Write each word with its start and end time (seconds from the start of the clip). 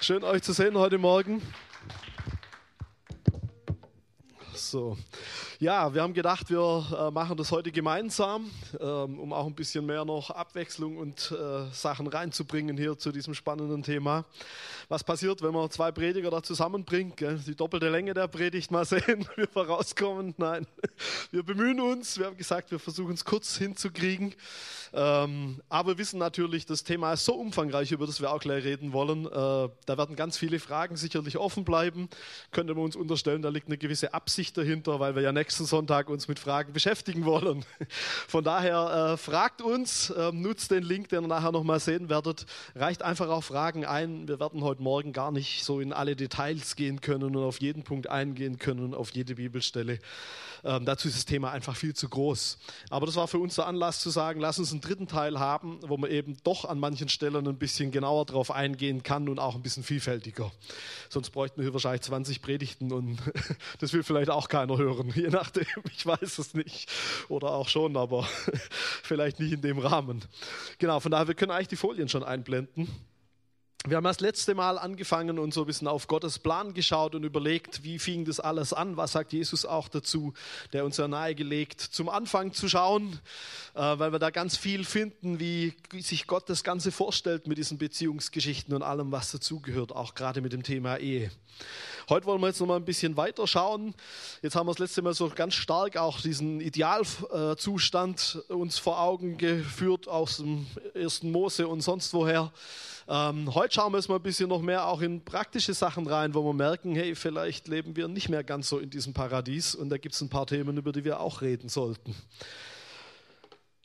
Schön 0.00 0.24
euch 0.24 0.42
zu 0.42 0.54
sehen 0.54 0.78
heute 0.78 0.96
Morgen. 0.96 1.42
So. 4.56 4.96
Ja, 5.58 5.92
wir 5.92 6.02
haben 6.02 6.14
gedacht, 6.14 6.48
wir 6.48 6.86
äh, 6.96 7.10
machen 7.10 7.36
das 7.36 7.50
heute 7.50 7.72
gemeinsam, 7.72 8.50
ähm, 8.80 9.18
um 9.18 9.32
auch 9.32 9.46
ein 9.46 9.54
bisschen 9.54 9.84
mehr 9.84 10.04
noch 10.04 10.30
Abwechslung 10.30 10.96
und 10.96 11.32
äh, 11.32 11.72
Sachen 11.72 12.06
reinzubringen 12.06 12.76
hier 12.76 12.96
zu 12.96 13.10
diesem 13.10 13.34
spannenden 13.34 13.82
Thema. 13.82 14.24
Was 14.88 15.02
passiert, 15.02 15.42
wenn 15.42 15.52
man 15.52 15.70
zwei 15.70 15.90
Prediger 15.90 16.30
da 16.30 16.42
zusammenbringt? 16.42 17.16
Gell? 17.16 17.40
Die 17.44 17.56
doppelte 17.56 17.88
Länge 17.88 18.14
der 18.14 18.28
Predigt 18.28 18.70
mal 18.70 18.84
sehen, 18.84 19.26
wie 19.36 19.46
wir 19.52 19.66
rauskommen. 19.66 20.34
Nein, 20.36 20.66
wir 21.32 21.42
bemühen 21.42 21.80
uns. 21.80 22.18
Wir 22.18 22.26
haben 22.26 22.36
gesagt, 22.36 22.70
wir 22.70 22.78
versuchen 22.78 23.14
es 23.14 23.24
kurz 23.24 23.56
hinzukriegen. 23.56 24.34
Ähm, 24.92 25.60
aber 25.68 25.92
wir 25.92 25.98
wissen 25.98 26.18
natürlich, 26.18 26.66
das 26.66 26.84
Thema 26.84 27.12
ist 27.14 27.24
so 27.24 27.34
umfangreich, 27.34 27.90
über 27.90 28.06
das 28.06 28.20
wir 28.20 28.30
auch 28.30 28.40
gleich 28.40 28.64
reden 28.64 28.92
wollen. 28.92 29.26
Äh, 29.26 29.30
da 29.30 29.98
werden 29.98 30.14
ganz 30.14 30.38
viele 30.38 30.60
Fragen 30.60 30.96
sicherlich 30.96 31.38
offen 31.38 31.64
bleiben. 31.64 32.08
Könnte 32.52 32.74
man 32.74 32.84
uns 32.84 32.94
unterstellen, 32.94 33.42
da 33.42 33.48
liegt 33.48 33.66
eine 33.66 33.78
gewisse 33.78 34.14
Absicht 34.14 34.43
dahinter, 34.52 35.00
weil 35.00 35.14
wir 35.14 35.22
ja 35.22 35.32
nächsten 35.32 35.64
Sonntag 35.64 36.08
uns 36.08 36.28
mit 36.28 36.38
Fragen 36.38 36.72
beschäftigen 36.72 37.24
wollen. 37.24 37.64
Von 38.28 38.44
daher 38.44 39.12
äh, 39.12 39.16
fragt 39.16 39.62
uns, 39.62 40.10
äh, 40.10 40.32
nutzt 40.32 40.70
den 40.70 40.82
Link, 40.82 41.08
den 41.08 41.24
ihr 41.24 41.28
nachher 41.28 41.52
nochmal 41.52 41.80
sehen 41.80 42.08
werdet. 42.08 42.46
Reicht 42.74 43.02
einfach 43.02 43.28
auch 43.28 43.42
Fragen 43.42 43.84
ein. 43.84 44.28
Wir 44.28 44.40
werden 44.40 44.62
heute 44.62 44.82
Morgen 44.82 45.12
gar 45.12 45.32
nicht 45.32 45.64
so 45.64 45.80
in 45.80 45.92
alle 45.92 46.16
Details 46.16 46.76
gehen 46.76 47.00
können 47.00 47.36
und 47.36 47.42
auf 47.42 47.60
jeden 47.60 47.84
Punkt 47.84 48.10
eingehen 48.10 48.58
können, 48.58 48.94
auf 48.94 49.10
jede 49.10 49.36
Bibelstelle. 49.36 49.98
Ähm, 50.64 50.84
dazu 50.84 51.08
ist 51.08 51.16
das 51.16 51.24
Thema 51.26 51.50
einfach 51.50 51.76
viel 51.76 51.94
zu 51.94 52.08
groß. 52.08 52.58
Aber 52.90 53.06
das 53.06 53.16
war 53.16 53.28
für 53.28 53.38
uns 53.38 53.56
der 53.56 53.66
Anlass 53.66 54.00
zu 54.00 54.10
sagen, 54.10 54.40
lass 54.40 54.58
uns 54.58 54.72
einen 54.72 54.80
dritten 54.80 55.06
Teil 55.06 55.38
haben, 55.38 55.78
wo 55.86 55.96
man 55.96 56.10
eben 56.10 56.36
doch 56.42 56.64
an 56.64 56.78
manchen 56.78 57.08
Stellen 57.08 57.46
ein 57.46 57.58
bisschen 57.58 57.90
genauer 57.90 58.24
drauf 58.24 58.50
eingehen 58.50 59.02
kann 59.02 59.28
und 59.28 59.38
auch 59.38 59.54
ein 59.54 59.62
bisschen 59.62 59.84
vielfältiger. 59.84 60.50
Sonst 61.10 61.30
bräuchten 61.30 61.58
wir 61.58 61.64
hier 61.64 61.74
wahrscheinlich 61.74 62.02
20 62.02 62.40
Predigten 62.40 62.92
und 62.92 63.18
das 63.80 63.92
will 63.92 64.02
vielleicht 64.02 64.30
auch 64.30 64.48
keiner 64.48 64.78
hören, 64.78 65.12
je 65.14 65.28
nachdem, 65.28 65.66
ich 65.92 66.06
weiß 66.06 66.38
es 66.38 66.54
nicht. 66.54 66.90
Oder 67.28 67.50
auch 67.50 67.68
schon, 67.68 67.96
aber 67.96 68.24
vielleicht 69.02 69.40
nicht 69.40 69.52
in 69.52 69.60
dem 69.60 69.78
Rahmen. 69.78 70.24
Genau, 70.78 71.00
von 71.00 71.10
daher, 71.10 71.28
wir 71.28 71.34
können 71.34 71.52
eigentlich 71.52 71.68
die 71.68 71.76
Folien 71.76 72.08
schon 72.08 72.24
einblenden. 72.24 72.88
Wir 73.86 73.98
haben 73.98 74.04
das 74.04 74.20
letzte 74.20 74.54
Mal 74.54 74.78
angefangen 74.78 75.38
und 75.38 75.52
so 75.52 75.60
ein 75.60 75.66
bisschen 75.66 75.88
auf 75.88 76.06
Gottes 76.06 76.38
Plan 76.38 76.72
geschaut 76.72 77.14
und 77.14 77.22
überlegt, 77.22 77.84
wie 77.84 77.98
fing 77.98 78.24
das 78.24 78.40
alles 78.40 78.72
an? 78.72 78.96
Was 78.96 79.12
sagt 79.12 79.34
Jesus 79.34 79.66
auch 79.66 79.88
dazu, 79.88 80.32
der 80.72 80.86
uns 80.86 80.96
ja 80.96 81.06
nahegelegt, 81.06 81.82
zum 81.82 82.08
Anfang 82.08 82.54
zu 82.54 82.66
schauen, 82.66 83.20
äh, 83.74 83.80
weil 83.80 84.10
wir 84.10 84.18
da 84.18 84.30
ganz 84.30 84.56
viel 84.56 84.86
finden, 84.86 85.38
wie 85.38 85.74
sich 85.98 86.26
Gott 86.26 86.48
das 86.48 86.64
Ganze 86.64 86.92
vorstellt 86.92 87.46
mit 87.46 87.58
diesen 87.58 87.76
Beziehungsgeschichten 87.76 88.74
und 88.74 88.82
allem, 88.82 89.12
was 89.12 89.32
dazugehört, 89.32 89.94
auch 89.94 90.14
gerade 90.14 90.40
mit 90.40 90.54
dem 90.54 90.62
Thema 90.62 90.96
Ehe. 90.96 91.30
Heute 92.08 92.24
wollen 92.24 92.40
wir 92.40 92.46
jetzt 92.46 92.60
noch 92.60 92.66
mal 92.66 92.76
ein 92.76 92.86
bisschen 92.86 93.18
weiter 93.18 93.46
schauen. 93.46 93.94
Jetzt 94.40 94.56
haben 94.56 94.66
wir 94.66 94.72
das 94.72 94.78
letzte 94.78 95.02
Mal 95.02 95.12
so 95.12 95.28
ganz 95.28 95.52
stark 95.52 95.98
auch 95.98 96.22
diesen 96.22 96.62
Idealzustand 96.62 98.44
uns 98.48 98.78
vor 98.78 98.98
Augen 98.98 99.36
geführt 99.36 100.08
aus 100.08 100.38
dem 100.38 100.66
ersten 100.94 101.30
Mose 101.30 101.68
und 101.68 101.82
sonst 101.82 102.14
woher. 102.14 102.50
Ähm, 103.06 103.54
heute 103.54 103.74
schauen 103.74 103.92
wir 103.92 103.98
jetzt 103.98 104.08
mal 104.08 104.16
ein 104.16 104.22
bisschen 104.22 104.48
noch 104.48 104.62
mehr 104.62 104.86
auch 104.86 105.02
in 105.02 105.22
praktische 105.22 105.74
Sachen 105.74 106.06
rein, 106.06 106.34
wo 106.34 106.42
wir 106.42 106.54
merken, 106.54 106.94
hey, 106.94 107.14
vielleicht 107.14 107.68
leben 107.68 107.96
wir 107.96 108.08
nicht 108.08 108.30
mehr 108.30 108.42
ganz 108.42 108.68
so 108.68 108.78
in 108.78 108.88
diesem 108.88 109.12
Paradies 109.12 109.74
und 109.74 109.90
da 109.90 109.98
gibt 109.98 110.14
es 110.14 110.20
ein 110.22 110.30
paar 110.30 110.46
Themen, 110.46 110.76
über 110.78 110.92
die 110.92 111.04
wir 111.04 111.20
auch 111.20 111.42
reden 111.42 111.68
sollten. 111.68 112.14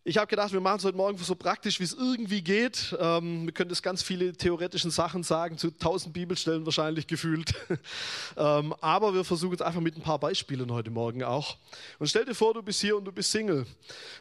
Ich 0.09 0.17
habe 0.17 0.25
gedacht, 0.25 0.51
wir 0.51 0.59
machen 0.59 0.79
es 0.79 0.85
heute 0.85 0.97
Morgen 0.97 1.19
so 1.19 1.35
praktisch, 1.35 1.79
wie 1.79 1.83
es 1.83 1.93
irgendwie 1.93 2.41
geht. 2.41 2.97
Ähm, 2.99 3.45
wir 3.45 3.51
können 3.51 3.69
das 3.69 3.83
ganz 3.83 4.01
viele 4.01 4.33
theoretische 4.33 4.89
Sachen 4.89 5.21
sagen, 5.21 5.59
zu 5.59 5.69
tausend 5.69 6.13
Bibelstellen 6.13 6.65
wahrscheinlich 6.65 7.05
gefühlt. 7.05 7.53
ähm, 8.35 8.73
aber 8.81 9.13
wir 9.13 9.23
versuchen 9.23 9.53
es 9.53 9.61
einfach 9.61 9.81
mit 9.81 9.95
ein 9.95 10.01
paar 10.01 10.17
Beispielen 10.17 10.71
heute 10.71 10.89
Morgen 10.89 11.23
auch. 11.23 11.57
Und 11.99 12.07
stell 12.07 12.25
dir 12.25 12.33
vor, 12.33 12.55
du 12.55 12.63
bist 12.63 12.81
hier 12.81 12.97
und 12.97 13.05
du 13.05 13.11
bist 13.11 13.31
Single. 13.31 13.67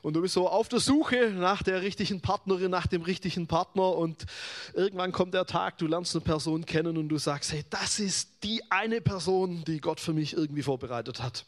Und 0.03 0.13
du 0.13 0.21
bist 0.21 0.35
so 0.35 0.47
auf 0.47 0.69
der 0.69 0.81
Suche 0.81 1.31
nach 1.31 1.63
der 1.63 1.81
richtigen 1.81 2.21
Partnerin, 2.21 2.71
nach 2.71 2.87
dem 2.87 3.01
richtigen 3.01 3.47
Partner. 3.47 3.97
Und 3.97 4.27
irgendwann 4.75 5.11
kommt 5.11 5.33
der 5.33 5.47
Tag, 5.47 5.79
du 5.79 5.87
lernst 5.87 6.15
eine 6.15 6.23
Person 6.23 6.67
kennen 6.67 6.99
und 6.99 7.09
du 7.09 7.17
sagst, 7.17 7.51
hey, 7.55 7.65
das 7.71 7.99
ist 7.99 8.29
die 8.43 8.61
eine 8.69 9.01
Person, 9.01 9.65
die 9.67 9.81
Gott 9.81 10.01
für 10.01 10.13
mich 10.13 10.35
irgendwie 10.35 10.63
vorbereitet 10.63 11.23
hat 11.23 11.47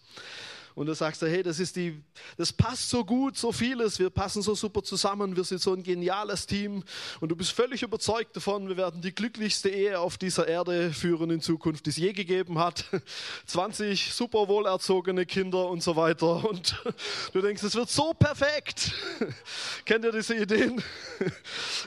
und 0.75 0.87
du 0.87 0.95
sagst, 0.95 1.23
hey, 1.23 1.43
das, 1.43 1.59
ist 1.59 1.77
die, 1.77 2.01
das 2.37 2.53
passt 2.53 2.91
so 2.91 3.05
gut, 3.05 3.37
so 3.37 3.53
vieles, 3.53 3.99
wir 3.99 4.11
passen 4.11 4.43
so 4.43 4.55
super 4.55 4.83
zusammen, 4.83 5.37
wir 5.37 5.45
sind 5.45 5.61
so 5.61 5.73
ein 5.73 5.83
geniales 5.83 6.47
Team 6.47 6.83
und 7.21 7.29
du 7.29 7.37
bist 7.37 7.53
völlig 7.53 7.83
überzeugt 7.83 8.37
davon, 8.37 8.69
wir 8.69 8.77
werden 8.77 9.01
die 9.01 9.15
glücklichste 9.15 9.69
Ehe 9.69 9.99
auf 9.99 10.19
dieser 10.19 10.49
Erde 10.49 10.93
führen 10.93 11.31
in 11.31 11.41
Zukunft, 11.41 11.87
die 11.87 11.91
es 11.91 11.97
je 11.97 12.13
gegeben 12.13 12.59
hat. 12.59 12.85
20 13.47 14.13
super 14.13 14.49
wohlerzogene 14.49 15.27
Kinder 15.27 15.69
und 15.69 15.83
so 15.83 15.97
weiter 15.97 16.49
und 16.49 16.77
du 17.33 17.41
denkst, 17.41 17.63
es 17.63 17.75
wird 17.75 17.91
so 17.91 18.15
perfekt. 18.15 18.93
Kennt 19.85 20.05
ihr 20.05 20.13
diese 20.13 20.35
Ideen? 20.35 20.83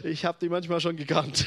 Ich 0.03 0.25
habe 0.25 0.38
die 0.39 0.49
manchmal 0.49 0.79
schon 0.79 0.95
gekannt. 0.95 1.45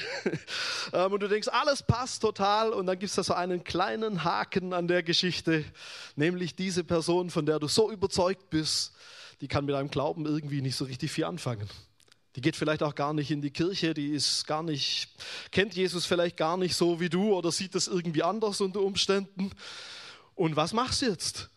Ähm, 0.93 1.13
und 1.13 1.21
du 1.21 1.29
denkst, 1.29 1.49
alles 1.49 1.83
passt 1.83 2.23
total 2.23 2.71
und 2.71 2.87
dann 2.87 2.99
gibt 2.99 3.11
es 3.11 3.17
da 3.17 3.23
so 3.23 3.35
einen 3.35 3.65
kleinen 3.65 4.25
Haken 4.25 4.73
an 4.73 4.89
der 4.89 5.03
Geschichte, 5.03 5.65
nämlich 6.17 6.55
diese 6.55 6.85
Person 6.85 7.26
Person, 7.27 7.31
von 7.31 7.47
der 7.47 7.59
du 7.59 7.69
so 7.69 7.91
überzeugt 7.91 8.51
bist, 8.51 8.93
die 9.41 9.49
kann 9.49 9.65
mit 9.65 9.75
deinem 9.75 9.91
Glauben 9.91 10.27
irgendwie 10.27 10.63
nicht 10.63 10.77
so 10.77 10.85
richtig 10.85 11.11
viel 11.11 11.25
anfangen. 11.25 11.69
Die 12.37 12.41
geht 12.41 12.57
vielleicht 12.57 12.83
auch 12.83 12.95
gar 12.95 13.15
nicht 13.15 13.31
in 13.31 13.41
die 13.41 13.51
Kirche, 13.51 13.95
die 13.95 14.09
ist 14.09 14.47
gar 14.47 14.63
nicht, 14.63 15.09
kennt 15.51 15.75
Jesus 15.75 16.05
vielleicht 16.05 16.37
gar 16.37 16.57
nicht 16.57 16.77
so 16.77 17.01
wie 17.01 17.09
du 17.09 17.35
oder 17.35 17.51
sieht 17.51 17.75
das 17.75 17.89
irgendwie 17.89 18.23
anders 18.23 18.61
unter 18.61 18.81
Umständen. 18.81 19.51
Und 20.35 20.57
was 20.57 20.73
machst 20.73 21.03
du 21.03 21.07
jetzt? 21.07 21.51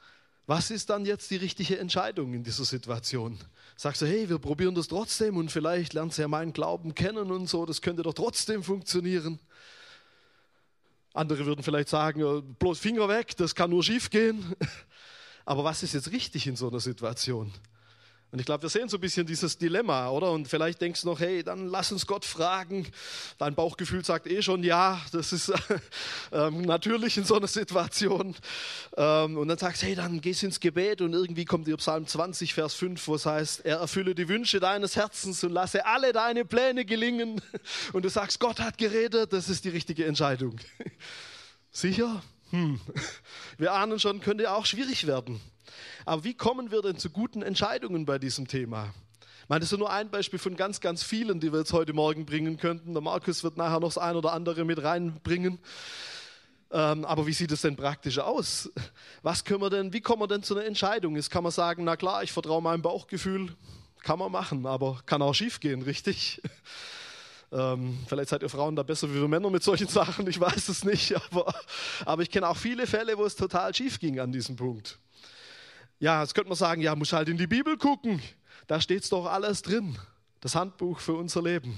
Was 0.48 0.72
ist 0.72 0.90
dann 0.90 1.06
jetzt 1.06 1.30
die 1.32 1.36
richtige 1.36 1.78
Entscheidung 1.78 2.34
in 2.34 2.44
dieser 2.44 2.66
Situation? 2.66 3.38
Sagst 3.76 4.02
du, 4.02 4.08
hey, 4.08 4.30
wir 4.30 4.40
probieren 4.40 4.74
das 4.74 4.88
trotzdem 4.88 5.38
und 5.38 5.52
vielleicht 5.52 5.94
lernst 5.94 6.18
du 6.18 6.24
ja 6.24 6.28
meinen 6.28 6.54
Glauben 6.54 6.96
kennen 6.96 7.32
und 7.32 7.48
so, 7.48 7.66
das 7.66 7.82
könnte 7.82 8.02
doch 8.02 8.14
trotzdem 8.14 8.64
funktionieren. 8.64 9.40
Andere 11.14 11.46
würden 11.46 11.64
vielleicht 11.64 11.90
sagen, 11.90 12.56
bloß 12.58 12.80
Finger 12.80 13.10
weg, 13.10 13.36
das 13.36 13.54
kann 13.54 13.70
nur 13.70 13.84
schief 13.84 14.10
gehen. 14.10 14.56
Aber 15.46 15.64
was 15.64 15.84
ist 15.84 15.94
jetzt 15.94 16.12
richtig 16.12 16.48
in 16.48 16.56
so 16.56 16.70
einer 16.70 16.80
Situation? 16.80 17.54
Und 18.32 18.38
ich 18.38 18.46
glaube, 18.46 18.62
wir 18.62 18.70
sehen 18.70 18.88
so 18.90 18.98
ein 18.98 19.02
bisschen 19.02 19.26
dieses 19.26 19.58
Dilemma, 19.58 20.10
oder? 20.10 20.32
Und 20.32 20.48
vielleicht 20.48 20.80
denkst 20.82 21.02
du 21.02 21.08
noch, 21.08 21.20
hey, 21.20 21.44
dann 21.44 21.68
lass 21.68 21.92
uns 21.92 22.06
Gott 22.06 22.26
fragen. 22.26 22.86
Dein 23.40 23.56
Bauchgefühl 23.56 24.06
sagt 24.06 24.28
eh 24.28 24.44
schon 24.44 24.64
ja, 24.64 25.02
das 25.12 25.34
ist 25.34 25.52
ähm, 26.32 26.62
natürlich 26.62 27.18
in 27.18 27.24
so 27.24 27.38
einer 27.38 27.48
Situation. 27.48 28.36
Ähm, 28.96 29.36
und 29.36 29.48
dann 29.48 29.58
sagst 29.58 29.82
du, 29.82 29.88
hey, 29.88 29.96
dann 29.96 30.22
gehst 30.22 30.44
ins 30.44 30.60
Gebet 30.60 31.02
und 31.02 31.14
irgendwie 31.14 31.44
kommt 31.44 31.66
dir 31.66 31.78
Psalm 31.78 32.06
20, 32.06 32.54
Vers 32.54 32.76
5, 32.76 33.08
wo 33.08 33.16
es 33.16 33.26
heißt, 33.26 33.66
er 33.66 33.78
erfülle 33.78 34.14
die 34.14 34.30
Wünsche 34.30 34.60
deines 34.60 34.96
Herzens 34.96 35.44
und 35.44 35.52
lasse 35.52 35.88
alle 35.88 36.14
deine 36.14 36.46
Pläne 36.46 36.86
gelingen. 36.86 37.42
Und 37.94 38.06
du 38.06 38.10
sagst, 38.10 38.40
Gott 38.40 38.60
hat 38.60 38.78
geredet, 38.78 39.34
das 39.34 39.50
ist 39.50 39.66
die 39.66 39.70
richtige 39.70 40.06
Entscheidung. 40.06 40.60
Sicher? 41.72 42.22
Hm, 42.52 42.80
wir 43.58 43.74
ahnen 43.74 44.00
schon, 44.00 44.22
könnte 44.22 44.52
auch 44.52 44.66
schwierig 44.66 45.08
werden. 45.08 45.40
Aber 46.06 46.24
wie 46.24 46.34
kommen 46.34 46.72
wir 46.72 46.82
denn 46.82 46.98
zu 46.98 47.10
guten 47.10 47.42
Entscheidungen 47.42 48.06
bei 48.06 48.18
diesem 48.18 48.48
Thema? 48.48 48.94
Ich 49.44 49.50
meine, 49.50 49.62
das 49.62 49.72
ist 49.72 49.80
nur 49.80 49.92
ein 49.92 50.10
Beispiel 50.10 50.40
von 50.40 50.56
ganz, 50.56 50.80
ganz 50.80 51.04
vielen, 51.04 51.40
die 51.40 51.52
wir 51.52 51.60
jetzt 51.60 51.74
heute 51.74 51.94
Morgen 51.94 52.26
bringen 52.26 52.58
könnten. 52.58 52.94
Der 52.94 53.02
Markus 53.02 53.44
wird 53.44 53.58
nachher 53.58 53.80
noch 53.80 53.90
das 53.90 53.98
ein 53.98 54.16
oder 54.16 54.34
andere 54.34 54.64
mit 54.64 54.84
reinbringen. 54.84 55.60
Ähm, 56.72 57.04
aber 57.04 57.26
wie 57.26 57.34
sieht 57.34 57.52
es 57.52 57.62
denn 57.62 57.76
praktisch 57.76 58.20
aus? 58.20 58.72
Was 59.24 59.44
können 59.44 59.62
wir 59.62 59.72
denn, 59.72 59.92
wie 59.92 60.02
kommen 60.02 60.22
wir 60.22 60.28
denn 60.28 60.44
zu 60.44 60.56
einer 60.56 60.66
Entscheidung? 60.66 61.16
Jetzt 61.16 61.32
kann 61.32 61.44
man 61.44 61.52
sagen, 61.52 61.84
na 61.84 61.96
klar, 61.96 62.22
ich 62.22 62.32
vertraue 62.32 62.62
meinem 62.62 62.84
Bauchgefühl. 62.84 63.56
Kann 64.04 64.20
man 64.20 64.32
machen, 64.32 64.66
aber 64.66 65.02
kann 65.06 65.22
auch 65.22 65.34
schief 65.34 65.60
gehen, 65.60 65.82
richtig? 65.82 66.42
Ähm, 67.52 67.98
vielleicht 68.08 68.30
seid 68.30 68.44
ihr 68.44 68.50
Frauen 68.50 68.76
da 68.76 68.84
besser 68.84 69.10
wie 69.10 69.16
wir 69.16 69.28
Männer 69.28 69.50
mit 69.50 69.64
solchen 69.64 69.88
Sachen, 69.88 70.28
ich 70.28 70.40
weiß 70.40 70.70
es 70.70 70.84
nicht. 70.84 71.16
Aber, 71.32 71.54
aber 72.06 72.22
ich 72.22 72.30
kenne 72.30 72.48
auch 72.48 72.58
viele 72.58 72.86
Fälle, 72.86 73.18
wo 73.18 73.26
es 73.26 73.36
total 73.36 73.74
schief 73.74 74.00
ging 74.00 74.20
an 74.20 74.32
diesem 74.32 74.56
Punkt. 74.56 75.00
Ja, 76.00 76.22
jetzt 76.22 76.34
könnte 76.36 76.50
man 76.50 76.58
sagen, 76.58 76.82
ja, 76.82 76.96
muss 76.96 77.12
halt 77.12 77.28
in 77.28 77.38
die 77.38 77.48
Bibel 77.48 77.78
gucken. 77.78 78.22
Da 78.68 78.80
steht 78.80 79.04
es 79.04 79.10
doch 79.10 79.26
alles 79.26 79.62
drin. 79.62 79.98
Das 80.42 80.56
Handbuch 80.56 81.00
für 81.00 81.14
unser 81.14 81.42
Leben. 81.42 81.78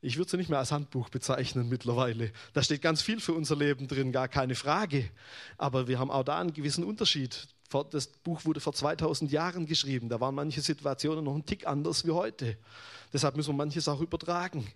Ich 0.00 0.16
würde 0.16 0.28
es 0.28 0.32
nicht 0.34 0.48
mehr 0.48 0.60
als 0.60 0.70
Handbuch 0.70 1.08
bezeichnen 1.08 1.68
mittlerweile. 1.68 2.32
Da 2.52 2.62
steht 2.62 2.80
ganz 2.80 3.02
viel 3.02 3.20
für 3.20 3.32
unser 3.32 3.56
Leben 3.56 3.88
drin, 3.88 4.12
gar 4.12 4.28
keine 4.28 4.54
Frage. 4.54 5.10
Aber 5.56 5.88
wir 5.88 5.98
haben 5.98 6.10
auch 6.10 6.22
da 6.22 6.38
einen 6.38 6.52
gewissen 6.52 6.84
Unterschied. 6.84 7.48
Das 7.90 8.06
Buch 8.06 8.44
wurde 8.44 8.60
vor 8.60 8.72
2000 8.72 9.30
Jahren 9.32 9.66
geschrieben. 9.66 10.08
Da 10.08 10.20
waren 10.20 10.34
manche 10.34 10.60
Situationen 10.60 11.24
noch 11.24 11.34
ein 11.34 11.44
Tick 11.44 11.66
anders 11.66 12.06
wie 12.06 12.12
heute. 12.12 12.56
Deshalb 13.12 13.36
müssen 13.36 13.50
wir 13.50 13.56
manches 13.56 13.88
auch 13.88 14.00
übertragen. 14.00 14.66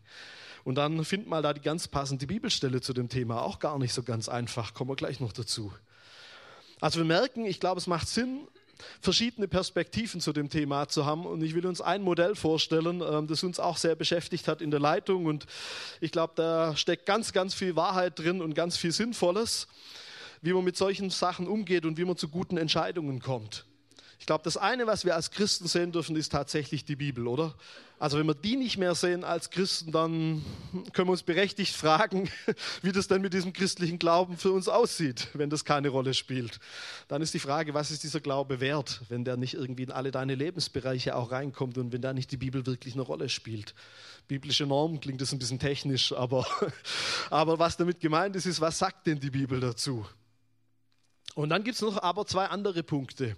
Und 0.65 0.77
dann 0.77 1.05
find 1.05 1.27
mal 1.27 1.43
da 1.43 1.53
die 1.53 1.61
ganz 1.61 1.89
passende 1.89 2.27
Bibelstelle 2.27 2.81
zu 2.81 2.93
dem 2.93 3.09
Thema. 3.09 3.43
Auch 3.43 3.59
gar 3.59 3.79
nicht 3.79 3.93
so 3.93 4.03
ganz 4.03 4.29
einfach. 4.29 4.75
Kommen 4.75 4.91
wir 4.91 4.97
gleich 4.97 5.21
noch 5.21 5.33
dazu. 5.33 5.73
Also 6.81 6.99
wir 6.99 7.05
merken, 7.05 7.45
ich 7.45 7.61
glaube, 7.61 7.79
es 7.79 7.87
macht 7.87 8.09
Sinn, 8.09 8.47
verschiedene 9.01 9.49
Perspektiven 9.49 10.21
zu 10.21 10.33
dem 10.33 10.49
Thema 10.49 10.89
zu 10.89 11.07
haben. 11.07 11.27
Und 11.27 11.43
ich 11.43 11.55
will 11.55 11.67
uns 11.67 11.81
ein 11.81 12.03
Modell 12.03 12.35
vorstellen, 12.35 13.01
ähm, 13.01 13.27
das 13.27 13.43
uns 13.43 13.61
auch 13.61 13.77
sehr 13.77 13.95
beschäftigt 13.95 14.49
hat 14.49 14.61
in 14.61 14.71
der 14.71 14.81
Leitung. 14.81 15.27
Und 15.27 15.47
ich 16.01 16.13
glaube, 16.13 16.33
da 16.37 16.77
steckt 16.77 17.07
ganz, 17.07 17.33
ganz 17.33 17.55
viel 17.55 17.77
Wahrheit 17.77 18.19
drin 18.19 18.41
und 18.41 18.55
ganz 18.55 18.77
viel 18.77 18.93
Sinnvolles, 18.93 19.69
wie 20.43 20.53
man 20.53 20.65
mit 20.65 20.77
solchen 20.77 21.11
Sachen 21.11 21.47
umgeht 21.47 21.85
und 21.85 21.97
wie 21.99 22.05
man 22.05 22.17
zu 22.17 22.29
guten 22.29 22.57
Entscheidungen 22.57 23.21
kommt. 23.21 23.65
Ich 24.23 24.27
glaube, 24.27 24.45
das 24.45 24.57
eine, 24.57 24.87
was 24.87 25.05
wir 25.05 25.17
als 25.17 25.33
Christen 25.33 25.67
sehen 25.67 25.91
dürfen, 25.91 26.15
ist 26.15 26.31
tatsächlich 26.31 26.85
die 26.85 26.95
Bibel, 26.95 27.27
oder? 27.27 27.57
Also 27.99 28.21
wenn 28.21 28.27
wir 28.29 28.37
die 28.37 28.55
nicht 28.55 28.79
mehr 28.79 28.95
sehen 28.95 29.25
als 29.25 29.51
Christen, 29.51 29.91
dann 29.91 30.45
können 30.93 31.09
wir 31.09 31.13
uns 31.13 31.25
berechtigt 31.25 31.75
fragen, 31.75 32.31
wie 32.83 32.93
das 32.93 33.09
denn 33.09 33.21
mit 33.21 33.35
diesem 33.35 33.53
christlichen 33.53 33.99
Glauben 33.99 34.37
für 34.37 34.53
uns 34.53 34.69
aussieht, 34.69 35.27
wenn 35.35 35.51
das 35.51 35.65
keine 35.65 35.89
Rolle 35.89 36.15
spielt. 36.15 36.61
Dann 37.09 37.21
ist 37.21 37.35
die 37.35 37.41
Frage, 37.41 37.75
was 37.75 37.91
ist 37.91 38.05
dieser 38.05 38.21
Glaube 38.21 38.61
wert, 38.61 39.01
wenn 39.09 39.25
der 39.25 39.37
nicht 39.37 39.55
irgendwie 39.55 39.83
in 39.83 39.91
alle 39.91 40.13
deine 40.13 40.37
Lebensbereiche 40.37 41.17
auch 41.17 41.33
reinkommt 41.33 41.77
und 41.77 41.93
wenn 41.93 42.01
da 42.01 42.13
nicht 42.13 42.31
die 42.31 42.37
Bibel 42.37 42.65
wirklich 42.65 42.95
eine 42.95 43.03
Rolle 43.03 43.29
spielt. 43.29 43.75
Biblische 44.29 44.67
Normen 44.67 45.01
klingt 45.01 45.21
das 45.21 45.33
ein 45.33 45.41
bisschen 45.41 45.59
technisch, 45.59 46.13
aber, 46.13 46.47
aber 47.31 47.59
was 47.59 47.77
damit 47.77 47.99
gemeint 47.99 48.37
ist, 48.37 48.47
ist, 48.47 48.61
was 48.61 48.79
sagt 48.79 49.09
denn 49.09 49.19
die 49.19 49.31
Bibel 49.31 49.59
dazu? 49.59 50.07
Und 51.35 51.49
dann 51.49 51.65
gibt 51.65 51.77
es 51.77 51.83
noch 51.83 52.03
aber 52.03 52.27
zwei 52.27 52.47
andere 52.47 52.83
Punkte, 52.83 53.37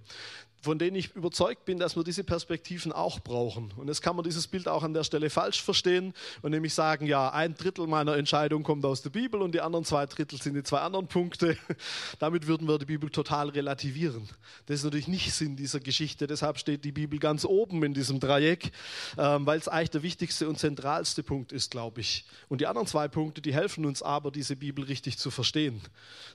von 0.65 0.79
denen 0.79 0.97
ich 0.97 1.15
überzeugt 1.15 1.67
bin, 1.67 1.79
dass 1.79 1.95
wir 1.95 2.05
diese 2.05 2.25
Perspektiven 2.25 2.91
auch 2.91 3.21
brauchen. 3.21 3.73
Und 3.77 3.89
jetzt 3.89 4.01
kann 4.01 4.17
man 4.17 4.25
dieses 4.25 4.47
Bild 4.47 4.67
auch 4.67 4.83
an 4.83 4.95
der 4.95 5.05
Stelle 5.05 5.29
falsch 5.29 5.63
verstehen 5.63 6.15
und 6.41 6.53
nämlich 6.53 6.73
sagen, 6.73 7.07
ja, 7.07 7.31
ein 7.31 7.55
Drittel 7.55 7.87
meiner 7.87 8.17
Entscheidung 8.17 8.63
kommt 8.63 8.85
aus 8.87 9.03
der 9.03 9.11
Bibel 9.11 9.43
und 9.43 9.55
die 9.55 9.61
anderen 9.61 9.85
zwei 9.85 10.07
Drittel 10.07 10.41
sind 10.41 10.55
die 10.55 10.63
zwei 10.63 10.79
anderen 10.79 11.07
Punkte. 11.07 11.59
Damit 12.19 12.47
würden 12.47 12.67
wir 12.67 12.79
die 12.79 12.87
Bibel 12.87 13.11
total 13.11 13.51
relativieren. 13.51 14.27
Das 14.65 14.77
ist 14.77 14.85
natürlich 14.85 15.07
nicht 15.07 15.33
Sinn 15.33 15.55
dieser 15.55 15.81
Geschichte. 15.81 16.27
Deshalb 16.27 16.59
steht 16.59 16.83
die 16.85 16.93
Bibel 16.93 17.19
ganz 17.19 17.45
oben 17.45 17.83
in 17.85 17.93
diesem 17.93 18.19
Dreieck, 18.19 18.73
ähm, 19.19 19.45
weil 19.45 19.59
es 19.59 19.69
eigentlich 19.69 19.91
der 19.91 20.03
wichtigste 20.03 20.49
und 20.49 20.59
zentralste 20.59 21.23
Punkt 21.23 21.53
ist, 21.53 21.71
glaube 21.73 22.01
ich. 22.01 22.25
Und 22.49 22.63
die 22.63 22.67
anderen 22.67 22.87
zwei 22.87 23.07
Punkte, 23.09 23.43
die 23.43 23.53
helfen 23.53 23.85
uns 23.85 24.03
aber, 24.03 24.31
diese 24.31 24.57
Bibel 24.57 24.85
richtig 24.87 25.19
zu 25.19 25.31
verstehen. 25.31 25.83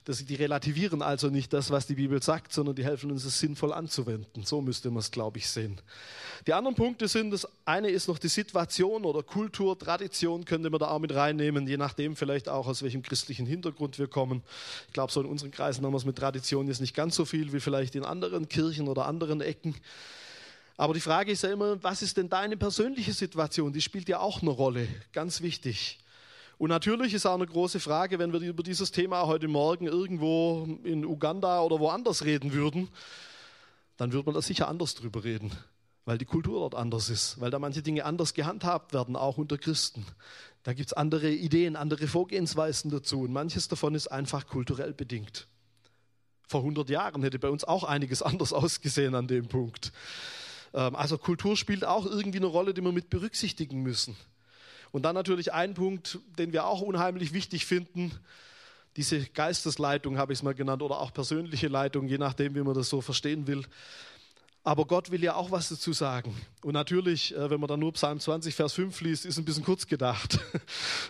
Die 0.07 0.35
relativieren 0.35 1.01
also 1.01 1.29
nicht 1.29 1.51
das, 1.51 1.71
was 1.71 1.87
die 1.87 1.95
Bibel 1.95 2.21
sagt, 2.21 2.53
sondern 2.53 2.75
die 2.75 2.83
helfen 2.83 3.09
uns, 3.11 3.25
es 3.25 3.39
sinnvoll 3.39 3.73
anzuwenden 3.73 4.18
anwenden. 4.19 4.43
So 4.45 4.61
müsste 4.61 4.89
man 4.89 4.99
es, 4.99 5.11
glaube 5.11 5.37
ich, 5.37 5.49
sehen. 5.49 5.79
Die 6.47 6.53
anderen 6.53 6.75
Punkte 6.75 7.07
sind, 7.07 7.31
das 7.31 7.47
eine 7.65 7.89
ist 7.89 8.07
noch 8.07 8.19
die 8.19 8.27
Situation 8.27 9.05
oder 9.05 9.23
Kultur, 9.23 9.77
Tradition 9.77 10.45
könnte 10.45 10.69
man 10.69 10.79
da 10.79 10.89
auch 10.89 10.99
mit 10.99 11.13
reinnehmen, 11.13 11.67
je 11.67 11.77
nachdem 11.77 12.15
vielleicht 12.15 12.49
auch, 12.49 12.67
aus 12.67 12.81
welchem 12.81 13.01
christlichen 13.01 13.45
Hintergrund 13.45 13.99
wir 13.99 14.07
kommen. 14.07 14.43
Ich 14.87 14.93
glaube, 14.93 15.11
so 15.11 15.21
in 15.21 15.27
unseren 15.27 15.51
Kreisen 15.51 15.85
haben 15.85 15.93
wir 15.93 15.97
es 15.97 16.05
mit 16.05 16.17
Tradition 16.17 16.67
jetzt 16.67 16.81
nicht 16.81 16.95
ganz 16.95 17.15
so 17.15 17.25
viel 17.25 17.51
wie 17.53 17.59
vielleicht 17.59 17.95
in 17.95 18.05
anderen 18.05 18.47
Kirchen 18.47 18.87
oder 18.87 19.05
anderen 19.05 19.41
Ecken. 19.41 19.75
Aber 20.77 20.93
die 20.93 21.01
Frage 21.01 21.31
ist 21.31 21.43
ja 21.43 21.51
immer, 21.51 21.81
was 21.83 22.01
ist 22.01 22.15
denn 22.15 22.29
deine 22.29 22.55
persönliche 22.55 23.11
Situation? 23.11 23.73
Die 23.73 23.81
spielt 23.81 24.07
ja 24.07 24.19
auch 24.19 24.41
eine 24.41 24.51
Rolle, 24.51 24.87
ganz 25.11 25.41
wichtig. 25.41 25.99
Und 26.57 26.69
natürlich 26.69 27.13
ist 27.13 27.25
auch 27.25 27.35
eine 27.35 27.47
große 27.47 27.79
Frage, 27.79 28.19
wenn 28.19 28.33
wir 28.33 28.39
über 28.41 28.63
dieses 28.63 28.91
Thema 28.91 29.25
heute 29.27 29.47
Morgen 29.47 29.87
irgendwo 29.87 30.67
in 30.83 31.05
Uganda 31.05 31.61
oder 31.61 31.79
woanders 31.79 32.25
reden 32.25 32.51
würden, 32.53 32.89
dann 33.99 34.13
würde 34.13 34.27
man 34.27 34.35
da 34.35 34.41
sicher 34.41 34.69
anders 34.69 34.95
drüber 34.95 35.25
reden, 35.25 35.51
weil 36.05 36.17
die 36.17 36.23
Kultur 36.25 36.61
dort 36.61 36.73
anders 36.73 37.09
ist, 37.09 37.41
weil 37.41 37.51
da 37.51 37.59
manche 37.59 37.81
Dinge 37.81 38.05
anders 38.05 38.33
gehandhabt 38.33 38.93
werden, 38.93 39.17
auch 39.17 39.37
unter 39.37 39.57
Christen. 39.57 40.05
Da 40.63 40.71
gibt 40.71 40.87
es 40.87 40.93
andere 40.93 41.29
Ideen, 41.29 41.75
andere 41.75 42.07
Vorgehensweisen 42.07 42.91
dazu 42.91 43.23
und 43.23 43.33
manches 43.33 43.67
davon 43.67 43.95
ist 43.95 44.07
einfach 44.07 44.47
kulturell 44.47 44.93
bedingt. 44.93 45.47
Vor 46.47 46.61
100 46.61 46.89
Jahren 46.89 47.23
hätte 47.23 47.39
bei 47.39 47.49
uns 47.49 47.65
auch 47.65 47.83
einiges 47.83 48.21
anders 48.23 48.53
ausgesehen 48.53 49.15
an 49.15 49.27
dem 49.27 49.49
Punkt. 49.49 49.91
Ähm, 50.73 50.95
also 50.95 51.17
Kultur 51.17 51.57
spielt 51.57 51.83
auch 51.83 52.05
irgendwie 52.05 52.37
eine 52.37 52.47
Rolle, 52.47 52.73
die 52.73 52.81
wir 52.81 52.93
mit 52.93 53.09
berücksichtigen 53.09 53.83
müssen. 53.83 54.15
Und 54.91 55.03
dann 55.03 55.13
natürlich 55.13 55.51
ein 55.51 55.73
Punkt, 55.73 56.19
den 56.37 56.53
wir 56.53 56.65
auch 56.65 56.79
unheimlich 56.79 57.33
wichtig 57.33 57.65
finden, 57.65 58.13
diese 58.97 59.25
Geistesleitung 59.25 60.17
habe 60.17 60.33
ich 60.33 60.39
es 60.39 60.43
mal 60.43 60.53
genannt 60.53 60.81
oder 60.81 60.99
auch 60.99 61.13
persönliche 61.13 61.67
Leitung, 61.67 62.07
je 62.07 62.17
nachdem, 62.17 62.55
wie 62.55 62.61
man 62.61 62.73
das 62.73 62.89
so 62.89 63.01
verstehen 63.01 63.47
will. 63.47 63.65
Aber 64.63 64.85
Gott 64.85 65.09
will 65.09 65.23
ja 65.23 65.35
auch 65.35 65.51
was 65.51 65.69
dazu 65.69 65.93
sagen. 65.93 66.35
Und 66.63 66.73
natürlich, 66.73 67.33
äh, 67.35 67.49
wenn 67.49 67.61
man 67.61 67.69
dann 67.69 67.79
nur 67.79 67.93
Psalm 67.93 68.19
20, 68.19 68.53
Vers 68.53 68.73
5 68.73 68.99
liest, 69.01 69.25
ist 69.25 69.37
ein 69.37 69.45
bisschen 69.45 69.63
kurz 69.63 69.87
gedacht. 69.87 70.39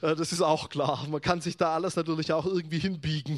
Äh, 0.02 0.16
das 0.16 0.31
ist 0.31 0.42
auch 0.42 0.70
klar. 0.70 1.06
Man 1.10 1.20
kann 1.20 1.42
sich 1.42 1.58
da 1.58 1.74
alles 1.74 1.98
natürlich 1.98 2.31
auch 2.31 2.46
irgendwie 2.46 2.80
hinbiegen. 2.80 3.38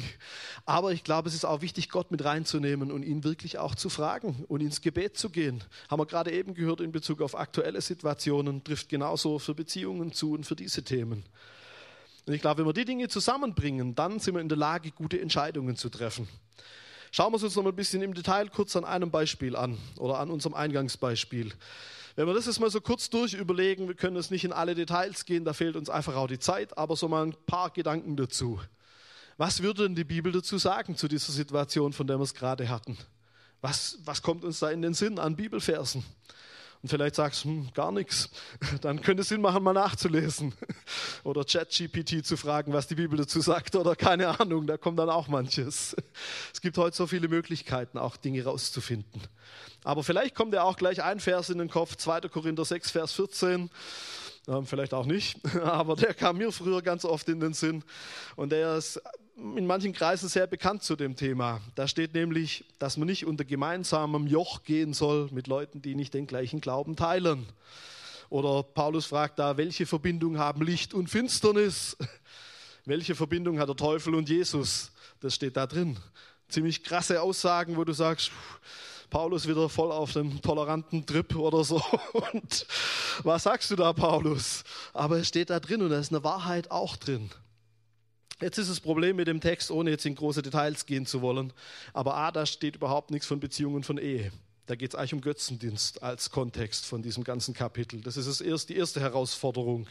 Aber 0.64 0.92
ich 0.92 1.02
glaube, 1.02 1.28
es 1.28 1.34
ist 1.34 1.44
auch 1.44 1.60
wichtig, 1.60 1.88
Gott 1.88 2.12
mit 2.12 2.24
reinzunehmen 2.24 2.92
und 2.92 3.02
ihn 3.02 3.24
wirklich 3.24 3.58
auch 3.58 3.74
zu 3.74 3.88
fragen 3.88 4.44
und 4.46 4.60
ins 4.60 4.80
Gebet 4.80 5.18
zu 5.18 5.30
gehen. 5.30 5.64
Haben 5.90 6.00
wir 6.00 6.06
gerade 6.06 6.30
eben 6.30 6.54
gehört 6.54 6.80
in 6.80 6.92
Bezug 6.92 7.20
auf 7.20 7.36
aktuelle 7.36 7.80
Situationen, 7.80 8.62
trifft 8.62 8.90
genauso 8.90 9.40
für 9.40 9.56
Beziehungen 9.56 10.12
zu 10.12 10.34
und 10.34 10.46
für 10.46 10.54
diese 10.54 10.84
Themen. 10.84 11.24
Und 12.26 12.34
ich 12.34 12.40
glaube, 12.40 12.58
wenn 12.58 12.66
wir 12.66 12.72
die 12.72 12.84
Dinge 12.84 13.08
zusammenbringen, 13.08 13.94
dann 13.94 14.20
sind 14.20 14.34
wir 14.34 14.40
in 14.40 14.48
der 14.48 14.58
Lage, 14.58 14.90
gute 14.92 15.20
Entscheidungen 15.20 15.76
zu 15.76 15.88
treffen. 15.88 16.28
Schauen 17.10 17.32
wir 17.32 17.42
uns 17.42 17.56
noch 17.56 17.62
mal 17.62 17.70
ein 17.70 17.76
bisschen 17.76 18.00
im 18.00 18.14
Detail 18.14 18.48
kurz 18.48 18.74
an 18.76 18.84
einem 18.84 19.10
Beispiel 19.10 19.56
an 19.56 19.76
oder 19.98 20.18
an 20.18 20.30
unserem 20.30 20.54
Eingangsbeispiel. 20.54 21.52
Wenn 22.14 22.26
wir 22.26 22.34
das 22.34 22.46
jetzt 22.46 22.60
mal 22.60 22.70
so 22.70 22.80
kurz 22.80 23.10
durch 23.10 23.34
überlegen, 23.34 23.88
wir 23.88 23.94
können 23.94 24.16
jetzt 24.16 24.30
nicht 24.30 24.44
in 24.44 24.52
alle 24.52 24.74
Details 24.74 25.24
gehen, 25.24 25.44
da 25.44 25.52
fehlt 25.52 25.76
uns 25.76 25.90
einfach 25.90 26.14
auch 26.14 26.26
die 26.26 26.38
Zeit, 26.38 26.76
aber 26.78 26.96
so 26.96 27.08
mal 27.08 27.26
ein 27.26 27.34
paar 27.46 27.70
Gedanken 27.70 28.16
dazu. 28.16 28.60
Was 29.36 29.62
würde 29.62 29.84
denn 29.84 29.94
die 29.94 30.04
Bibel 30.04 30.30
dazu 30.30 30.58
sagen 30.58 30.96
zu 30.96 31.08
dieser 31.08 31.32
Situation, 31.32 31.92
von 31.92 32.06
der 32.06 32.18
wir 32.18 32.24
es 32.24 32.34
gerade 32.34 32.68
hatten? 32.68 32.98
Was, 33.60 33.98
was 34.04 34.22
kommt 34.22 34.44
uns 34.44 34.58
da 34.58 34.70
in 34.70 34.82
den 34.82 34.94
Sinn 34.94 35.18
an 35.18 35.36
Bibelversen? 35.36 36.04
Und 36.82 36.88
vielleicht 36.88 37.14
sagst 37.14 37.44
du, 37.44 37.48
hm, 37.48 37.68
gar 37.74 37.92
nichts, 37.92 38.28
dann 38.80 39.00
könnte 39.00 39.22
es 39.22 39.28
Sinn 39.28 39.40
machen, 39.40 39.62
mal 39.62 39.72
nachzulesen. 39.72 40.52
Oder 41.24 41.44
ChatGPT 41.44 42.26
zu 42.26 42.36
fragen, 42.36 42.72
was 42.72 42.88
die 42.88 42.96
Bibel 42.96 43.16
dazu 43.16 43.40
sagt 43.40 43.76
oder 43.76 43.94
keine 43.94 44.40
Ahnung, 44.40 44.66
da 44.66 44.76
kommt 44.76 44.98
dann 44.98 45.08
auch 45.10 45.28
manches. 45.28 45.96
Es 46.52 46.60
gibt 46.60 46.78
heute 46.78 46.96
so 46.96 47.06
viele 47.06 47.28
Möglichkeiten, 47.28 47.98
auch 47.98 48.16
Dinge 48.16 48.44
rauszufinden. 48.44 49.22
Aber 49.84 50.04
vielleicht 50.04 50.34
kommt 50.34 50.54
ja 50.54 50.62
auch 50.62 50.76
gleich 50.76 51.02
ein 51.02 51.20
Vers 51.20 51.50
in 51.50 51.58
den 51.58 51.68
Kopf, 51.68 51.96
2. 51.96 52.22
Korinther 52.22 52.64
6, 52.64 52.90
Vers 52.90 53.12
14. 53.12 53.70
Ähm, 54.48 54.66
vielleicht 54.66 54.94
auch 54.94 55.06
nicht, 55.06 55.38
aber 55.62 55.96
der 55.96 56.14
kam 56.14 56.38
mir 56.38 56.52
früher 56.52 56.82
ganz 56.82 57.04
oft 57.04 57.28
in 57.28 57.40
den 57.40 57.54
Sinn. 57.54 57.84
Und 58.36 58.50
der 58.50 58.76
ist 58.76 59.00
in 59.36 59.66
manchen 59.66 59.92
Kreisen 59.92 60.28
sehr 60.28 60.46
bekannt 60.46 60.82
zu 60.82 60.96
dem 60.96 61.16
Thema. 61.16 61.60
Da 61.74 61.88
steht 61.88 62.14
nämlich, 62.14 62.64
dass 62.78 62.96
man 62.96 63.06
nicht 63.06 63.26
unter 63.26 63.44
gemeinsamem 63.44 64.26
Joch 64.26 64.62
gehen 64.62 64.92
soll 64.92 65.28
mit 65.30 65.46
Leuten, 65.46 65.80
die 65.80 65.94
nicht 65.94 66.14
den 66.14 66.26
gleichen 66.26 66.60
Glauben 66.60 66.96
teilen. 66.96 67.46
Oder 68.28 68.62
Paulus 68.62 69.06
fragt 69.06 69.38
da, 69.38 69.56
welche 69.56 69.86
Verbindung 69.86 70.38
haben 70.38 70.62
Licht 70.62 70.94
und 70.94 71.08
Finsternis? 71.08 71.96
Welche 72.84 73.14
Verbindung 73.14 73.60
hat 73.60 73.68
der 73.68 73.76
Teufel 73.76 74.14
und 74.16 74.28
Jesus? 74.28 74.90
Das 75.20 75.36
steht 75.36 75.56
da 75.56 75.68
drin. 75.68 75.98
Ziemlich 76.48 76.82
krasse 76.82 77.22
Aussagen, 77.22 77.76
wo 77.76 77.84
du 77.84 77.92
sagst, 77.92 78.32
Paulus 79.08 79.46
wieder 79.46 79.68
voll 79.68 79.92
auf 79.92 80.14
dem 80.14 80.40
toleranten 80.42 81.06
Trip 81.06 81.36
oder 81.36 81.62
so. 81.62 81.76
Und 82.14 82.66
was 83.22 83.42
sagst 83.42 83.70
du 83.70 83.76
da, 83.76 83.92
Paulus? 83.92 84.64
Aber 84.94 85.18
es 85.18 85.28
steht 85.28 85.50
da 85.50 85.60
drin 85.60 85.82
und 85.82 85.90
da 85.90 85.98
ist 85.98 86.10
eine 86.10 86.24
Wahrheit 86.24 86.70
auch 86.70 86.96
drin. 86.96 87.30
Jetzt 88.42 88.58
ist 88.58 88.70
das 88.70 88.80
Problem 88.80 89.16
mit 89.16 89.28
dem 89.28 89.40
Text, 89.40 89.70
ohne 89.70 89.90
jetzt 89.90 90.04
in 90.04 90.16
große 90.16 90.42
Details 90.42 90.84
gehen 90.84 91.06
zu 91.06 91.22
wollen. 91.22 91.52
Aber 91.92 92.16
A, 92.16 92.32
da 92.32 92.44
steht 92.44 92.76
überhaupt 92.76 93.12
nichts 93.12 93.26
von 93.26 93.38
Beziehungen 93.38 93.84
von 93.84 93.98
Ehe. 93.98 94.32
Da 94.66 94.74
geht 94.74 94.90
es 94.90 94.94
eigentlich 94.96 95.14
um 95.14 95.20
Götzendienst 95.20 96.02
als 96.02 96.30
Kontext 96.30 96.86
von 96.86 97.02
diesem 97.02 97.24
ganzen 97.24 97.54
Kapitel. 97.54 98.00
Das 98.00 98.16
ist 98.16 98.28
das 98.28 98.40
erste, 98.40 98.72
die 98.72 98.78
erste 98.78 99.00
Herausforderung. 99.00 99.86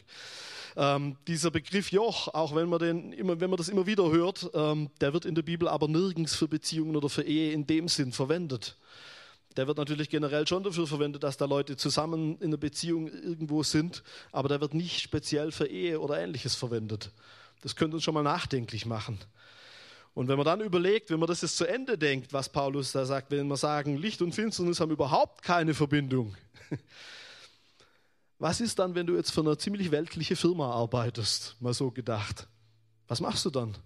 Ähm, 0.76 1.16
dieser 1.28 1.50
Begriff 1.52 1.92
Joch, 1.92 2.28
auch 2.30 2.54
wenn 2.56 2.68
man, 2.68 2.80
den 2.80 3.14
immer, 3.14 3.40
wenn 3.40 3.50
man 3.50 3.58
das 3.58 3.70
immer 3.70 3.86
wieder 3.86 4.12
hört, 4.12 4.50
ähm, 4.54 4.90
der 5.00 5.14
wird 5.14 5.26
in 5.26 5.36
der 5.36 5.42
Bibel 5.42 5.68
aber 5.68 5.88
nirgends 5.88 6.36
für 6.36 6.48
Beziehungen 6.48 6.96
oder 6.96 7.10
für 7.10 7.24
Ehe 7.24 7.54
in 7.54 7.68
dem 7.68 7.88
Sinn 7.88 8.12
verwendet. 8.12 8.78
Der 9.58 9.68
wird 9.68 9.78
natürlich 9.78 10.10
generell 10.10 10.48
schon 10.48 10.64
dafür 10.64 10.88
verwendet, 10.88 11.24
dass 11.24 11.36
da 11.36 11.46
Leute 11.46 11.76
zusammen 11.76 12.38
in 12.40 12.48
einer 12.48 12.58
Beziehung 12.58 13.08
irgendwo 13.08 13.64
sind, 13.64 14.04
aber 14.32 14.48
der 14.48 14.62
wird 14.62 14.74
nicht 14.74 15.02
speziell 15.02 15.52
für 15.52 15.68
Ehe 15.68 16.00
oder 16.00 16.20
ähnliches 16.20 16.56
verwendet. 16.56 17.12
Das 17.62 17.76
könnte 17.76 17.96
uns 17.96 18.04
schon 18.04 18.14
mal 18.14 18.24
nachdenklich 18.24 18.86
machen. 18.86 19.20
Und 20.14 20.28
wenn 20.28 20.36
man 20.36 20.46
dann 20.46 20.62
überlegt, 20.62 21.10
wenn 21.10 21.20
man 21.20 21.28
das 21.28 21.42
jetzt 21.42 21.58
zu 21.58 21.66
Ende 21.66 21.98
denkt, 21.98 22.34
was 22.34 22.50
Paulus 22.50 22.92
da 22.92 23.06
sagt, 23.06 23.32
wenn 23.32 23.48
wir 23.48 23.58
sagen, 23.58 23.96
Licht 23.96 24.22
und 24.22 24.34
Finsternis 24.34 24.80
haben 24.80 24.92
überhaupt 24.92 25.42
keine 25.42 25.74
Verbindung. 25.74 26.36
Was 28.40 28.60
ist 28.60 28.80
dann, 28.80 28.96
wenn 28.96 29.06
du 29.06 29.16
jetzt 29.16 29.32
für 29.32 29.42
eine 29.42 29.56
ziemlich 29.56 29.92
weltliche 29.92 30.36
Firma 30.36 30.72
arbeitest? 30.72 31.56
Mal 31.60 31.76
so 31.76 31.92
gedacht. 31.92 32.48
Was 33.08 33.22
machst 33.22 33.46
du 33.46 33.52
dann? 33.52 33.78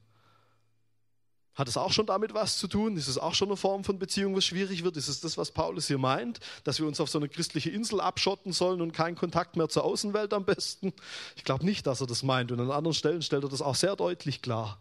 Hat 1.56 1.70
es 1.70 1.78
auch 1.78 1.94
schon 1.94 2.06
damit 2.06 2.34
was 2.34 2.58
zu 2.58 2.68
tun? 2.68 2.98
Ist 2.98 3.08
es 3.08 3.18
auch 3.18 3.34
schon 3.34 3.48
eine 3.48 3.56
Form 3.56 3.86
von 3.86 3.98
Beziehung, 3.98 4.36
was 4.36 4.44
schwierig 4.44 4.84
wird? 4.84 4.98
Ist 4.98 5.08
es 5.08 5.22
das, 5.22 5.38
was 5.38 5.52
Paulus 5.52 5.88
hier 5.88 5.98
meint, 5.98 6.42
dass 6.66 6.80
wir 6.80 6.86
uns 6.86 7.00
auf 7.00 7.10
so 7.10 7.18
eine 7.18 7.30
christliche 7.30 7.70
Insel 7.70 8.02
abschotten 8.02 8.52
sollen 8.52 8.82
und 8.82 8.92
keinen 8.92 9.16
Kontakt 9.16 9.56
mehr 9.56 9.70
zur 9.70 9.86
Außenwelt 9.86 10.34
am 10.34 10.44
besten? 10.44 10.92
Ich 11.38 11.46
glaube 11.46 11.66
nicht, 11.66 11.88
dass 11.88 12.02
er 12.02 12.08
das 12.08 12.24
meint. 12.24 12.52
Und 12.52 12.60
an 12.60 12.72
anderen 12.72 12.94
Stellen 12.94 13.22
stellt 13.22 13.44
er 13.44 13.50
das 13.50 13.62
auch 13.62 13.76
sehr 13.76 13.96
deutlich 13.96 14.42
klar. 14.42 14.78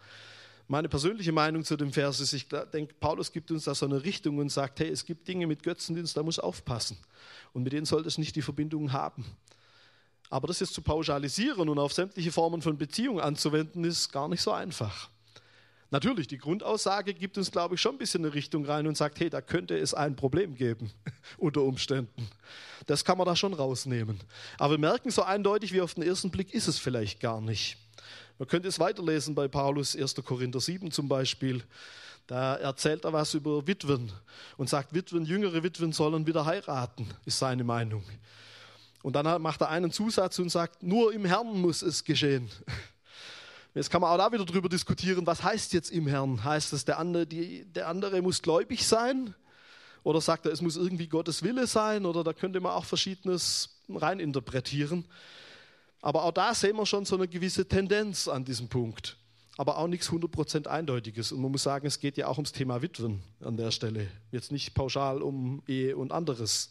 Meine 0.66 0.88
persönliche 0.88 1.31
Meinung 1.31 1.62
zu 1.62 1.76
dem 1.76 1.93
Vers 1.93 2.19
ist, 2.19 2.33
ich 2.33 2.49
denke, 2.49 2.95
Paulus 2.99 3.31
gibt 3.31 3.50
uns 3.52 3.64
da 3.64 3.75
so 3.75 3.87
eine 3.87 4.02
Richtung 4.02 4.38
und 4.38 4.50
sagt, 4.50 4.81
hey, 4.81 4.88
es 4.88 5.04
gibt 5.04 5.28
Dinge 5.28 5.47
mit 5.47 5.62
Götzendienst, 5.62 6.16
da 6.16 6.23
muss 6.23 6.40
aufpassen. 6.40 6.97
Und 7.52 7.62
mit 7.62 7.73
denen 7.73 7.87
sollte 7.87 8.09
es 8.09 8.19
nicht 8.19 8.35
die 8.35 8.43
Verbindung 8.43 8.93
haben. 8.93 9.25
Aber 10.31 10.49
das 10.49 10.59
jetzt 10.59 10.75
zu 10.75 10.83
pauschalisieren 10.83 11.69
und 11.69 11.78
auf 11.78 11.93
sämtliche 11.93 12.33
Formen 12.33 12.62
von 12.62 12.78
Beziehung 12.78 13.21
anzuwenden, 13.21 13.85
ist 13.85 14.11
gar 14.11 14.26
nicht 14.26 14.43
so 14.43 14.50
einfach. 14.50 15.11
Natürlich, 15.94 16.26
die 16.26 16.38
Grundaussage 16.38 17.14
gibt 17.14 17.38
uns, 17.38 17.52
glaube 17.52 17.76
ich, 17.76 17.80
schon 17.80 17.94
ein 17.94 17.98
bisschen 17.98 18.24
eine 18.24 18.34
Richtung 18.34 18.64
rein 18.64 18.88
und 18.88 18.96
sagt, 18.96 19.20
hey, 19.20 19.30
da 19.30 19.40
könnte 19.40 19.78
es 19.78 19.94
ein 19.94 20.16
Problem 20.16 20.56
geben 20.56 20.90
unter 21.38 21.62
Umständen. 21.62 22.28
Das 22.86 23.04
kann 23.04 23.16
man 23.16 23.28
da 23.28 23.36
schon 23.36 23.54
rausnehmen. 23.54 24.18
Aber 24.58 24.72
wir 24.72 24.78
merken 24.78 25.12
so 25.12 25.22
eindeutig 25.22 25.72
wie 25.72 25.80
auf 25.80 25.94
den 25.94 26.02
ersten 26.02 26.32
Blick 26.32 26.52
ist 26.52 26.66
es 26.66 26.80
vielleicht 26.80 27.20
gar 27.20 27.40
nicht. 27.40 27.76
Man 28.40 28.48
könnte 28.48 28.66
es 28.66 28.80
weiterlesen 28.80 29.36
bei 29.36 29.46
Paulus 29.46 29.94
1. 29.94 30.16
Korinther 30.16 30.58
7 30.58 30.90
zum 30.90 31.06
Beispiel. 31.06 31.62
Da 32.26 32.56
erzählt 32.56 33.04
er 33.04 33.12
was 33.12 33.32
über 33.34 33.64
Witwen 33.64 34.10
und 34.56 34.68
sagt, 34.68 34.94
Witwen, 34.94 35.24
jüngere 35.24 35.62
Witwen 35.62 35.92
sollen 35.92 36.26
wieder 36.26 36.44
heiraten, 36.44 37.06
ist 37.24 37.38
seine 37.38 37.62
Meinung. 37.62 38.02
Und 39.04 39.14
dann 39.14 39.40
macht 39.40 39.60
er 39.60 39.68
einen 39.68 39.92
Zusatz 39.92 40.40
und 40.40 40.48
sagt, 40.48 40.82
nur 40.82 41.12
im 41.12 41.24
Herrn 41.24 41.60
muss 41.60 41.82
es 41.82 42.02
geschehen. 42.02 42.50
Jetzt 43.75 43.90
kann 43.90 44.00
man 44.00 44.11
auch 44.11 44.19
da 44.19 44.33
wieder 44.33 44.45
darüber 44.45 44.69
diskutieren, 44.69 45.26
was 45.26 45.43
heißt 45.43 45.73
jetzt 45.73 45.90
im 45.90 46.07
Herrn? 46.07 46.45
Heißt 46.45 46.73
es, 46.73 46.85
der 46.85 46.99
andere, 46.99 47.26
die, 47.26 47.64
der 47.64 47.88
andere 47.88 48.23
muss 48.23 48.40
gläubig 48.40 48.87
sein? 48.87 49.35
Oder 50.04 50.21
sagt 50.21 50.47
er, 50.47 50.52
es 50.52 50.61
muss 50.61 50.76
irgendwie 50.76 51.09
Gottes 51.09 51.43
Wille 51.43 51.66
sein? 51.66 52.07
Oder 52.07 52.23
da 52.23 52.33
könnte 52.33 52.61
man 52.61 52.73
auch 52.73 52.85
Verschiedenes 52.85 53.81
reininterpretieren. 53.88 55.04
Aber 56.02 56.23
auch 56.23 56.33
da 56.33 56.54
sehen 56.54 56.76
wir 56.76 56.87
schon 56.87 57.04
so 57.04 57.16
eine 57.16 57.26
gewisse 57.26 57.66
Tendenz 57.66 58.28
an 58.28 58.45
diesem 58.45 58.69
Punkt. 58.69 59.16
Aber 59.57 59.78
auch 59.78 59.88
nichts 59.88 60.09
100% 60.09 60.69
Eindeutiges. 60.69 61.33
Und 61.33 61.40
man 61.40 61.50
muss 61.50 61.64
sagen, 61.64 61.87
es 61.87 61.99
geht 61.99 62.16
ja 62.16 62.28
auch 62.28 62.37
ums 62.37 62.52
Thema 62.52 62.81
Witwen 62.81 63.23
an 63.40 63.57
der 63.57 63.73
Stelle. 63.73 64.09
Jetzt 64.31 64.52
nicht 64.52 64.75
pauschal 64.75 65.21
um 65.21 65.62
Ehe 65.66 65.97
und 65.97 66.12
anderes. 66.12 66.71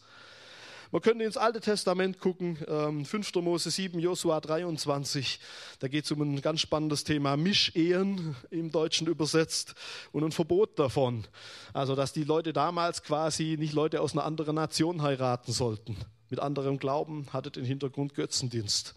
Man 0.90 1.02
könnte 1.02 1.24
ins 1.24 1.36
Alte 1.36 1.60
Testament 1.60 2.18
gucken, 2.18 2.56
5. 2.56 3.36
Ähm, 3.36 3.44
Mose 3.44 3.70
7, 3.70 3.98
Josua 3.98 4.40
23. 4.40 5.40
Da 5.78 5.88
geht 5.88 6.04
es 6.04 6.12
um 6.12 6.20
ein 6.20 6.40
ganz 6.40 6.60
spannendes 6.60 7.04
Thema 7.04 7.36
Mischehen 7.36 8.36
im 8.50 8.70
Deutschen 8.70 9.06
übersetzt 9.06 9.74
und 10.12 10.24
ein 10.24 10.32
Verbot 10.32 10.78
davon. 10.78 11.24
Also, 11.72 11.94
dass 11.94 12.12
die 12.12 12.24
Leute 12.24 12.52
damals 12.52 13.02
quasi 13.02 13.56
nicht 13.58 13.72
Leute 13.72 14.00
aus 14.00 14.12
einer 14.12 14.24
anderen 14.24 14.54
Nation 14.54 15.02
heiraten 15.02 15.52
sollten. 15.52 15.96
Mit 16.30 16.40
anderem 16.40 16.78
Glauben 16.78 17.26
hatte 17.32 17.50
den 17.50 17.64
Hintergrund 17.64 18.14
Götzendienst. 18.14 18.94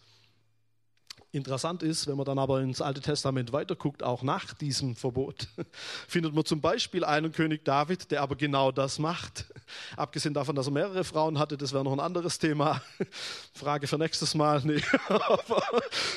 Interessant 1.31 1.83
ist, 1.83 2.07
wenn 2.07 2.15
man 2.15 2.25
dann 2.25 2.39
aber 2.39 2.61
ins 2.61 2.81
Alte 2.81 3.01
Testament 3.01 3.51
weiterguckt, 3.51 4.01
auch 4.01 4.23
nach 4.23 4.53
diesem 4.53 4.95
Verbot, 4.95 5.47
findet 6.07 6.33
man 6.33 6.45
zum 6.45 6.61
Beispiel 6.61 7.03
einen 7.03 7.31
König 7.31 7.65
David, 7.65 8.11
der 8.11 8.21
aber 8.21 8.35
genau 8.35 8.71
das 8.71 8.97
macht. 8.97 9.45
Abgesehen 9.95 10.33
davon, 10.33 10.55
dass 10.55 10.67
er 10.67 10.73
mehrere 10.73 11.03
Frauen 11.03 11.39
hatte, 11.39 11.57
das 11.57 11.73
wäre 11.73 11.83
noch 11.83 11.93
ein 11.93 11.99
anderes 11.99 12.39
Thema. 12.39 12.81
Frage 13.53 13.87
für 13.87 13.97
nächstes 13.97 14.35
Mal. 14.35 14.61
Nee. 14.67 14.81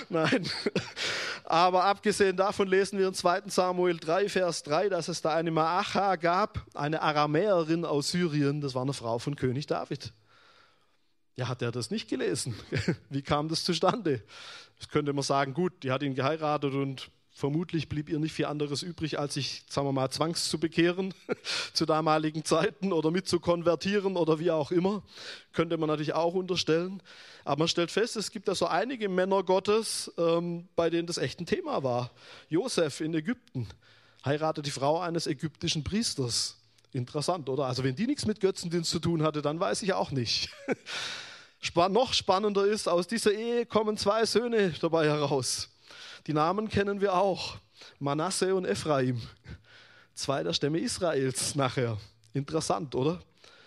nein. 0.09 0.49
Aber 1.45 1.85
abgesehen 1.85 2.37
davon 2.37 2.69
lesen 2.69 2.99
wir 2.99 3.09
in 3.09 3.15
2 3.15 3.43
Samuel 3.47 3.99
3, 3.99 4.29
Vers 4.29 4.63
3, 4.63 4.89
dass 4.89 5.09
es 5.09 5.21
da 5.21 5.35
eine 5.35 5.51
Maacha 5.51 6.17
gab, 6.17 6.65
eine 6.75 7.03
Aramäerin 7.03 7.85
aus 7.85 8.11
Syrien, 8.11 8.61
das 8.61 8.75
war 8.75 8.83
eine 8.83 8.93
Frau 8.93 9.19
von 9.19 9.37
König 9.37 9.67
David. 9.67 10.13
Ja, 11.37 11.49
hat 11.49 11.63
er 11.63 11.73
das 11.73 11.91
nicht 11.91 12.09
gelesen? 12.09 12.55
Wie 13.09 13.23
kam 13.23 13.49
das 13.49 13.65
zustande? 13.65 14.23
Das 14.79 14.89
könnte 14.89 15.13
man 15.13 15.23
sagen, 15.23 15.55
gut, 15.55 15.83
die 15.83 15.91
hat 15.91 16.03
ihn 16.03 16.15
geheiratet 16.15 16.75
und 16.75 17.11
vermutlich 17.41 17.89
blieb 17.89 18.09
ihr 18.09 18.19
nicht 18.19 18.33
viel 18.33 18.45
anderes 18.45 18.83
übrig, 18.83 19.19
als 19.19 19.35
sich, 19.35 19.65
sagen 19.69 19.87
wir 19.89 19.93
mal, 19.93 20.11
zwangs 20.11 20.49
zu 20.49 20.61
bekehren 20.61 21.15
zu 21.73 21.87
damaligen 21.87 22.45
Zeiten 22.45 22.93
oder 22.93 23.11
mit 23.11 23.27
zu 23.27 23.41
konvertieren 23.41 24.17
oder 24.17 24.39
wie 24.39 24.51
auch 24.51 24.71
immer. 24.71 25.03
Könnte 25.53 25.77
man 25.79 25.89
natürlich 25.89 26.13
auch 26.13 26.35
unterstellen. 26.35 27.03
Aber 27.45 27.61
man 27.61 27.69
stellt 27.69 27.91
fest, 27.91 28.17
es 28.17 28.31
gibt 28.31 28.47
da 28.47 28.55
so 28.55 28.67
einige 28.67 29.09
Männer 29.09 29.43
Gottes, 29.43 30.13
ähm, 30.19 30.69
bei 30.77 30.91
denen 30.91 31.07
das 31.07 31.19
echt 31.19 31.41
ein 31.41 31.47
Thema 31.47 31.83
war. 31.83 32.11
Josef 32.51 33.01
in 33.01 33.15
Ägypten 33.15 33.67
heiratet 34.25 34.67
die 34.67 34.71
Frau 34.71 35.01
eines 35.01 35.27
ägyptischen 35.27 35.83
Priesters. 35.83 36.59
Interessant, 36.93 37.49
oder? 37.49 37.65
Also 37.65 37.83
wenn 37.83 37.97
die 37.97 38.07
nichts 38.07 38.27
mit 38.27 38.41
Götzendienst 38.41 38.91
zu 38.91 38.99
tun 38.99 39.23
hatte, 39.23 39.41
dann 39.41 39.59
weiß 39.59 39.83
ich 39.83 39.95
auch 39.95 40.11
nicht. 40.11 40.51
noch 41.91 42.13
spannender 42.13 42.67
ist, 42.67 42.89
aus 42.89 43.07
dieser 43.07 43.33
Ehe 43.33 43.65
kommen 43.65 43.97
zwei 43.97 44.27
Söhne 44.27 44.75
dabei 44.81 45.07
heraus. 45.07 45.70
Die 46.27 46.33
Namen 46.33 46.69
kennen 46.69 47.01
wir 47.01 47.15
auch. 47.15 47.57
Manasse 47.99 48.55
und 48.55 48.67
Ephraim. 48.67 49.21
Zwei 50.15 50.43
der 50.43 50.53
Stämme 50.53 50.79
Israels 50.79 51.55
nachher. 51.55 51.97
Interessant, 52.35 52.95
oder? 52.95 53.23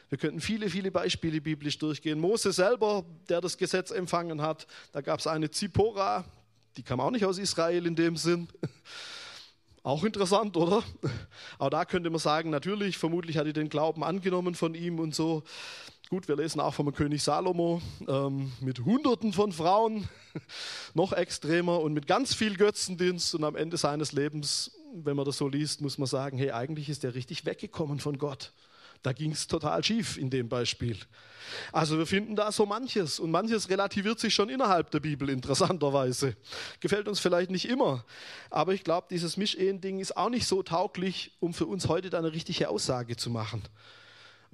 Wir 0.09 0.19
könnten 0.19 0.41
viele, 0.41 0.69
viele 0.69 0.91
Beispiele 0.91 1.41
biblisch 1.41 1.79
durchgehen. 1.79 2.19
Mose 2.19 2.53
selber, 2.53 3.03
der 3.27 3.41
das 3.41 3.57
Gesetz 3.57 3.89
empfangen 3.89 4.41
hat, 4.41 4.67
da 4.91 5.01
gab 5.01 5.19
es 5.19 5.25
eine 5.25 5.49
Zippora, 5.49 6.23
die 6.77 6.83
kam 6.83 6.99
auch 6.99 7.09
nicht 7.09 7.25
aus 7.25 7.39
Israel 7.39 7.87
in 7.87 7.95
dem 7.95 8.15
Sinn. 8.17 8.47
Auch 9.85 10.05
interessant, 10.05 10.55
oder? 10.55 10.81
Aber 11.59 11.69
da 11.69 11.83
könnte 11.83 12.09
man 12.09 12.19
sagen, 12.19 12.49
natürlich, 12.49 12.97
vermutlich 12.97 13.37
hat 13.37 13.47
er 13.47 13.51
den 13.51 13.67
Glauben 13.67 14.01
angenommen 14.01 14.55
von 14.55 14.75
ihm 14.75 14.97
und 14.97 15.13
so. 15.13 15.43
Gut, 16.09 16.27
wir 16.27 16.35
lesen 16.35 16.59
auch 16.59 16.73
vom 16.73 16.93
König 16.93 17.23
Salomo 17.23 17.81
ähm, 18.07 18.51
mit 18.59 18.83
Hunderten 18.83 19.33
von 19.33 19.51
Frauen, 19.51 20.07
noch 20.93 21.13
extremer 21.13 21.79
und 21.79 21.93
mit 21.93 22.07
ganz 22.07 22.35
viel 22.35 22.57
Götzendienst. 22.57 23.33
Und 23.35 23.43
am 23.43 23.55
Ende 23.55 23.77
seines 23.77 24.11
Lebens, 24.11 24.71
wenn 24.93 25.15
man 25.15 25.25
das 25.25 25.37
so 25.37 25.47
liest, 25.47 25.81
muss 25.81 25.97
man 25.97 26.05
sagen, 26.05 26.37
hey, 26.37 26.51
eigentlich 26.51 26.89
ist 26.89 27.03
er 27.03 27.15
richtig 27.15 27.45
weggekommen 27.45 27.99
von 27.99 28.17
Gott. 28.17 28.51
Da 29.01 29.11
ging 29.11 29.31
es 29.31 29.47
total 29.47 29.83
schief 29.83 30.17
in 30.17 30.29
dem 30.29 30.49
Beispiel. 30.49 30.97
Also 31.71 31.97
wir 31.97 32.05
finden 32.05 32.35
da 32.35 32.51
so 32.51 32.65
manches 32.65 33.19
und 33.19 33.31
manches 33.31 33.69
relativiert 33.69 34.19
sich 34.19 34.35
schon 34.35 34.49
innerhalb 34.49 34.91
der 34.91 34.99
Bibel 34.99 35.29
interessanterweise. 35.29 36.35
Gefällt 36.79 37.07
uns 37.07 37.21
vielleicht 37.21 37.49
nicht 37.49 37.67
immer, 37.67 38.05
aber 38.49 38.73
ich 38.73 38.83
glaube, 38.83 39.07
dieses 39.09 39.35
Mischehen-Ding 39.35 39.99
ist 39.99 40.15
auch 40.15 40.29
nicht 40.29 40.47
so 40.47 40.63
tauglich, 40.63 41.31
um 41.39 41.53
für 41.53 41.65
uns 41.65 41.87
heute 41.87 42.09
da 42.09 42.19
eine 42.19 42.33
richtige 42.33 42.69
Aussage 42.69 43.15
zu 43.15 43.29
machen 43.29 43.63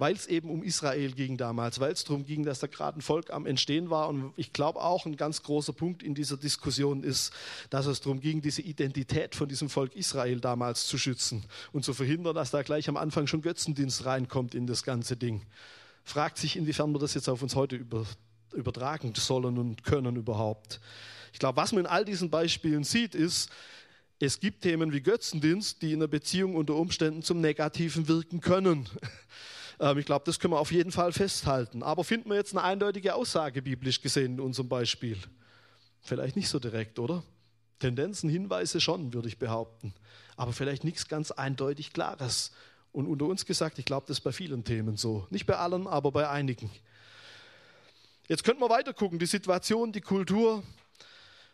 weil 0.00 0.14
es 0.14 0.26
eben 0.26 0.48
um 0.48 0.62
Israel 0.62 1.12
ging 1.12 1.36
damals, 1.36 1.78
weil 1.78 1.92
es 1.92 2.04
darum 2.04 2.24
ging, 2.24 2.42
dass 2.42 2.58
da 2.58 2.66
gerade 2.66 2.98
ein 2.98 3.02
Volk 3.02 3.30
am 3.30 3.44
Entstehen 3.44 3.90
war. 3.90 4.08
Und 4.08 4.32
ich 4.36 4.54
glaube 4.54 4.80
auch 4.80 5.04
ein 5.04 5.14
ganz 5.14 5.42
großer 5.42 5.74
Punkt 5.74 6.02
in 6.02 6.14
dieser 6.14 6.38
Diskussion 6.38 7.04
ist, 7.04 7.34
dass 7.68 7.84
es 7.84 8.00
darum 8.00 8.18
ging, 8.20 8.40
diese 8.40 8.62
Identität 8.62 9.34
von 9.34 9.46
diesem 9.46 9.68
Volk 9.68 9.94
Israel 9.94 10.40
damals 10.40 10.86
zu 10.86 10.96
schützen 10.96 11.44
und 11.72 11.84
zu 11.84 11.92
verhindern, 11.92 12.34
dass 12.34 12.50
da 12.50 12.62
gleich 12.62 12.88
am 12.88 12.96
Anfang 12.96 13.26
schon 13.26 13.42
Götzendienst 13.42 14.06
reinkommt 14.06 14.54
in 14.54 14.66
das 14.66 14.84
ganze 14.84 15.18
Ding. 15.18 15.42
Fragt 16.02 16.38
sich, 16.38 16.56
inwiefern 16.56 16.92
wir 16.92 16.98
das 16.98 17.12
jetzt 17.12 17.28
auf 17.28 17.42
uns 17.42 17.54
heute 17.54 17.76
über, 17.76 18.06
übertragen 18.54 19.12
sollen 19.14 19.58
und 19.58 19.84
können 19.84 20.16
überhaupt. 20.16 20.80
Ich 21.34 21.38
glaube, 21.38 21.58
was 21.58 21.72
man 21.72 21.84
in 21.84 21.86
all 21.86 22.06
diesen 22.06 22.30
Beispielen 22.30 22.84
sieht, 22.84 23.14
ist, 23.14 23.50
es 24.18 24.40
gibt 24.40 24.62
Themen 24.62 24.94
wie 24.94 25.02
Götzendienst, 25.02 25.82
die 25.82 25.92
in 25.92 25.98
einer 25.98 26.08
Beziehung 26.08 26.54
unter 26.54 26.74
Umständen 26.74 27.22
zum 27.22 27.42
Negativen 27.42 28.08
wirken 28.08 28.40
können. 28.40 28.88
Ähm, 29.80 29.98
ich 29.98 30.06
glaube, 30.06 30.24
das 30.26 30.38
können 30.38 30.52
wir 30.54 30.60
auf 30.60 30.70
jeden 30.70 30.92
Fall 30.92 31.12
festhalten. 31.12 31.82
Aber 31.82 32.04
finden 32.04 32.28
wir 32.28 32.36
jetzt 32.36 32.52
eine 32.52 32.62
eindeutige 32.62 33.14
Aussage 33.14 33.62
biblisch 33.62 34.00
gesehen 34.00 34.34
in 34.34 34.40
unserem 34.40 34.68
Beispiel? 34.68 35.18
Vielleicht 36.02 36.36
nicht 36.36 36.48
so 36.48 36.58
direkt, 36.58 36.98
oder? 36.98 37.24
Tendenzen, 37.78 38.28
Hinweise 38.28 38.80
schon, 38.80 39.12
würde 39.14 39.28
ich 39.28 39.38
behaupten. 39.38 39.94
Aber 40.36 40.52
vielleicht 40.52 40.84
nichts 40.84 41.08
ganz 41.08 41.30
eindeutig 41.30 41.92
Klares. 41.92 42.52
Und 42.92 43.06
unter 43.06 43.24
uns 43.24 43.46
gesagt, 43.46 43.78
ich 43.78 43.84
glaube, 43.84 44.06
das 44.06 44.18
ist 44.18 44.24
bei 44.24 44.32
vielen 44.32 44.64
Themen 44.64 44.96
so. 44.96 45.26
Nicht 45.30 45.46
bei 45.46 45.56
allen, 45.56 45.86
aber 45.86 46.12
bei 46.12 46.28
einigen. 46.28 46.70
Jetzt 48.28 48.44
könnten 48.44 48.60
wir 48.60 48.68
weiter 48.68 48.92
gucken, 48.92 49.18
die 49.18 49.26
Situation, 49.26 49.92
die 49.92 50.00
Kultur. 50.00 50.62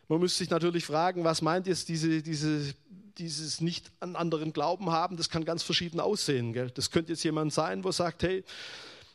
Man 0.07 0.19
müsste 0.19 0.39
sich 0.39 0.49
natürlich 0.49 0.85
fragen, 0.85 1.23
was 1.23 1.41
meint 1.41 1.67
jetzt 1.67 1.89
diese, 1.89 2.21
diese 2.21 2.73
dieses 3.17 3.61
nicht 3.61 3.91
an 3.99 4.15
anderen 4.15 4.53
Glauben 4.53 4.91
haben, 4.91 5.17
das 5.17 5.29
kann 5.29 5.45
ganz 5.45 5.63
verschieden 5.63 5.99
aussehen. 5.99 6.53
Gell? 6.53 6.71
Das 6.71 6.91
könnte 6.91 7.11
jetzt 7.11 7.23
jemand 7.23 7.53
sein, 7.53 7.83
wo 7.83 7.91
sagt, 7.91 8.23
hey, 8.23 8.43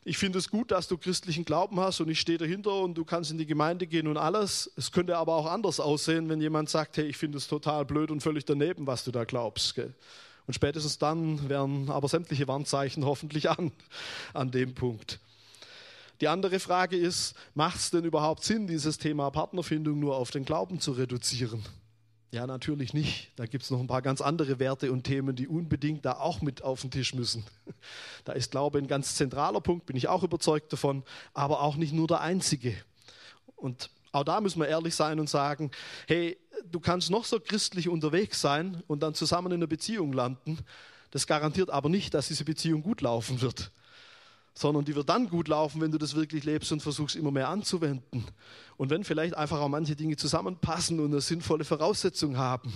ich 0.05 0.19
finde 0.19 0.39
es 0.39 0.51
gut, 0.51 0.73
dass 0.73 0.89
du 0.89 0.99
christlichen 0.99 1.45
Glauben 1.45 1.79
hast 1.79 2.01
und 2.01 2.09
ich 2.09 2.21
stehe 2.21 2.39
dahinter 2.39 2.81
und 2.81 2.95
du 2.95 3.05
kannst 3.05 3.31
in 3.31 3.39
die 3.39 3.47
Gemeinde 3.47 3.87
gehen 3.87 4.09
und 4.09 4.17
alles. 4.17 4.71
Es 4.77 4.91
könnte 4.91 5.17
aber 5.17 5.37
auch 5.37 5.47
anders 5.47 5.79
aussehen, 5.79 6.29
wenn 6.29 6.41
jemand 6.41 6.69
sagt, 6.69 6.97
hey, 6.97 7.07
ich 7.07 7.17
finde 7.17 7.39
es 7.39 7.47
total 7.47 7.85
blöd 7.85 8.11
und 8.11 8.21
völlig 8.21 8.45
daneben, 8.45 8.87
was 8.87 9.05
du 9.05 9.13
da 9.13 9.25
glaubst. 9.25 9.77
Gell? 9.77 9.95
Und 10.47 10.55
spätestens 10.55 10.99
dann 10.99 11.49
werden 11.49 11.89
aber 11.89 12.09
sämtliche 12.09 12.49
Warnzeichen 12.49 13.05
hoffentlich 13.07 13.49
an, 13.49 13.71
an 14.35 14.51
dem 14.51 14.75
Punkt. 14.75 15.21
Die 16.21 16.29
andere 16.29 16.59
Frage 16.61 16.97
ist, 16.97 17.35
macht 17.55 17.79
es 17.79 17.91
denn 17.91 18.05
überhaupt 18.05 18.45
Sinn, 18.45 18.67
dieses 18.67 18.99
Thema 18.99 19.31
Partnerfindung 19.31 19.99
nur 19.99 20.17
auf 20.17 20.31
den 20.31 20.45
Glauben 20.45 20.81
zu 20.81 20.93
reduzieren? 20.93 21.65
Ja, 22.33 22.47
natürlich 22.47 22.95
nicht. 22.95 23.31
Da 23.37 23.45
gibt 23.45 23.63
es 23.63 23.71
noch 23.71 23.79
ein 23.79 23.87
paar 23.87 24.01
ganz 24.01 24.23
andere 24.23 24.59
Werte 24.59 24.91
und 24.91 25.05
Themen, 25.05 25.37
die 25.37 25.47
unbedingt 25.47 26.07
da 26.07 26.13
auch 26.15 26.41
mit 26.41 26.63
auf 26.63 26.81
den 26.81 26.91
Tisch 26.91 27.15
müssen. 27.15 27.45
Da 28.25 28.33
ist 28.33 28.53
Glaube 28.53 28.79
ein 28.79 28.87
ganz 28.87 29.17
zentraler 29.17 29.61
Punkt, 29.61 29.87
bin 29.87 29.97
ich 29.97 30.07
auch 30.07 30.23
überzeugt 30.23 30.73
davon, 30.73 31.03
aber 31.35 31.61
auch 31.61 31.75
nicht 31.75 31.93
nur 31.93 32.07
der 32.07 32.21
einzige. 32.21 32.77
Und 33.57 33.91
auch 34.13 34.23
da 34.23 34.41
müssen 34.41 34.61
wir 34.61 34.69
ehrlich 34.69 34.95
sein 34.95 35.19
und 35.19 35.29
sagen, 35.29 35.73
hey, 36.07 36.39
du 36.71 36.79
kannst 36.79 37.11
noch 37.11 37.25
so 37.25 37.41
christlich 37.41 37.89
unterwegs 37.89 38.41
sein 38.41 38.83
und 38.87 39.03
dann 39.03 39.15
zusammen 39.15 39.49
in 39.49 39.59
einer 39.59 39.67
Beziehung 39.67 40.13
landen. 40.13 40.59
Das 41.11 41.27
garantiert 41.27 41.71
aber 41.71 41.89
nicht, 41.89 42.15
dass 42.15 42.29
diese 42.29 42.45
Beziehung 42.45 42.83
gut 42.83 43.01
laufen 43.01 43.41
wird, 43.41 43.73
sondern 44.55 44.85
die 44.85 44.95
wird 44.95 45.09
dann 45.09 45.29
gut 45.29 45.49
laufen, 45.49 45.81
wenn 45.81 45.93
du 45.93 45.99
das 45.99 46.15
wirklich 46.15 46.45
lebst 46.45 46.73
und 46.73 46.81
versuchst 46.81 47.17
immer 47.17 47.31
mehr 47.31 47.49
anzuwenden. 47.49 48.25
Und 48.77 48.91
wenn 48.91 49.05
vielleicht 49.05 49.35
einfach 49.35 49.61
auch 49.61 49.69
manche 49.69 49.97
Dinge 49.97 50.17
zusammenpassen 50.17 51.01
und 51.01 51.13
eine 51.13 51.21
sinnvolle 51.21 51.65
Voraussetzung 51.65 52.37
haben. 52.37 52.73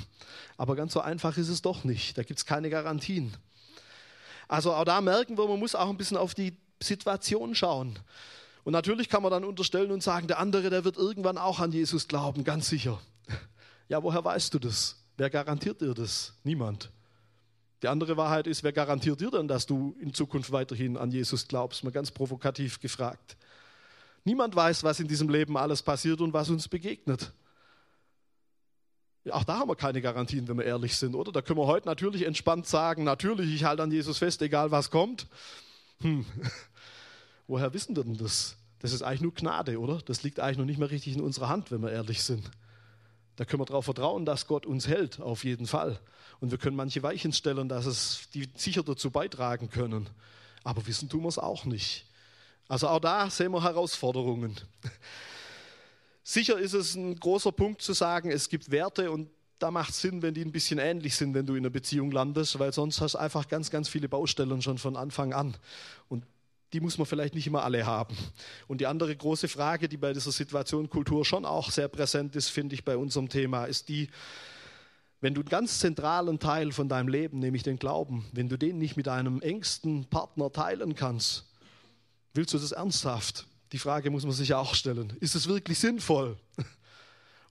Aber 0.57 0.77
ganz 0.77 0.93
so 0.93 1.01
einfach 1.01 1.37
ist 1.37 1.49
es 1.49 1.63
doch 1.63 1.85
nicht. 1.85 2.17
Da 2.17 2.23
gibt 2.23 2.39
es 2.39 2.47
keine 2.47 2.71
Garantien. 2.71 3.37
Also 4.49 4.73
auch 4.73 4.85
da 4.85 5.01
merken 5.01 5.37
wir, 5.37 5.47
man 5.49 5.59
muss 5.59 5.75
auch 5.75 5.91
ein 5.91 5.97
bisschen 5.97 6.17
auf 6.17 6.35
die 6.35 6.57
Situation 6.83 7.55
schauen. 7.55 7.99
Und 8.65 8.73
natürlich 8.73 9.09
kann 9.09 9.23
man 9.23 9.31
dann 9.31 9.45
unterstellen 9.45 9.91
und 9.93 10.03
sagen, 10.03 10.27
der 10.27 10.39
andere, 10.39 10.71
der 10.71 10.85
wird 10.85 10.97
irgendwann 10.97 11.39
auch 11.39 11.61
an 11.61 11.73
Jesus 11.73 12.09
glauben, 12.09 12.45
ganz 12.45 12.69
sicher. 12.69 13.01
Ja, 13.89 14.03
woher 14.03 14.25
weißt 14.25 14.53
du 14.55 14.59
das? 14.59 14.97
Wer 15.17 15.31
garantiert 15.31 15.81
dir 15.81 15.95
das? 15.95 16.35
Niemand. 16.43 16.91
Die 17.83 17.89
andere 17.89 18.17
Wahrheit 18.17 18.47
ist, 18.47 18.63
wer 18.63 18.73
garantiert 18.73 19.21
dir 19.21 19.31
denn, 19.31 19.49
dass 19.49 19.67
du 19.67 19.95
in 20.01 20.15
Zukunft 20.15 20.51
weiterhin 20.51 20.97
an 20.97 21.11
Jesus 21.11 21.47
glaubst? 21.47 21.85
Mal 21.85 21.91
ganz 21.91 22.11
provokativ 22.11 22.81
gefragt. 22.81 23.37
Niemand 24.25 24.57
weiß, 24.57 24.83
was 24.83 24.99
in 24.99 25.09
diesem 25.09 25.29
Leben 25.29 25.57
alles 25.57 25.83
passiert 25.83 26.21
und 26.21 26.33
was 26.33 26.49
uns 26.49 26.69
begegnet. 26.69 27.33
Auch 29.31 29.45
da 29.45 29.59
haben 29.59 29.69
wir 29.69 29.77
keine 29.77 30.01
Garantien, 30.01 30.49
wenn 30.49 30.57
wir 30.59 30.65
ehrlich 30.65 30.97
sind, 30.97 31.15
oder? 31.15 31.33
Da 31.33 31.43
können 31.43 31.59
wir 31.59 31.67
heute 31.67 31.87
natürlich 31.87 32.25
entspannt 32.25 32.67
sagen, 32.67 33.05
natürlich, 33.05 33.55
ich 33.55 33.65
halte 33.65 33.83
an 33.83 33.91
Jesus 33.91 34.19
fest, 34.19 34.41
egal 34.43 34.71
was 34.71 34.91
kommt. 34.91 35.27
Hm. 36.01 36.25
Woher 37.47 37.73
wissen 37.75 37.97
wir 37.97 38.05
denn 38.05 38.17
das? 38.17 38.57
Das 38.81 38.93
ist 38.93 39.03
eigentlich 39.03 39.21
nur 39.23 39.35
Gnade, 39.35 39.79
oder? 39.81 39.99
Das 40.05 40.23
liegt 40.23 40.41
eigentlich 40.41 40.59
noch 40.59 40.65
nicht 40.65 40.79
mehr 40.79 40.91
richtig 40.91 41.15
in 41.15 41.23
unserer 41.23 41.49
Hand, 41.49 41.71
wenn 41.71 41.83
wir 41.83 41.91
ehrlich 41.91 42.23
sind. 42.23 42.51
Da 43.37 43.45
können 43.45 43.61
wir 43.61 43.67
darauf 43.67 43.85
vertrauen, 43.85 44.25
dass 44.25 44.47
Gott 44.47 44.67
uns 44.67 44.89
hält, 44.89 45.21
auf 45.21 45.45
jeden 45.45 45.67
Fall. 45.67 46.01
Und 46.41 46.51
wir 46.51 46.59
können 46.59 46.77
manche 46.77 47.03
Weichen 47.03 47.33
stellen, 47.33 47.69
dass 47.69 47.87
es 47.87 48.29
die 48.35 48.49
sicher 48.57 48.83
dazu 48.83 49.11
beitragen 49.11 49.71
können. 49.71 50.09
Aber 50.65 50.87
wissen 50.87 51.09
tun 51.09 51.23
wir 51.23 51.29
es 51.29 51.39
auch 51.39 51.65
nicht. 51.65 52.07
Also 52.69 52.89
auch 52.89 53.01
da 53.01 53.31
sehen 53.31 53.53
wir 53.53 53.63
Herausforderungen. 53.63 54.57
Sicher 56.25 56.59
ist 56.59 56.73
es 56.73 56.97
ein 56.97 57.15
großer 57.21 57.53
Punkt 57.53 57.83
zu 57.83 57.93
sagen, 57.93 58.33
es 58.33 58.49
gibt 58.49 58.73
Werte 58.73 59.13
und 59.13 59.31
da 59.61 59.71
macht 59.71 59.91
es 59.91 60.01
Sinn, 60.01 60.23
wenn 60.23 60.35
die 60.35 60.45
ein 60.45 60.51
bisschen 60.51 60.79
ähnlich 60.79 61.15
sind, 61.15 61.35
wenn 61.35 61.47
du 61.47 61.55
in 61.55 61.61
einer 61.61 61.71
Beziehung 61.71 62.11
landest, 62.11 62.59
weil 62.59 62.73
sonst 62.73 63.01
hast 63.01 63.15
du 63.15 63.19
einfach 63.19 63.49
ganz, 63.49 63.71
ganz 63.71 63.89
viele 63.89 64.09
Baustellen 64.09 64.61
schon 64.61 64.79
von 64.79 64.97
Anfang 64.97 65.33
an. 65.33 65.57
Und 66.09 66.25
die 66.77 66.81
muss 66.81 66.99
man 66.99 67.07
vielleicht 67.07 67.35
nicht 67.35 67.47
immer 67.47 67.65
alle 67.65 67.87
haben. 67.87 68.15
Und 68.69 68.83
die 68.83 68.87
andere 68.87 69.17
große 69.17 69.49
Frage, 69.49 69.89
die 69.89 69.97
bei 69.97 70.13
dieser 70.13 70.31
Situation 70.31 70.91
Kultur 70.91 71.25
schon 71.25 71.47
auch 71.47 71.71
sehr 71.71 71.89
präsent 71.89 72.37
ist, 72.37 72.51
finde 72.51 72.75
ich 72.75 72.85
bei 72.85 72.99
unserem 72.99 73.31
Thema, 73.31 73.65
ist 73.65 73.89
die, 73.89 74.11
wenn 75.23 75.33
du 75.33 75.41
einen 75.41 75.49
ganz 75.49 75.79
zentralen 75.79 76.39
Teil 76.39 76.73
von 76.73 76.91
deinem 76.91 77.09
Leben, 77.09 77.39
nämlich 77.39 77.63
den 77.63 77.79
Glauben, 77.79 78.27
wenn 78.33 78.51
du 78.51 78.59
den 78.59 78.77
nicht 78.77 78.95
mit 78.99 79.09
einem 79.09 79.41
engsten 79.41 80.05
Partner 80.05 80.53
teilen 80.53 80.95
kannst, 80.95 81.47
willst 82.35 82.53
du 82.53 82.59
das 82.59 82.73
ernsthaft? 82.73 83.47
Die 83.73 83.79
Frage 83.79 84.11
muss 84.11 84.25
man 84.25 84.33
sich 84.33 84.53
auch 84.53 84.75
stellen. 84.75 85.15
Ist 85.21 85.35
es 85.35 85.49
wirklich 85.49 85.79
sinnvoll? 85.79 86.37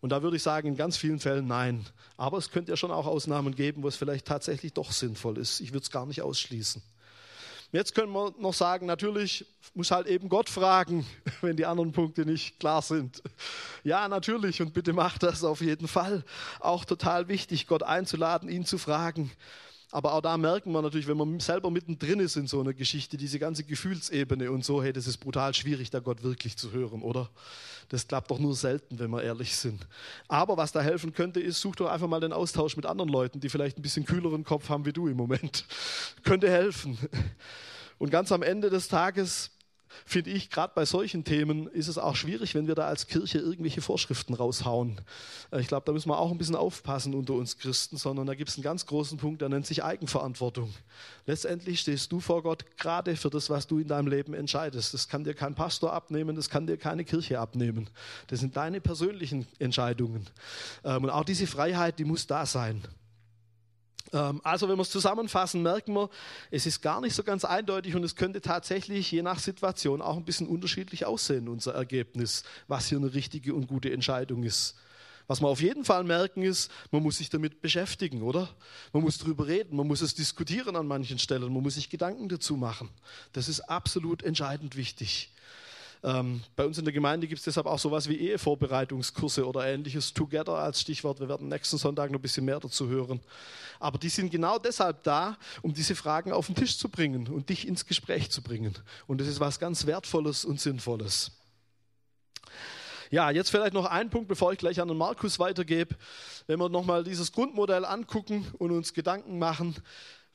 Und 0.02 0.10
da 0.10 0.22
würde 0.22 0.38
ich 0.38 0.44
sagen, 0.44 0.68
in 0.68 0.78
ganz 0.78 0.98
vielen 0.98 1.20
Fällen 1.20 1.48
nein. 1.48 1.84
Aber 2.16 2.38
es 2.38 2.52
könnte 2.52 2.72
ja 2.72 2.78
schon 2.78 2.92
auch 2.92 3.08
Ausnahmen 3.08 3.56
geben, 3.56 3.82
wo 3.82 3.88
es 3.88 3.96
vielleicht 3.96 4.28
tatsächlich 4.28 4.74
doch 4.74 4.92
sinnvoll 4.92 5.40
ist. 5.40 5.62
Ich 5.62 5.72
würde 5.72 5.84
es 5.84 5.90
gar 5.90 6.06
nicht 6.06 6.22
ausschließen. 6.22 6.84
Jetzt 7.72 7.96
können 7.96 8.12
wir 8.12 8.34
noch 8.40 8.54
sagen, 8.54 8.86
natürlich 8.86 9.46
muss 9.74 9.92
halt 9.92 10.08
eben 10.08 10.30
Gott 10.30 10.50
fragen, 10.50 11.06
wenn 11.42 11.58
die 11.58 11.66
anderen 11.66 11.92
Punkte 11.92 12.26
nicht 12.26 12.60
klar 12.60 12.82
sind. 12.82 13.22
Ja, 13.84 14.08
natürlich 14.08 14.62
und 14.62 14.74
bitte 14.74 14.94
macht 14.94 15.24
das 15.24 15.44
auf 15.44 15.62
jeden 15.62 15.88
Fall. 15.88 16.24
Auch 16.60 16.86
total 16.86 17.28
wichtig, 17.28 17.68
Gott 17.68 17.84
einzuladen, 17.84 18.50
ihn 18.50 18.66
zu 18.66 18.78
fragen. 18.78 19.32
Aber 19.92 20.14
auch 20.14 20.22
da 20.22 20.38
merken 20.38 20.72
wir 20.74 20.82
natürlich, 20.82 21.08
wenn 21.08 21.18
man 21.18 21.40
selber 21.40 21.72
mittendrin 21.72 22.20
ist 22.20 22.36
in 22.36 22.48
so 22.48 22.60
einer 22.60 22.74
Geschichte, 22.74 23.18
diese 23.18 23.40
ganze 23.40 23.64
Gefühlsebene 23.64 24.52
und 24.52 24.66
so, 24.66 24.84
hey, 24.84 24.92
das 24.92 25.08
ist 25.08 25.18
brutal 25.18 25.54
schwierig, 25.54 25.90
da 25.90 26.00
Gott 26.00 26.22
wirklich 26.24 26.58
zu 26.58 26.72
hören, 26.72 27.02
oder? 27.02 27.30
Das 27.90 28.08
klappt 28.08 28.32
doch 28.32 28.40
nur 28.40 28.56
selten, 28.56 29.00
wenn 29.00 29.12
wir 29.12 29.24
ehrlich 29.24 29.56
sind. 29.56 29.88
Aber 30.28 30.58
was 30.58 30.72
da 30.72 30.82
helfen 30.82 31.14
könnte, 31.14 31.40
ist, 31.40 31.62
such 31.62 31.76
doch 31.76 31.90
einfach 31.90 32.08
mal 32.08 32.20
den 32.20 32.34
Austausch 32.34 32.76
mit 32.76 32.86
anderen 32.86 33.10
Leuten, 33.10 33.40
die 33.40 33.50
vielleicht 33.50 33.78
ein 33.78 33.82
bisschen 33.82 34.06
kühleren 34.06 34.44
Kopf 34.44 34.70
haben 34.70 34.86
wie 34.86 34.94
du 34.94 35.08
im 35.08 35.18
Moment. 35.18 35.66
könnte 36.24 36.50
helfen. 36.50 36.98
Und 37.98 38.10
ganz 38.10 38.32
am 38.32 38.42
Ende 38.42 38.70
des 38.70 38.88
Tages 38.88 39.52
finde 40.06 40.32
ich, 40.32 40.50
gerade 40.50 40.74
bei 40.76 40.86
solchen 40.86 41.24
Themen 41.24 41.68
ist 41.68 41.88
es 41.88 41.98
auch 41.98 42.16
schwierig, 42.16 42.56
wenn 42.56 42.68
wir 42.68 42.76
da 42.76 42.88
als 42.88 43.08
Kirche 43.08 43.40
irgendwelche 43.40 43.82
Vorschriften 43.82 44.34
raushauen. 44.34 45.02
Äh, 45.52 45.62
ich 45.62 45.68
glaube, 45.68 45.86
da 45.86 45.92
müssen 45.92 46.10
wir 46.10 46.18
auch 46.18 46.32
ein 46.32 46.38
bisschen 46.38 46.56
aufpassen 46.56 47.14
unter 47.14 47.34
uns 47.34 47.58
Christen, 47.58 47.98
sondern 47.98 48.28
da 48.28 48.36
gibt 48.36 48.50
es 48.50 48.58
einen 48.58 48.64
ganz 48.64 48.86
großen 48.86 49.18
Punkt, 49.18 49.42
der 49.42 49.50
nennt 49.50 49.66
sich 49.66 49.84
Eigenverantwortung. 49.84 50.74
Letztendlich 51.26 51.80
stehst 51.80 52.12
du 52.12 52.20
vor 52.20 52.44
Gott 52.44 52.66
gerade 52.78 53.16
für 53.16 53.30
das, 53.30 53.50
was 53.50 53.68
du 53.68 53.80
in 53.80 53.88
deinem 53.88 54.08
Leben 54.08 54.34
entscheidest. 54.34 54.94
Das 54.94 55.08
kann 55.08 55.24
dir 55.24 55.34
kein 55.34 55.56
Pastor 55.56 55.94
abnehmen, 55.94 56.36
das 56.36 56.50
kann 56.50 56.68
dir 56.68 56.78
keine 56.78 57.06
Kirche 57.06 57.40
abnehmen. 57.40 57.90
Das 58.28 58.40
sind 58.40 58.58
deine 58.58 58.82
persönlichen 58.82 59.48
Entscheidungen. 59.60 60.28
Ähm, 60.84 61.04
und 61.04 61.10
auch 61.10 61.26
diese 61.26 61.48
Freiheit, 61.48 62.00
die 62.00 62.06
muss 62.06 62.28
da 62.28 62.46
sein. 62.46 62.82
Ähm, 64.14 64.42
also 64.44 64.70
wenn 64.70 64.78
wir 64.78 64.82
es 64.84 64.90
zusammenfassen, 64.90 65.62
merken 65.62 65.94
wir, 65.94 66.10
es 66.52 66.66
ist 66.66 66.82
gar 66.82 67.02
nicht 67.02 67.16
so 67.16 67.24
ganz 67.24 67.46
eindeutig 67.46 67.96
und 67.96 68.04
es 68.04 68.16
könnte 68.16 68.42
tatsächlich 68.42 69.12
je 69.12 69.22
nach 69.22 69.40
Situation 69.40 70.02
auch 70.02 70.18
ein 70.18 70.26
bisschen 70.26 70.48
unterschiedlich 70.48 71.06
aussehen, 71.06 71.48
unser 71.48 71.74
Ergebnis, 71.74 72.44
was 72.68 72.88
hier 72.88 72.98
eine 72.98 73.14
richtige 73.14 73.54
und 73.54 73.68
gute 73.68 73.92
Entscheidung 73.92 74.44
ist. 74.44 74.76
Was 75.28 75.42
wir 75.42 75.48
auf 75.48 75.62
jeden 75.62 75.86
Fall 75.86 76.04
merken 76.04 76.44
ist, 76.44 76.72
man 76.92 77.02
muss 77.02 77.18
sich 77.18 77.30
damit 77.30 77.62
beschäftigen, 77.62 78.22
oder? 78.22 78.48
Man 78.94 79.02
muss 79.02 79.18
darüber 79.18 79.48
reden, 79.48 79.76
man 79.76 79.88
muss 79.88 80.02
es 80.02 80.14
diskutieren 80.14 80.76
an 80.76 80.86
manchen 80.86 81.18
Stellen, 81.18 81.52
man 81.52 81.64
muss 81.64 81.76
sich 81.76 81.90
Gedanken 81.90 82.30
dazu 82.30 82.56
machen. 82.56 82.90
Das 83.34 83.50
ist 83.50 83.62
absolut 83.62 84.22
entscheidend 84.22 84.76
wichtig. 84.76 85.32
Ähm, 86.06 86.44
bei 86.56 86.64
uns 86.64 86.78
in 86.78 86.86
der 86.86 86.94
Gemeinde 86.94 87.28
gibt 87.28 87.40
es 87.40 87.46
deshalb 87.46 87.66
auch 87.66 87.80
sowas 87.80 88.08
wie 88.08 88.16
Ehevorbereitungskurse 88.18 89.44
oder 89.44 89.66
ähnliches, 89.66 90.14
Together 90.14 90.54
als 90.54 90.80
Stichwort. 90.80 91.20
Wir 91.20 91.28
werden 91.28 91.48
nächsten 91.48 91.80
Sonntag 91.80 92.12
noch 92.12 92.20
ein 92.20 92.22
bisschen 92.22 92.46
mehr 92.46 92.60
dazu 92.60 92.88
hören. 92.88 93.20
Aber 93.80 93.98
die 93.98 94.10
sind 94.10 94.30
genau 94.30 94.60
deshalb 94.60 95.02
da, 95.02 95.36
um 95.64 95.74
diese 95.74 95.96
Fragen 95.96 96.32
auf 96.32 96.46
den 96.46 96.54
Tisch 96.54 96.78
zu 96.78 96.90
bringen 96.90 97.28
und 97.28 97.50
dich 97.50 97.68
ins 97.68 97.88
Gespräch 97.88 98.30
zu 98.30 98.44
bringen. 98.44 98.76
Und 99.08 99.20
das 99.20 99.28
ist 99.28 99.40
was 99.40 99.60
ganz 99.60 99.88
Wertvolles 99.88 100.46
und 100.46 100.62
Sinnvolles. 100.62 101.32
Ja, 103.10 103.32
jetzt 103.32 103.50
vielleicht 103.50 103.74
noch 103.74 103.86
ein 103.86 104.12
Punkt, 104.12 104.28
bevor 104.28 104.54
ich 104.54 104.60
gleich 104.60 104.80
an 104.80 104.88
den 104.88 104.98
Markus 104.98 105.40
weitergebe. 105.40 105.96
Wenn 106.46 106.60
wir 106.60 106.70
nochmal 106.70 107.04
dieses 107.04 107.32
Grundmodell 107.32 107.84
angucken 107.84 108.46
und 108.60 108.70
uns 108.70 108.94
Gedanken 108.94 109.40
machen, 109.40 109.76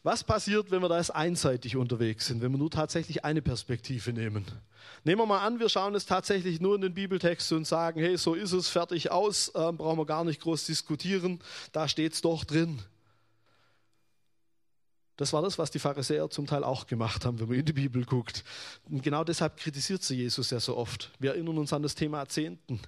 was 0.02 0.24
passiert, 0.24 0.70
wenn 0.70 0.80
wir 0.80 0.88
da 0.88 0.96
jetzt 0.96 1.14
einseitig 1.14 1.76
unterwegs 1.76 2.26
sind, 2.26 2.40
wenn 2.40 2.52
wir 2.52 2.58
nur 2.58 2.70
tatsächlich 2.70 3.24
eine 3.24 3.42
Perspektive 3.42 4.12
nehmen? 4.12 4.46
Nehmen 5.04 5.20
wir 5.20 5.26
mal 5.26 5.44
an, 5.46 5.60
wir 5.60 5.68
schauen 5.68 5.94
es 5.94 6.06
tatsächlich 6.06 6.60
nur 6.60 6.74
in 6.74 6.80
den 6.80 6.94
Bibeltext 6.94 7.52
und 7.52 7.66
sagen, 7.66 8.00
hey, 8.00 8.16
so 8.16 8.34
ist 8.34 8.52
es, 8.52 8.68
fertig 8.68 9.10
aus, 9.10 9.48
äh, 9.48 9.72
brauchen 9.72 9.98
wir 9.98 10.06
gar 10.06 10.24
nicht 10.24 10.40
groß 10.40 10.64
diskutieren, 10.66 11.40
da 11.72 11.86
steht 11.86 12.14
es 12.14 12.22
doch 12.22 12.44
drin. 12.44 12.80
Das 15.20 15.34
war 15.34 15.42
das, 15.42 15.58
was 15.58 15.70
die 15.70 15.78
Pharisäer 15.78 16.30
zum 16.30 16.46
Teil 16.46 16.64
auch 16.64 16.86
gemacht 16.86 17.26
haben, 17.26 17.38
wenn 17.38 17.48
man 17.48 17.58
in 17.58 17.66
die 17.66 17.74
Bibel 17.74 18.06
guckt. 18.06 18.42
Und 18.88 19.02
genau 19.02 19.22
deshalb 19.22 19.58
kritisiert 19.58 20.02
sie 20.02 20.16
Jesus 20.16 20.48
ja 20.48 20.60
so 20.60 20.78
oft. 20.78 21.10
Wir 21.18 21.32
erinnern 21.32 21.58
uns 21.58 21.74
an 21.74 21.82
das 21.82 21.94
Thema 21.94 22.26
Zehnten. 22.26 22.80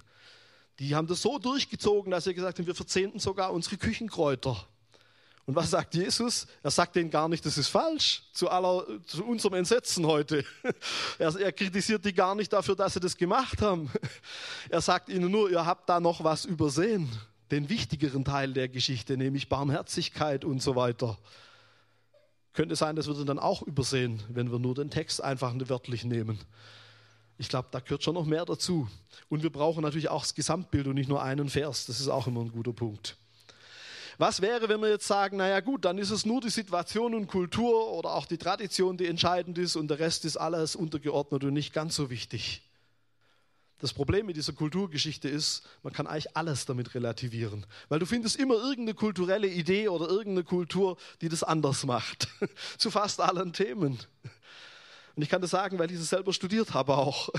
Die 0.79 0.95
haben 0.95 1.05
das 1.05 1.21
so 1.21 1.37
durchgezogen, 1.37 2.09
dass 2.09 2.23
sie 2.23 2.33
gesagt 2.33 2.57
haben, 2.57 2.65
wir 2.65 2.73
verzehnten 2.73 3.19
sogar 3.19 3.53
unsere 3.53 3.77
Küchenkräuter. 3.77 4.67
Und 5.45 5.55
was 5.55 5.71
sagt 5.71 5.93
Jesus? 5.93 6.47
Er 6.61 6.71
sagt 6.71 6.95
denen 6.95 7.09
gar 7.09 7.27
nicht, 7.27 7.45
das 7.45 7.57
ist 7.57 7.67
falsch, 7.67 8.23
zu, 8.31 8.49
aller, 8.49 8.85
zu 9.05 9.25
unserem 9.25 9.55
Entsetzen 9.55 10.05
heute. 10.05 10.45
Er, 11.19 11.35
er, 11.35 11.51
kritisiert 11.51 12.03
die 12.05 12.13
gar 12.13 12.33
nicht 12.33 12.51
dafür, 12.51 12.75
dass 12.75 12.93
sie 12.93 12.99
das 12.99 13.17
gemacht 13.17 13.61
haben. 13.61 13.91
Er 14.69 14.81
sagt 14.81 15.09
ihnen 15.09 15.29
nur, 15.29 15.49
ihr 15.51 15.65
habt 15.65 15.89
da 15.89 15.99
noch 15.99 16.23
was 16.23 16.45
übersehen, 16.45 17.09
den 17.51 17.69
wichtigeren 17.69 18.23
Teil 18.23 18.53
der 18.53 18.69
Geschichte, 18.69 19.17
nämlich 19.17 19.49
Barmherzigkeit 19.49 20.45
und 20.45 20.61
so 20.61 20.75
weiter. 20.75 21.17
Könnte 22.53 22.75
sein, 22.75 22.95
das 22.95 23.07
würde 23.07 23.25
dann 23.25 23.39
auch 23.39 23.63
übersehen, 23.63 24.23
wenn 24.29 24.51
wir 24.51 24.59
nur 24.59 24.75
den 24.75 24.89
Text 24.89 25.21
einfach 25.21 25.53
wörtlich 25.67 26.05
nehmen. 26.05 26.39
Ich 27.37 27.49
glaube, 27.49 27.67
da 27.71 27.79
gehört 27.79 28.03
schon 28.03 28.13
noch 28.13 28.25
mehr 28.25 28.45
dazu. 28.45 28.87
Und 29.27 29.43
wir 29.43 29.51
brauchen 29.51 29.81
natürlich 29.81 30.09
auch 30.09 30.21
das 30.21 30.35
Gesamtbild 30.35 30.87
und 30.87 30.95
nicht 30.95 31.09
nur 31.09 31.21
einen 31.21 31.49
Vers. 31.49 31.87
Das 31.87 31.99
ist 31.99 32.07
auch 32.07 32.27
immer 32.27 32.41
ein 32.41 32.51
guter 32.51 32.73
Punkt. 32.73 33.17
Was 34.17 34.41
wäre, 34.41 34.69
wenn 34.69 34.81
wir 34.81 34.89
jetzt 34.89 35.07
sagen, 35.07 35.37
naja 35.37 35.59
gut, 35.59 35.85
dann 35.85 35.97
ist 35.97 36.11
es 36.11 36.25
nur 36.25 36.41
die 36.41 36.49
Situation 36.49 37.15
und 37.15 37.27
Kultur 37.27 37.91
oder 37.91 38.13
auch 38.13 38.25
die 38.25 38.37
Tradition, 38.37 38.97
die 38.97 39.07
entscheidend 39.07 39.57
ist 39.57 39.75
und 39.75 39.87
der 39.87 39.99
Rest 39.99 40.25
ist 40.25 40.37
alles 40.37 40.75
untergeordnet 40.75 41.43
und 41.43 41.53
nicht 41.53 41.73
ganz 41.73 41.95
so 41.95 42.09
wichtig. 42.09 42.61
Das 43.79 43.91
Problem 43.91 44.27
mit 44.27 44.37
dieser 44.37 44.53
Kulturgeschichte 44.53 45.27
ist, 45.27 45.63
man 45.81 45.91
kann 45.91 46.07
eigentlich 46.07 46.37
alles 46.37 46.65
damit 46.65 46.95
relativieren, 46.95 47.65
weil 47.89 47.99
du 47.99 48.05
findest 48.05 48.37
immer 48.37 48.55
irgendeine 48.55 48.93
kulturelle 48.93 49.47
Idee 49.47 49.89
oder 49.89 50.07
irgendeine 50.07 50.45
Kultur, 50.45 50.95
die 51.19 51.27
das 51.27 51.43
anders 51.43 51.85
macht, 51.85 52.29
zu 52.77 52.91
fast 52.91 53.19
allen 53.19 53.51
Themen. 53.51 53.99
Und 55.15 55.21
ich 55.21 55.27
kann 55.27 55.41
das 55.41 55.51
sagen, 55.51 55.79
weil 55.79 55.91
ich 55.91 55.97
das 55.97 56.09
selber 56.09 56.31
studiert 56.31 56.73
habe 56.73 56.95
auch. 56.95 57.29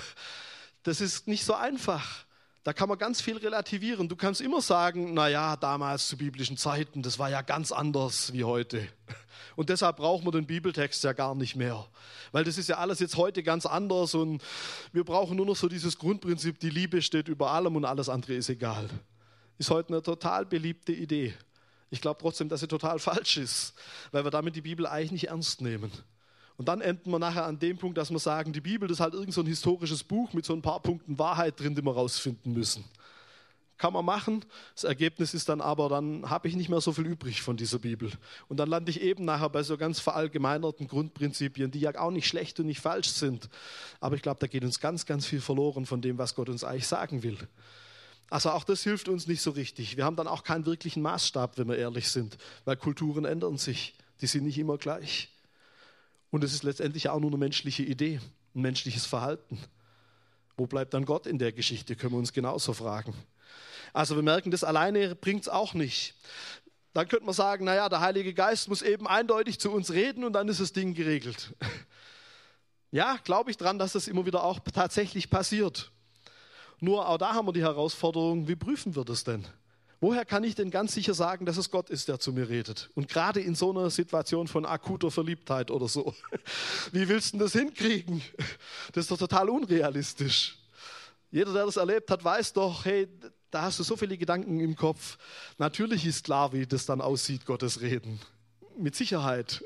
Das 0.82 1.00
ist 1.00 1.28
nicht 1.28 1.46
so 1.46 1.54
einfach. 1.54 2.23
Da 2.64 2.72
kann 2.72 2.88
man 2.88 2.96
ganz 2.96 3.20
viel 3.20 3.36
relativieren. 3.36 4.08
Du 4.08 4.16
kannst 4.16 4.40
immer 4.40 4.62
sagen, 4.62 5.12
naja, 5.12 5.54
damals 5.54 6.08
zu 6.08 6.16
biblischen 6.16 6.56
Zeiten, 6.56 7.02
das 7.02 7.18
war 7.18 7.28
ja 7.28 7.42
ganz 7.42 7.72
anders 7.72 8.32
wie 8.32 8.42
heute. 8.42 8.88
Und 9.56 9.68
deshalb 9.68 9.98
brauchen 9.98 10.24
wir 10.26 10.32
den 10.32 10.46
Bibeltext 10.46 11.04
ja 11.04 11.12
gar 11.12 11.34
nicht 11.34 11.56
mehr. 11.56 11.86
Weil 12.32 12.44
das 12.44 12.56
ist 12.56 12.70
ja 12.70 12.78
alles 12.78 13.00
jetzt 13.00 13.16
heute 13.16 13.42
ganz 13.42 13.66
anders 13.66 14.14
und 14.14 14.42
wir 14.92 15.04
brauchen 15.04 15.36
nur 15.36 15.46
noch 15.46 15.54
so 15.54 15.68
dieses 15.68 15.98
Grundprinzip, 15.98 16.58
die 16.58 16.70
Liebe 16.70 17.02
steht 17.02 17.28
über 17.28 17.52
allem 17.52 17.76
und 17.76 17.84
alles 17.84 18.08
andere 18.08 18.34
ist 18.34 18.48
egal. 18.48 18.88
Ist 19.58 19.70
heute 19.70 19.90
eine 19.90 20.02
total 20.02 20.44
beliebte 20.46 20.92
Idee. 20.92 21.34
Ich 21.90 22.00
glaube 22.00 22.18
trotzdem, 22.20 22.48
dass 22.48 22.60
sie 22.60 22.66
total 22.66 22.98
falsch 22.98 23.36
ist, 23.36 23.74
weil 24.10 24.24
wir 24.24 24.30
damit 24.30 24.56
die 24.56 24.62
Bibel 24.62 24.86
eigentlich 24.86 25.12
nicht 25.12 25.28
ernst 25.28 25.60
nehmen. 25.60 25.92
Und 26.56 26.68
dann 26.68 26.80
enden 26.80 27.10
wir 27.10 27.18
nachher 27.18 27.46
an 27.46 27.58
dem 27.58 27.78
Punkt, 27.78 27.98
dass 27.98 28.10
wir 28.10 28.18
sagen, 28.18 28.52
die 28.52 28.60
Bibel 28.60 28.88
ist 28.90 29.00
halt 29.00 29.14
irgend 29.14 29.34
so 29.34 29.40
ein 29.40 29.46
historisches 29.46 30.04
Buch 30.04 30.32
mit 30.32 30.44
so 30.44 30.52
ein 30.52 30.62
paar 30.62 30.80
Punkten 30.80 31.18
Wahrheit 31.18 31.58
drin, 31.58 31.74
die 31.74 31.82
wir 31.82 31.92
rausfinden 31.92 32.52
müssen. 32.52 32.84
Kann 33.76 33.92
man 33.92 34.04
machen. 34.04 34.44
Das 34.74 34.84
Ergebnis 34.84 35.34
ist 35.34 35.48
dann 35.48 35.60
aber, 35.60 35.88
dann 35.88 36.30
habe 36.30 36.46
ich 36.46 36.54
nicht 36.54 36.68
mehr 36.68 36.80
so 36.80 36.92
viel 36.92 37.06
übrig 37.06 37.42
von 37.42 37.56
dieser 37.56 37.80
Bibel. 37.80 38.12
Und 38.48 38.58
dann 38.58 38.68
lande 38.68 38.90
ich 38.90 39.00
eben 39.00 39.24
nachher 39.24 39.48
bei 39.48 39.64
so 39.64 39.76
ganz 39.76 39.98
verallgemeinerten 39.98 40.86
Grundprinzipien, 40.86 41.72
die 41.72 41.80
ja 41.80 41.98
auch 41.98 42.12
nicht 42.12 42.28
schlecht 42.28 42.60
und 42.60 42.66
nicht 42.66 42.80
falsch 42.80 43.08
sind. 43.08 43.48
Aber 43.98 44.14
ich 44.14 44.22
glaube, 44.22 44.38
da 44.38 44.46
geht 44.46 44.62
uns 44.62 44.78
ganz, 44.78 45.06
ganz 45.06 45.26
viel 45.26 45.40
verloren 45.40 45.86
von 45.86 46.00
dem, 46.00 46.18
was 46.18 46.36
Gott 46.36 46.48
uns 46.48 46.62
eigentlich 46.62 46.86
sagen 46.86 47.24
will. 47.24 47.36
Also 48.30 48.50
auch 48.50 48.64
das 48.64 48.84
hilft 48.84 49.08
uns 49.08 49.26
nicht 49.26 49.42
so 49.42 49.50
richtig. 49.50 49.96
Wir 49.96 50.04
haben 50.04 50.16
dann 50.16 50.28
auch 50.28 50.44
keinen 50.44 50.66
wirklichen 50.66 51.02
Maßstab, 51.02 51.58
wenn 51.58 51.68
wir 51.68 51.76
ehrlich 51.76 52.08
sind, 52.08 52.38
weil 52.64 52.76
Kulturen 52.76 53.24
ändern 53.24 53.58
sich. 53.58 53.94
Die 54.20 54.28
sind 54.28 54.44
nicht 54.44 54.58
immer 54.58 54.78
gleich. 54.78 55.33
Und 56.34 56.42
es 56.42 56.52
ist 56.52 56.64
letztendlich 56.64 57.08
auch 57.10 57.20
nur 57.20 57.30
eine 57.30 57.38
menschliche 57.38 57.84
Idee, 57.84 58.18
ein 58.56 58.62
menschliches 58.62 59.06
Verhalten. 59.06 59.56
Wo 60.56 60.66
bleibt 60.66 60.92
dann 60.92 61.04
Gott 61.04 61.28
in 61.28 61.38
der 61.38 61.52
Geschichte, 61.52 61.94
können 61.94 62.12
wir 62.12 62.18
uns 62.18 62.32
genauso 62.32 62.72
fragen. 62.72 63.14
Also 63.92 64.16
wir 64.16 64.24
merken, 64.24 64.50
das 64.50 64.64
alleine 64.64 65.14
bringt 65.14 65.42
es 65.42 65.48
auch 65.48 65.74
nicht. 65.74 66.16
Dann 66.92 67.06
könnte 67.06 67.24
man 67.24 67.36
sagen, 67.36 67.64
naja, 67.64 67.88
der 67.88 68.00
Heilige 68.00 68.34
Geist 68.34 68.68
muss 68.68 68.82
eben 68.82 69.06
eindeutig 69.06 69.60
zu 69.60 69.70
uns 69.70 69.92
reden 69.92 70.24
und 70.24 70.32
dann 70.32 70.48
ist 70.48 70.58
das 70.58 70.72
Ding 70.72 70.94
geregelt. 70.94 71.54
Ja, 72.90 73.16
glaube 73.22 73.50
ich 73.50 73.56
dran, 73.56 73.78
dass 73.78 73.92
das 73.92 74.08
immer 74.08 74.26
wieder 74.26 74.42
auch 74.44 74.58
tatsächlich 74.60 75.30
passiert. 75.30 75.90
Nur 76.80 77.08
auch 77.08 77.18
da 77.18 77.34
haben 77.34 77.46
wir 77.46 77.52
die 77.52 77.62
Herausforderung, 77.62 78.48
wie 78.48 78.56
prüfen 78.56 78.94
wir 78.94 79.04
das 79.04 79.22
denn? 79.22 79.44
Woher 80.00 80.24
kann 80.24 80.44
ich 80.44 80.54
denn 80.54 80.70
ganz 80.70 80.94
sicher 80.94 81.14
sagen, 81.14 81.46
dass 81.46 81.56
es 81.56 81.70
Gott 81.70 81.90
ist, 81.90 82.08
der 82.08 82.18
zu 82.18 82.32
mir 82.32 82.48
redet? 82.48 82.90
Und 82.94 83.08
gerade 83.08 83.40
in 83.40 83.54
so 83.54 83.70
einer 83.70 83.90
Situation 83.90 84.48
von 84.48 84.66
akuter 84.66 85.10
Verliebtheit 85.10 85.70
oder 85.70 85.88
so. 85.88 86.14
Wie 86.92 87.08
willst 87.08 87.34
du 87.34 87.38
das 87.38 87.52
hinkriegen? 87.52 88.22
Das 88.92 89.04
ist 89.04 89.10
doch 89.10 89.18
total 89.18 89.48
unrealistisch. 89.48 90.58
Jeder, 91.30 91.52
der 91.52 91.66
das 91.66 91.76
erlebt 91.76 92.10
hat, 92.10 92.22
weiß 92.22 92.52
doch, 92.52 92.84
hey, 92.84 93.08
da 93.50 93.62
hast 93.62 93.78
du 93.78 93.82
so 93.82 93.96
viele 93.96 94.16
Gedanken 94.18 94.60
im 94.60 94.76
Kopf. 94.76 95.16
Natürlich 95.58 96.06
ist 96.06 96.24
klar, 96.24 96.52
wie 96.52 96.66
das 96.66 96.86
dann 96.86 97.00
aussieht, 97.00 97.46
Gottes 97.46 97.80
Reden. 97.80 98.20
Mit 98.76 98.94
Sicherheit. 98.94 99.62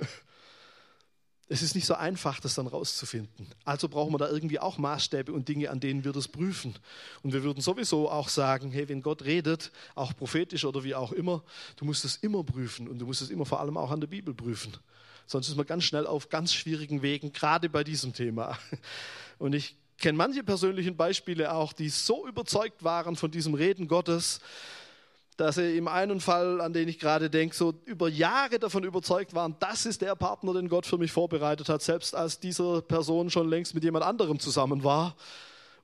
Es 1.51 1.63
ist 1.63 1.75
nicht 1.75 1.87
so 1.87 1.95
einfach, 1.95 2.41
das 2.41 2.55
dann 2.55 2.67
rauszufinden. 2.67 3.47
Also 3.65 3.89
brauchen 3.89 4.13
wir 4.13 4.19
da 4.19 4.29
irgendwie 4.29 4.59
auch 4.59 4.77
Maßstäbe 4.77 5.33
und 5.33 5.49
Dinge, 5.49 5.71
an 5.71 5.81
denen 5.81 6.05
wir 6.05 6.13
das 6.13 6.29
prüfen. 6.29 6.75
Und 7.23 7.33
wir 7.33 7.43
würden 7.43 7.63
sowieso 7.63 8.11
auch 8.11 8.29
sagen, 8.29 8.71
hey, 8.71 8.89
wenn 8.89 9.01
Gott 9.01 9.25
redet, 9.25 9.73
auch 9.95 10.15
prophetisch 10.15 10.67
oder 10.67 10.85
wie 10.85 10.95
auch 10.95 11.13
immer, 11.13 11.43
du 11.77 11.87
musst 11.87 12.05
es 12.05 12.17
immer 12.17 12.45
prüfen 12.45 12.87
und 12.87 12.99
du 12.99 13.07
musst 13.07 13.23
es 13.23 13.31
immer 13.31 13.47
vor 13.47 13.61
allem 13.61 13.79
auch 13.79 13.91
an 13.91 14.01
der 14.01 14.09
Bibel 14.09 14.35
prüfen. 14.35 14.77
Sonst 15.27 15.49
ist 15.49 15.57
man 15.57 15.67
ganz 15.67 15.85
schnell 15.85 16.07
auf 16.07 16.29
ganz 16.29 16.53
schwierigen 16.53 17.03
Wegen, 17.03 17.33
gerade 17.33 17.69
bei 17.69 17.85
diesem 17.85 18.13
Thema. 18.13 18.59
Und 19.39 19.55
ich 19.55 19.77
kenne 19.99 20.17
manche 20.17 20.43
persönlichen 20.43 20.97
Beispiele 20.97 21.53
auch, 21.53 21.73
die 21.73 21.89
so 21.89 22.27
überzeugt 22.27 22.85
waren 22.85 23.17
von 23.17 23.31
diesem 23.31 23.55
Reden 23.55 23.89
Gottes, 23.89 24.41
dass 25.39 25.55
sie 25.55 25.77
im 25.77 25.87
einen 25.87 26.21
Fall, 26.21 26.61
an 26.61 26.73
den 26.73 26.89
ich 26.89 26.99
gerade 26.99 27.31
denke, 27.31 27.55
so 27.55 27.73
über 27.85 28.09
Jahre 28.09 28.59
davon 28.59 28.83
überzeugt 28.83 29.35
waren, 29.35 29.55
das 29.61 29.87
ist 29.87 30.03
der 30.03 30.17
Partner, 30.17 30.53
den 30.53 30.69
Gott 30.69 30.85
für 30.85 30.99
mich 30.99 31.13
vorbereitet 31.13 31.69
hat, 31.69 31.81
selbst 31.81 32.13
als 32.17 32.41
diese 32.41 32.83
Person 32.83 33.31
schon 33.31 33.49
längst 33.49 33.73
mit 33.73 33.85
jemand 33.85 34.05
anderem 34.05 34.41
zusammen 34.41 34.83
war. 34.83 35.15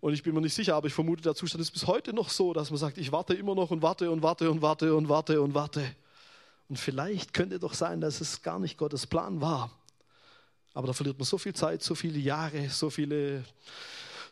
Und 0.00 0.12
ich 0.12 0.24
bin 0.24 0.34
mir 0.34 0.40
nicht 0.40 0.54
sicher, 0.54 0.74
aber 0.74 0.88
ich 0.88 0.92
vermute, 0.92 1.22
der 1.22 1.36
Zustand 1.36 1.62
ist 1.62 1.70
bis 1.70 1.86
heute 1.86 2.12
noch 2.12 2.30
so, 2.30 2.52
dass 2.52 2.70
man 2.70 2.78
sagt, 2.78 2.98
ich 2.98 3.12
warte 3.12 3.34
immer 3.34 3.54
noch 3.54 3.70
und 3.70 3.80
warte 3.80 4.10
und 4.10 4.24
warte 4.24 4.50
und 4.50 4.60
warte 4.60 4.92
und 4.96 5.08
warte 5.08 5.40
und 5.40 5.54
warte. 5.54 5.84
Und 6.68 6.76
vielleicht 6.76 7.32
könnte 7.32 7.60
doch 7.60 7.74
sein, 7.74 8.00
dass 8.00 8.20
es 8.20 8.42
gar 8.42 8.58
nicht 8.58 8.76
Gottes 8.76 9.06
Plan 9.06 9.40
war. 9.40 9.70
Aber 10.72 10.88
da 10.88 10.92
verliert 10.92 11.16
man 11.16 11.26
so 11.26 11.38
viel 11.38 11.54
Zeit, 11.54 11.80
so 11.80 11.94
viele 11.94 12.18
Jahre, 12.18 12.68
so, 12.70 12.90
viele, 12.90 13.44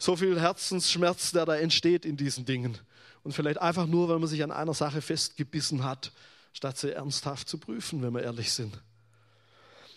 so 0.00 0.16
viel 0.16 0.40
Herzensschmerz, 0.40 1.30
der 1.30 1.46
da 1.46 1.54
entsteht 1.54 2.04
in 2.04 2.16
diesen 2.16 2.44
Dingen. 2.44 2.76
Und 3.22 3.32
vielleicht 3.32 3.61
einfach 3.61 3.87
nur, 3.87 4.08
weil 4.08 4.18
man 4.18 4.28
sich 4.28 4.42
an 4.42 4.50
einer 4.50 4.74
Sache 4.74 5.00
festgebissen 5.00 5.85
hat, 5.85 6.12
statt 6.52 6.76
sie 6.76 6.92
ernsthaft 6.92 7.48
zu 7.48 7.58
prüfen, 7.58 8.02
wenn 8.02 8.12
wir 8.12 8.22
ehrlich 8.22 8.52
sind. 8.52 8.78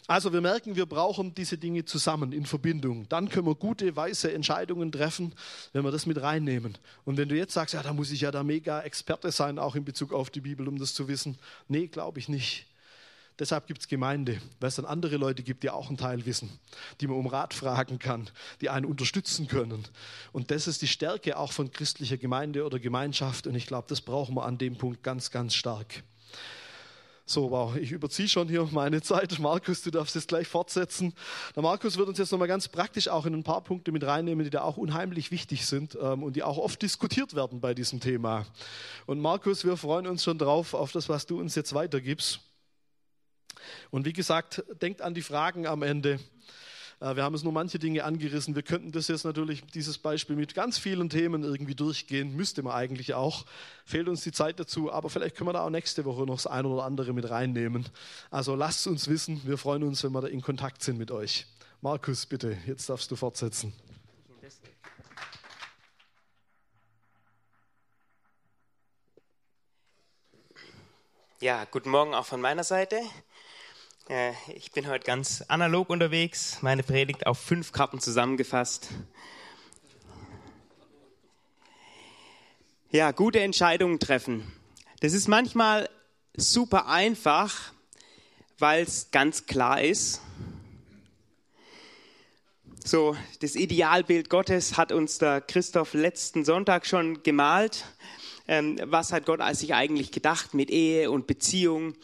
Also 0.07 0.31
wir 0.31 0.41
merken, 0.41 0.75
wir 0.75 0.85
brauchen 0.85 1.33
diese 1.33 1.57
Dinge 1.57 1.83
zusammen 1.83 2.31
in 2.31 2.45
Verbindung. 2.45 3.09
Dann 3.09 3.27
können 3.27 3.47
wir 3.47 3.55
gute, 3.55 3.95
weise 3.95 4.31
Entscheidungen 4.31 4.91
treffen, 4.91 5.33
wenn 5.73 5.83
wir 5.83 5.91
das 5.91 6.05
mit 6.05 6.21
reinnehmen. 6.21 6.77
Und 7.05 7.17
wenn 7.17 7.27
du 7.27 7.35
jetzt 7.35 7.53
sagst, 7.53 7.73
ja, 7.73 7.81
da 7.81 7.91
muss 7.91 8.11
ich 8.11 8.21
ja 8.21 8.29
da 8.29 8.43
mega 8.43 8.81
Experte 8.81 9.31
sein, 9.31 9.57
auch 9.57 9.75
in 9.75 9.83
Bezug 9.83 10.13
auf 10.13 10.29
die 10.29 10.41
Bibel, 10.41 10.67
um 10.67 10.77
das 10.77 10.93
zu 10.93 11.07
wissen. 11.07 11.39
Nee, 11.67 11.87
glaube 11.87 12.19
ich 12.19 12.29
nicht. 12.29 12.67
Deshalb 13.37 13.67
gibt 13.67 13.81
es 13.81 13.87
Gemeinde, 13.89 14.39
weil 14.61 14.69
es 14.69 14.75
dann 14.75 14.85
andere 14.85 15.17
Leute 15.17 15.43
gibt, 15.43 15.63
die 15.63 15.69
auch 15.69 15.89
einen 15.89 15.97
Teil 15.97 16.25
wissen, 16.25 16.49
die 17.01 17.07
man 17.07 17.17
um 17.17 17.27
Rat 17.27 17.53
fragen 17.53 17.99
kann, 17.99 18.29
die 18.61 18.69
einen 18.69 18.85
unterstützen 18.85 19.47
können. 19.47 19.83
Und 20.31 20.51
das 20.51 20.67
ist 20.67 20.81
die 20.81 20.87
Stärke 20.87 21.37
auch 21.37 21.51
von 21.51 21.69
christlicher 21.71 22.17
Gemeinde 22.17 22.65
oder 22.65 22.79
Gemeinschaft. 22.79 23.45
Und 23.45 23.55
ich 23.55 23.67
glaube, 23.67 23.87
das 23.89 23.99
brauchen 23.99 24.35
wir 24.35 24.45
an 24.45 24.57
dem 24.57 24.77
Punkt 24.77 25.03
ganz, 25.03 25.31
ganz 25.31 25.53
stark. 25.53 26.03
So, 27.27 27.49
wow, 27.49 27.75
ich 27.75 27.91
überziehe 27.91 28.29
schon 28.29 28.47
hier 28.47 28.69
meine 28.71 29.01
Zeit. 29.01 29.39
Markus, 29.39 29.81
du 29.81 29.89
darfst 29.89 30.13
jetzt 30.13 30.27
gleich 30.27 30.47
fortsetzen. 30.47 31.11
Der 31.55 31.63
Markus 31.63 31.97
wird 31.97 32.07
uns 32.07 32.19
jetzt 32.19 32.31
nochmal 32.31 32.47
ganz 32.47 32.67
praktisch 32.67 33.07
auch 33.07 33.25
in 33.25 33.33
ein 33.33 33.43
paar 33.43 33.61
Punkte 33.61 33.91
mit 33.91 34.03
reinnehmen, 34.03 34.43
die 34.43 34.51
da 34.51 34.61
auch 34.61 34.77
unheimlich 34.77 35.31
wichtig 35.31 35.65
sind 35.65 35.97
ähm, 35.99 36.21
und 36.21 36.35
die 36.35 36.43
auch 36.43 36.59
oft 36.59 36.79
diskutiert 36.83 37.35
werden 37.35 37.61
bei 37.61 37.73
diesem 37.73 37.99
Thema. 37.99 38.45
Und 39.07 39.19
Markus, 39.19 39.65
wir 39.65 39.75
freuen 39.75 40.05
uns 40.05 40.23
schon 40.23 40.37
drauf 40.37 40.75
auf 40.75 40.91
das, 40.91 41.09
was 41.09 41.25
du 41.25 41.39
uns 41.39 41.55
jetzt 41.55 41.73
weitergibst. 41.73 42.41
Und 43.91 44.05
wie 44.05 44.13
gesagt, 44.13 44.63
denkt 44.81 45.01
an 45.01 45.13
die 45.13 45.21
Fragen 45.21 45.67
am 45.67 45.83
Ende. 45.83 46.19
Äh, 46.99 47.15
wir 47.15 47.23
haben 47.23 47.35
es 47.35 47.43
nur 47.43 47.53
manche 47.53 47.79
Dinge 47.79 48.03
angerissen. 48.03 48.55
Wir 48.55 48.63
könnten 48.63 48.91
das 48.91 49.07
jetzt 49.07 49.25
natürlich, 49.25 49.63
dieses 49.73 49.97
Beispiel 49.97 50.35
mit 50.35 50.55
ganz 50.55 50.77
vielen 50.77 51.09
Themen 51.09 51.43
irgendwie 51.43 51.75
durchgehen. 51.75 52.35
Müsste 52.35 52.63
man 52.63 52.73
eigentlich 52.73 53.13
auch. 53.13 53.45
Fehlt 53.85 54.07
uns 54.07 54.23
die 54.23 54.31
Zeit 54.31 54.59
dazu. 54.59 54.91
Aber 54.91 55.09
vielleicht 55.09 55.35
können 55.35 55.49
wir 55.49 55.53
da 55.53 55.65
auch 55.65 55.69
nächste 55.69 56.05
Woche 56.05 56.25
noch 56.25 56.35
das 56.35 56.47
eine 56.47 56.67
oder 56.67 56.83
andere 56.83 57.13
mit 57.13 57.29
reinnehmen. 57.29 57.87
Also 58.31 58.55
lasst 58.55 58.87
uns 58.87 59.07
wissen. 59.07 59.41
Wir 59.45 59.57
freuen 59.57 59.83
uns, 59.83 60.03
wenn 60.03 60.11
wir 60.11 60.21
da 60.21 60.27
in 60.27 60.41
Kontakt 60.41 60.83
sind 60.83 60.97
mit 60.97 61.11
euch. 61.11 61.45
Markus, 61.81 62.25
bitte, 62.25 62.57
jetzt 62.65 62.89
darfst 62.89 63.11
du 63.11 63.15
fortsetzen. 63.15 63.73
Ja, 71.41 71.65
guten 71.65 71.89
Morgen 71.91 72.15
auch 72.15 72.25
von 72.25 72.41
meiner 72.41 72.63
Seite. 72.63 72.99
Äh, 74.07 74.33
ich 74.53 74.71
bin 74.71 74.87
heute 74.87 75.03
ganz 75.03 75.43
analog 75.47 75.89
unterwegs, 75.89 76.59
meine 76.61 76.83
Predigt 76.83 77.25
auf 77.25 77.39
fünf 77.39 77.71
Karten 77.71 77.99
zusammengefasst. 77.99 78.89
Ja, 82.91 83.11
gute 83.11 83.39
Entscheidungen 83.39 83.99
treffen. 83.99 84.51
Das 84.99 85.13
ist 85.13 85.27
manchmal 85.27 85.89
super 86.37 86.87
einfach, 86.87 87.73
weil 88.59 88.83
es 88.83 89.09
ganz 89.09 89.47
klar 89.47 89.81
ist. 89.81 90.21
So, 92.83 93.17
das 93.39 93.55
Idealbild 93.55 94.29
Gottes 94.29 94.77
hat 94.77 94.91
uns 94.91 95.17
der 95.17 95.41
Christoph 95.41 95.95
letzten 95.95 96.45
Sonntag 96.45 96.85
schon 96.85 97.23
gemalt. 97.23 97.85
Ähm, 98.47 98.79
was 98.83 99.11
hat 99.11 99.25
Gott 99.25 99.39
sich 99.55 99.73
eigentlich 99.73 100.11
gedacht 100.11 100.53
mit 100.53 100.69
Ehe 100.69 101.09
und 101.09 101.25
Beziehung? 101.25 101.95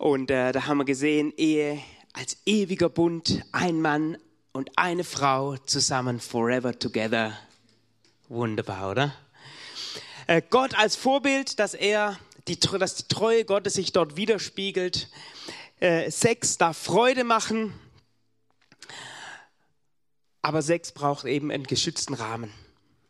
Und 0.00 0.30
äh, 0.30 0.52
da 0.52 0.64
haben 0.64 0.78
wir 0.78 0.86
gesehen, 0.86 1.30
Ehe 1.36 1.78
als 2.14 2.38
ewiger 2.46 2.88
Bund, 2.88 3.44
ein 3.52 3.82
Mann 3.82 4.16
und 4.52 4.70
eine 4.76 5.04
Frau 5.04 5.58
zusammen 5.58 6.20
forever 6.20 6.78
together. 6.78 7.38
Wunderbar, 8.30 8.92
oder? 8.92 9.14
Äh, 10.26 10.40
Gott 10.48 10.74
als 10.74 10.96
Vorbild, 10.96 11.58
dass 11.58 11.74
er 11.74 12.18
die, 12.48 12.58
dass 12.58 12.94
die 12.94 13.08
Treue 13.08 13.44
Gottes 13.44 13.74
sich 13.74 13.92
dort 13.92 14.16
widerspiegelt. 14.16 15.10
Äh, 15.80 16.10
Sex 16.10 16.56
darf 16.56 16.78
Freude 16.78 17.24
machen, 17.24 17.74
aber 20.40 20.62
Sex 20.62 20.92
braucht 20.92 21.26
eben 21.26 21.50
einen 21.50 21.64
geschützten 21.64 22.14
Rahmen. 22.14 22.50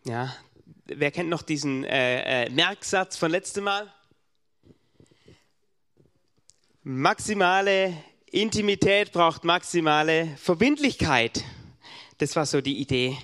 Ja, 0.02 0.34
wer 0.86 1.12
kennt 1.12 1.28
noch 1.28 1.42
diesen 1.42 1.84
äh, 1.84 2.46
äh, 2.46 2.50
Merksatz 2.50 3.16
von 3.16 3.30
letztem 3.30 3.62
Mal? 3.62 3.92
Maximale 6.82 7.94
Intimität 8.30 9.12
braucht 9.12 9.44
maximale 9.44 10.34
Verbindlichkeit. 10.38 11.44
Das 12.16 12.34
war 12.36 12.46
so 12.46 12.62
die 12.62 12.78
Idee. 12.78 13.18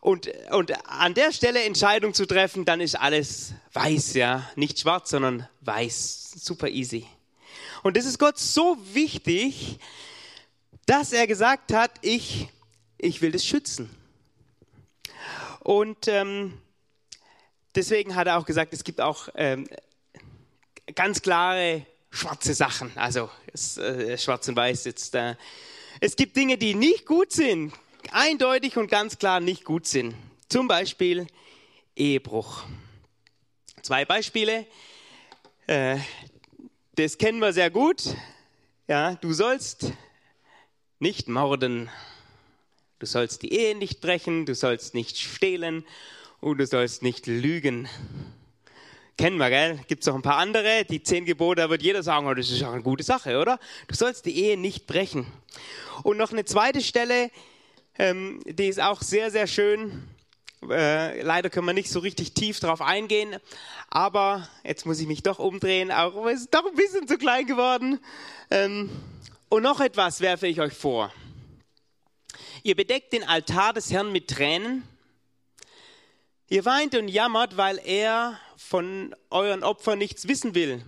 und, 0.00 0.28
und 0.50 0.72
an 0.88 1.14
der 1.14 1.30
Stelle 1.30 1.62
Entscheidung 1.62 2.14
zu 2.14 2.26
treffen, 2.26 2.64
dann 2.64 2.80
ist 2.80 2.96
alles 2.96 3.54
weiß, 3.74 4.14
ja. 4.14 4.50
Nicht 4.56 4.80
schwarz, 4.80 5.10
sondern 5.10 5.48
weiß. 5.60 6.32
Super 6.36 6.68
easy. 6.68 7.06
Und 7.84 7.96
das 7.96 8.06
ist 8.06 8.18
Gott 8.18 8.38
so 8.38 8.76
wichtig, 8.92 9.78
dass 10.84 11.12
er 11.12 11.28
gesagt 11.28 11.72
hat, 11.72 11.92
ich, 12.02 12.48
ich 12.98 13.22
will 13.22 13.30
das 13.30 13.46
schützen. 13.46 13.88
Und 15.60 16.08
ähm, 16.08 16.60
deswegen 17.76 18.16
hat 18.16 18.26
er 18.26 18.36
auch 18.36 18.46
gesagt, 18.46 18.72
es 18.72 18.82
gibt 18.82 19.00
auch 19.00 19.28
ähm, 19.36 19.68
ganz 20.96 21.22
klare 21.22 21.86
schwarze 22.10 22.54
Sachen. 22.54 22.90
Also 22.96 23.30
äh, 23.78 24.18
schwarz 24.18 24.48
und 24.48 24.56
weiß 24.56 24.84
jetzt. 24.84 25.14
Äh, 25.14 25.36
es 26.00 26.16
gibt 26.16 26.36
Dinge, 26.36 26.58
die 26.58 26.74
nicht 26.74 27.06
gut 27.06 27.32
sind, 27.32 27.72
eindeutig 28.10 28.76
und 28.76 28.90
ganz 28.90 29.18
klar 29.18 29.40
nicht 29.40 29.64
gut 29.64 29.86
sind. 29.86 30.14
Zum 30.48 30.68
Beispiel 30.68 31.26
Ehebruch. 31.96 32.64
Zwei 33.82 34.04
Beispiele. 34.04 34.66
Äh, 35.66 35.98
das 36.96 37.18
kennen 37.18 37.38
wir 37.38 37.52
sehr 37.52 37.70
gut. 37.70 38.02
Ja, 38.88 39.14
du 39.14 39.32
sollst 39.32 39.92
nicht 40.98 41.28
morden. 41.28 41.88
Du 42.98 43.06
sollst 43.06 43.42
die 43.42 43.52
Ehe 43.54 43.74
nicht 43.74 44.00
brechen, 44.00 44.44
du 44.44 44.54
sollst 44.54 44.94
nicht 44.94 45.16
stehlen 45.16 45.86
und 46.40 46.58
du 46.58 46.66
sollst 46.66 47.02
nicht 47.02 47.26
lügen. 47.26 47.88
Kennen 49.20 49.36
wir, 49.36 49.50
gell? 49.50 49.78
Gibt 49.86 50.00
es 50.02 50.06
noch 50.06 50.14
ein 50.14 50.22
paar 50.22 50.38
andere? 50.38 50.86
Die 50.86 51.02
zehn 51.02 51.26
Gebote, 51.26 51.60
da 51.60 51.68
wird 51.68 51.82
jeder 51.82 52.02
sagen, 52.02 52.26
oh, 52.26 52.32
das 52.32 52.50
ist 52.50 52.62
auch 52.62 52.72
eine 52.72 52.80
gute 52.80 53.02
Sache, 53.02 53.38
oder? 53.38 53.60
Du 53.86 53.94
sollst 53.94 54.24
die 54.24 54.34
Ehe 54.34 54.56
nicht 54.56 54.86
brechen. 54.86 55.26
Und 56.02 56.16
noch 56.16 56.32
eine 56.32 56.46
zweite 56.46 56.80
Stelle, 56.80 57.30
ähm, 57.98 58.40
die 58.46 58.68
ist 58.68 58.80
auch 58.80 59.02
sehr, 59.02 59.30
sehr 59.30 59.46
schön. 59.46 60.08
Äh, 60.70 61.20
leider 61.20 61.50
können 61.50 61.66
wir 61.66 61.74
nicht 61.74 61.90
so 61.90 61.98
richtig 61.98 62.32
tief 62.32 62.60
drauf 62.60 62.80
eingehen, 62.80 63.36
aber 63.90 64.48
jetzt 64.64 64.86
muss 64.86 65.00
ich 65.00 65.06
mich 65.06 65.22
doch 65.22 65.38
umdrehen, 65.38 65.92
auch 65.92 66.24
es 66.24 66.40
ist 66.40 66.54
doch 66.54 66.64
ein 66.64 66.74
bisschen 66.74 67.06
zu 67.06 67.18
klein 67.18 67.44
geworden. 67.44 68.00
Ähm, 68.50 68.88
und 69.50 69.62
noch 69.62 69.80
etwas 69.82 70.22
werfe 70.22 70.46
ich 70.46 70.62
euch 70.62 70.72
vor. 70.72 71.12
Ihr 72.62 72.74
bedeckt 72.74 73.12
den 73.12 73.24
Altar 73.24 73.74
des 73.74 73.92
Herrn 73.92 74.12
mit 74.12 74.28
Tränen. 74.28 74.82
Ihr 76.52 76.64
weint 76.64 76.96
und 76.96 77.06
jammert, 77.06 77.56
weil 77.56 77.80
er 77.84 78.36
von 78.56 79.14
euren 79.30 79.62
Opfern 79.62 80.00
nichts 80.00 80.26
wissen 80.26 80.56
will 80.56 80.84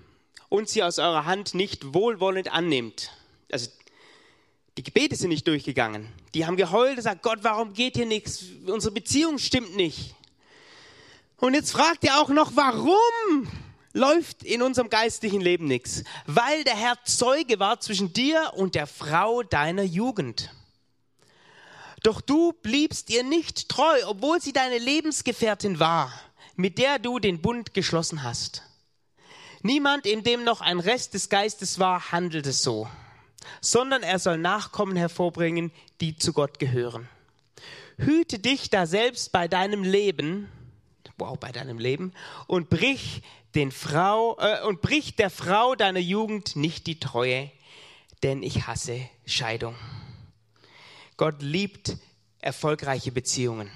und 0.49 0.69
sie 0.69 0.83
aus 0.83 0.99
eurer 0.99 1.25
Hand 1.25 1.55
nicht 1.55 1.95
wohlwollend 1.95 2.53
annimmt. 2.53 3.13
Also 3.53 3.71
die 4.77 4.83
Gebete 4.83 5.15
sind 5.15 5.29
nicht 5.29 5.47
durchgegangen. 5.47 6.09
Die 6.35 6.47
haben 6.47 6.57
geheult 6.57 6.91
und 6.91 6.97
gesagt, 6.97 7.23
Gott, 7.23 7.39
warum 7.43 7.75
geht 7.75 7.95
hier 7.95 8.07
nichts? 8.07 8.43
Unsere 8.67 8.93
Beziehung 8.93 9.39
stimmt 9.39 9.77
nicht. 9.77 10.17
Und 11.37 11.55
jetzt 11.55 11.71
fragt 11.71 12.03
ihr 12.03 12.21
auch 12.21 12.29
noch, 12.29 12.57
warum 12.57 13.49
läuft 13.93 14.43
in 14.43 14.63
unserem 14.63 14.91
geistlichen 14.91 15.41
Leben 15.41 15.67
nichts? 15.67 16.03
Weil 16.27 16.65
der 16.65 16.77
Herr 16.77 16.99
Zeuge 17.05 17.61
war 17.61 17.79
zwischen 17.79 18.13
dir 18.13 18.51
und 18.57 18.75
der 18.75 18.89
Frau 18.89 19.45
deiner 19.45 19.85
Jugend. 19.85 20.51
Doch 22.03 22.21
du 22.21 22.53
bliebst 22.53 23.11
ihr 23.11 23.23
nicht 23.23 23.69
treu, 23.69 24.01
obwohl 24.07 24.41
sie 24.41 24.53
deine 24.53 24.79
Lebensgefährtin 24.79 25.79
war, 25.79 26.13
mit 26.57 26.79
der 26.79 26.99
du 26.99 27.19
den 27.19 27.41
Bund 27.41 27.75
geschlossen 27.75 28.23
hast. 28.23 28.63
Niemand, 29.63 30.07
in 30.07 30.25
dem 30.25 30.43
noch 30.43 30.61
ein 30.61 30.81
Rest 30.81 31.15
des 31.15 31.29
Geistes 31.29 31.79
war, 31.79 32.11
handelte 32.11 32.53
so 32.53 32.89
sondern 33.61 34.03
er 34.03 34.19
soll 34.19 34.39
Nachkommen 34.39 34.97
hervorbringen, 34.97 35.73
die 36.01 36.17
zu 36.17 36.33
Gott 36.33 36.59
gehören. 36.59 37.09
Hüte 37.99 38.39
dich 38.39 38.71
da 38.71 38.87
selbst 38.87 39.33
bei 39.33 39.49
deinem 39.49 39.85
Leben, 39.85 40.49
wow, 41.19 41.39
bei 41.39 41.53
deinem 41.53 41.79
Leben, 41.79 42.13
und 42.47 42.71
brich 42.71 43.23
den 43.55 43.71
Frau 43.71 44.39
äh, 44.41 44.63
und 44.65 44.81
brich 44.81 45.15
der 45.17 45.31
Frau 45.31 45.75
deiner 45.75 46.01
Jugend 46.01 46.57
nicht 46.57 46.87
die 46.87 46.99
Treue, 46.99 47.51
denn 48.23 48.43
ich 48.43 48.67
hasse 48.67 49.01
Scheidung. 49.27 49.77
Gott 51.17 51.43
liebt 51.43 51.97
erfolgreiche 52.41 53.13
Beziehungen. 53.13 53.71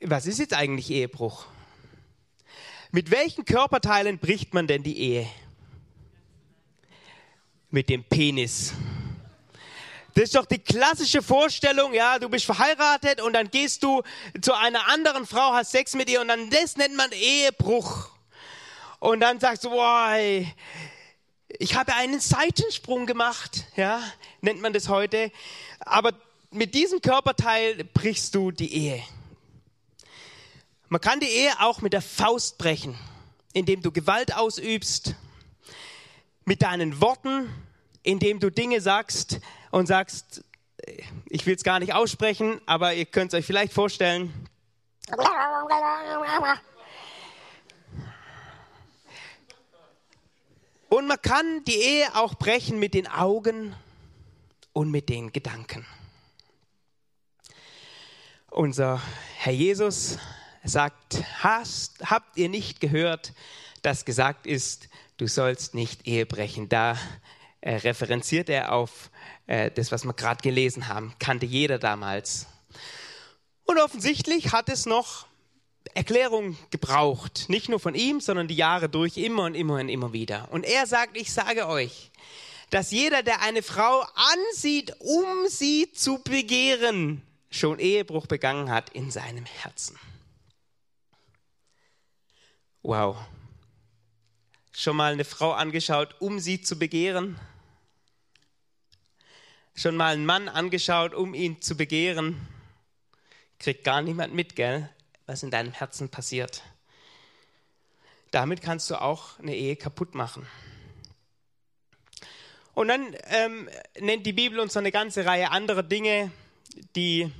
Was 0.00 0.26
ist 0.26 0.38
jetzt 0.38 0.54
eigentlich 0.54 0.90
Ehebruch? 0.90 1.46
Mit 2.90 3.10
welchen 3.10 3.44
Körperteilen 3.44 4.18
bricht 4.18 4.54
man 4.54 4.66
denn 4.66 4.82
die 4.82 4.98
Ehe? 4.98 5.28
Mit 7.70 7.88
dem 7.88 8.04
Penis. 8.04 8.72
Das 10.14 10.24
ist 10.24 10.34
doch 10.34 10.46
die 10.46 10.58
klassische 10.58 11.22
Vorstellung, 11.22 11.92
ja, 11.92 12.18
du 12.18 12.30
bist 12.30 12.46
verheiratet 12.46 13.20
und 13.20 13.34
dann 13.34 13.50
gehst 13.50 13.82
du 13.82 14.02
zu 14.40 14.54
einer 14.54 14.88
anderen 14.88 15.26
Frau, 15.26 15.52
hast 15.52 15.72
Sex 15.72 15.94
mit 15.94 16.08
ihr 16.08 16.22
und 16.22 16.28
dann 16.28 16.48
das 16.48 16.76
nennt 16.78 16.96
man 16.96 17.12
Ehebruch. 17.12 18.08
Und 18.98 19.20
dann 19.20 19.38
sagst 19.40 19.64
du, 19.64 19.70
boah, 19.70 20.16
ich 21.58 21.74
habe 21.76 21.94
einen 21.94 22.20
Seitensprung 22.20 23.06
gemacht, 23.06 23.64
ja, 23.76 24.00
nennt 24.40 24.60
man 24.60 24.72
das 24.72 24.88
heute. 24.88 25.30
Aber 25.80 26.12
mit 26.50 26.74
diesem 26.74 27.00
Körperteil 27.00 27.84
brichst 27.84 28.34
du 28.34 28.50
die 28.50 28.72
Ehe. 28.72 29.02
Man 30.88 31.00
kann 31.00 31.20
die 31.20 31.26
Ehe 31.28 31.52
auch 31.60 31.80
mit 31.80 31.92
der 31.92 32.02
Faust 32.02 32.58
brechen, 32.58 32.96
indem 33.52 33.82
du 33.82 33.90
Gewalt 33.90 34.34
ausübst, 34.34 35.14
mit 36.44 36.62
deinen 36.62 37.00
Worten, 37.00 37.52
indem 38.02 38.38
du 38.38 38.50
Dinge 38.50 38.80
sagst 38.80 39.40
und 39.70 39.86
sagst, 39.86 40.44
ich 41.26 41.44
will 41.46 41.56
es 41.56 41.64
gar 41.64 41.80
nicht 41.80 41.92
aussprechen, 41.92 42.60
aber 42.66 42.94
ihr 42.94 43.06
könnt 43.06 43.32
es 43.32 43.38
euch 43.38 43.46
vielleicht 43.46 43.72
vorstellen. 43.72 44.32
Und 50.88 51.08
man 51.08 51.20
kann 51.20 51.64
die 51.64 51.76
Ehe 51.76 52.14
auch 52.14 52.34
brechen 52.34 52.78
mit 52.78 52.94
den 52.94 53.08
Augen 53.08 53.74
und 54.72 54.90
mit 54.90 55.08
den 55.08 55.32
Gedanken. 55.32 55.84
Unser 58.50 59.02
Herr 59.36 59.52
Jesus 59.52 60.18
sagt, 60.62 61.22
hast, 61.42 62.08
habt 62.08 62.36
ihr 62.36 62.48
nicht 62.48 62.80
gehört, 62.80 63.32
dass 63.82 64.04
gesagt 64.04 64.46
ist, 64.46 64.88
du 65.16 65.26
sollst 65.26 65.74
nicht 65.74 66.06
Ehe 66.06 66.24
brechen. 66.24 66.68
Da 66.68 66.96
äh, 67.60 67.76
referenziert 67.76 68.48
er 68.48 68.72
auf 68.72 69.10
äh, 69.46 69.72
das, 69.72 69.90
was 69.90 70.04
wir 70.04 70.14
gerade 70.14 70.40
gelesen 70.40 70.86
haben. 70.86 71.14
Kannte 71.18 71.46
jeder 71.46 71.78
damals. 71.78 72.46
Und 73.64 73.78
offensichtlich 73.80 74.52
hat 74.52 74.68
es 74.68 74.86
noch 74.86 75.25
Erklärung 75.96 76.58
gebraucht. 76.70 77.46
Nicht 77.48 77.70
nur 77.70 77.80
von 77.80 77.94
ihm, 77.94 78.20
sondern 78.20 78.48
die 78.48 78.54
Jahre 78.54 78.88
durch, 78.90 79.16
immer 79.16 79.44
und 79.44 79.54
immer 79.54 79.76
und 79.76 79.88
immer 79.88 80.12
wieder. 80.12 80.52
Und 80.52 80.64
er 80.64 80.86
sagt, 80.86 81.16
ich 81.16 81.32
sage 81.32 81.66
euch, 81.66 82.10
dass 82.68 82.90
jeder, 82.90 83.22
der 83.22 83.40
eine 83.40 83.62
Frau 83.62 84.04
ansieht, 84.14 84.94
um 85.00 85.48
sie 85.48 85.90
zu 85.92 86.18
begehren, 86.22 87.22
schon 87.50 87.78
Ehebruch 87.78 88.26
begangen 88.26 88.70
hat 88.70 88.90
in 88.90 89.10
seinem 89.10 89.46
Herzen. 89.46 89.98
Wow. 92.82 93.16
Schon 94.72 94.96
mal 94.96 95.12
eine 95.12 95.24
Frau 95.24 95.52
angeschaut, 95.52 96.16
um 96.20 96.38
sie 96.38 96.60
zu 96.60 96.78
begehren? 96.78 97.40
Schon 99.74 99.96
mal 99.96 100.12
einen 100.12 100.26
Mann 100.26 100.50
angeschaut, 100.50 101.14
um 101.14 101.32
ihn 101.32 101.62
zu 101.62 101.74
begehren? 101.74 102.46
Kriegt 103.58 103.84
gar 103.84 104.02
niemand 104.02 104.34
mit, 104.34 104.56
gell? 104.56 104.90
Was 105.26 105.42
in 105.42 105.50
deinem 105.50 105.72
Herzen 105.72 106.08
passiert. 106.08 106.62
Damit 108.30 108.62
kannst 108.62 108.90
du 108.90 109.00
auch 109.00 109.38
eine 109.38 109.54
Ehe 109.54 109.76
kaputt 109.76 110.14
machen. 110.14 110.46
Und 112.74 112.88
dann 112.88 113.16
ähm, 113.24 113.68
nennt 114.00 114.26
die 114.26 114.32
Bibel 114.32 114.60
uns 114.60 114.74
noch 114.74 114.82
eine 114.82 114.92
ganze 114.92 115.24
Reihe 115.24 115.50
anderer 115.50 115.82
Dinge, 115.82 116.30
die 116.94 117.32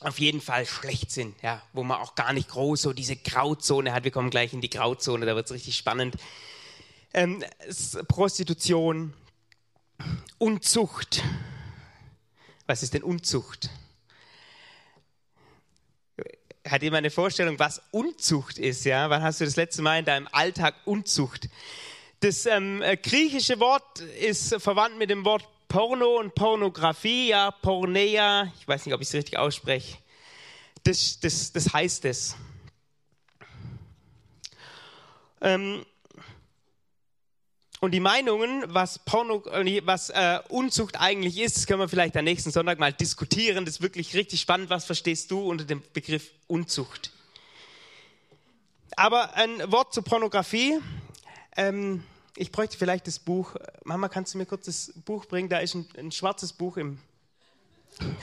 auf 0.00 0.18
jeden 0.18 0.40
Fall 0.40 0.66
schlecht 0.66 1.10
sind, 1.10 1.40
ja, 1.42 1.62
wo 1.72 1.84
man 1.84 2.00
auch 2.00 2.14
gar 2.14 2.32
nicht 2.32 2.48
groß 2.48 2.82
so 2.82 2.92
diese 2.92 3.16
Grauzone 3.16 3.92
hat. 3.92 4.04
Wir 4.04 4.10
kommen 4.10 4.30
gleich 4.30 4.52
in 4.52 4.60
die 4.60 4.70
Grauzone, 4.70 5.24
da 5.24 5.36
wird 5.36 5.46
es 5.46 5.52
richtig 5.52 5.76
spannend. 5.76 6.16
Ähm, 7.12 7.44
Prostitution, 8.08 9.14
Unzucht. 10.38 11.22
Was 12.66 12.82
ist 12.82 12.94
denn 12.94 13.04
Unzucht? 13.04 13.70
Hat 16.68 16.82
jemand 16.82 16.98
eine 16.98 17.10
Vorstellung, 17.10 17.58
was 17.58 17.82
Unzucht 17.90 18.58
ist? 18.58 18.84
Ja, 18.84 19.10
wann 19.10 19.22
hast 19.22 19.40
du 19.40 19.44
das 19.44 19.56
letzte 19.56 19.82
Mal 19.82 19.98
in 19.98 20.04
deinem 20.06 20.28
Alltag 20.32 20.74
Unzucht? 20.86 21.48
Das 22.20 22.46
ähm, 22.46 22.82
griechische 23.02 23.60
Wort 23.60 24.00
ist 24.00 24.54
verwandt 24.62 24.96
mit 24.96 25.10
dem 25.10 25.26
Wort 25.26 25.46
Porno 25.68 26.20
und 26.20 26.34
Pornografie, 26.34 27.28
ja, 27.28 27.50
Porneia, 27.50 28.50
ich 28.58 28.66
weiß 28.66 28.86
nicht, 28.86 28.94
ob 28.94 29.02
ich 29.02 29.08
es 29.08 29.14
richtig 29.14 29.36
ausspreche, 29.36 29.98
das, 30.84 31.20
das, 31.20 31.52
das 31.52 31.72
heißt 31.72 32.04
es. 32.06 32.36
Ähm, 35.40 35.84
Und 37.84 37.90
die 37.90 38.00
Meinungen, 38.00 38.64
was, 38.68 38.98
Porno, 38.98 39.44
was 39.44 40.08
äh, 40.08 40.38
Unzucht 40.48 40.98
eigentlich 40.98 41.38
ist, 41.38 41.58
das 41.58 41.66
können 41.66 41.80
wir 41.80 41.88
vielleicht 41.90 42.16
am 42.16 42.24
nächsten 42.24 42.50
Sonntag 42.50 42.78
mal 42.78 42.94
diskutieren. 42.94 43.66
Das 43.66 43.74
ist 43.74 43.82
wirklich 43.82 44.14
richtig 44.14 44.40
spannend. 44.40 44.70
Was 44.70 44.86
verstehst 44.86 45.30
du 45.30 45.46
unter 45.46 45.66
dem 45.66 45.82
Begriff 45.92 46.30
Unzucht? 46.46 47.12
Aber 48.96 49.34
ein 49.34 49.70
Wort 49.70 49.92
zur 49.92 50.02
Pornografie. 50.02 50.78
Ähm, 51.58 52.02
ich 52.36 52.50
bräuchte 52.50 52.78
vielleicht 52.78 53.06
das 53.06 53.18
Buch. 53.18 53.54
Mama, 53.84 54.08
kannst 54.08 54.32
du 54.32 54.38
mir 54.38 54.46
kurz 54.46 54.64
das 54.64 54.94
Buch 55.04 55.26
bringen? 55.26 55.50
Da 55.50 55.58
ist 55.58 55.74
ein, 55.74 55.86
ein 55.98 56.10
schwarzes 56.10 56.54
Buch 56.54 56.78
im. 56.78 56.98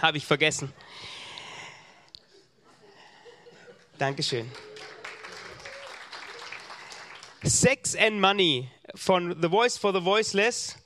Habe 0.01 0.17
ich 0.17 0.25
vergessen. 0.25 0.73
Dankeschön. 3.99 4.49
Sex 7.43 7.95
and 7.95 8.21
Money 8.21 8.69
von 8.93 9.41
The 9.41 9.49
Voice 9.49 9.75
for 9.75 9.91
the 9.91 10.05
Voiceless. 10.05 10.77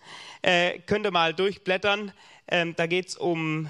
Äh, 0.41 0.79
könnt 0.79 1.05
ihr 1.05 1.11
mal 1.11 1.33
durchblättern. 1.33 2.13
Ähm, 2.47 2.73
da 2.77 2.87
geht 2.87 3.09
es 3.09 3.17
um 3.17 3.69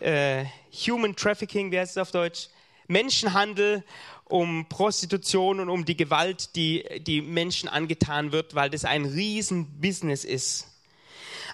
äh, 0.00 0.44
Human 0.86 1.16
Trafficking, 1.16 1.72
wie 1.72 1.78
heißt 1.78 1.92
es 1.92 1.98
auf 1.98 2.10
Deutsch? 2.10 2.48
Menschenhandel, 2.88 3.84
um 4.24 4.68
Prostitution 4.68 5.60
und 5.60 5.70
um 5.70 5.86
die 5.86 5.96
Gewalt, 5.96 6.54
die 6.56 6.84
die 7.00 7.22
Menschen 7.22 7.70
angetan 7.70 8.32
wird, 8.32 8.54
weil 8.54 8.68
das 8.68 8.84
ein 8.84 9.06
Riesenbusiness 9.06 10.24
ist. 10.24 10.66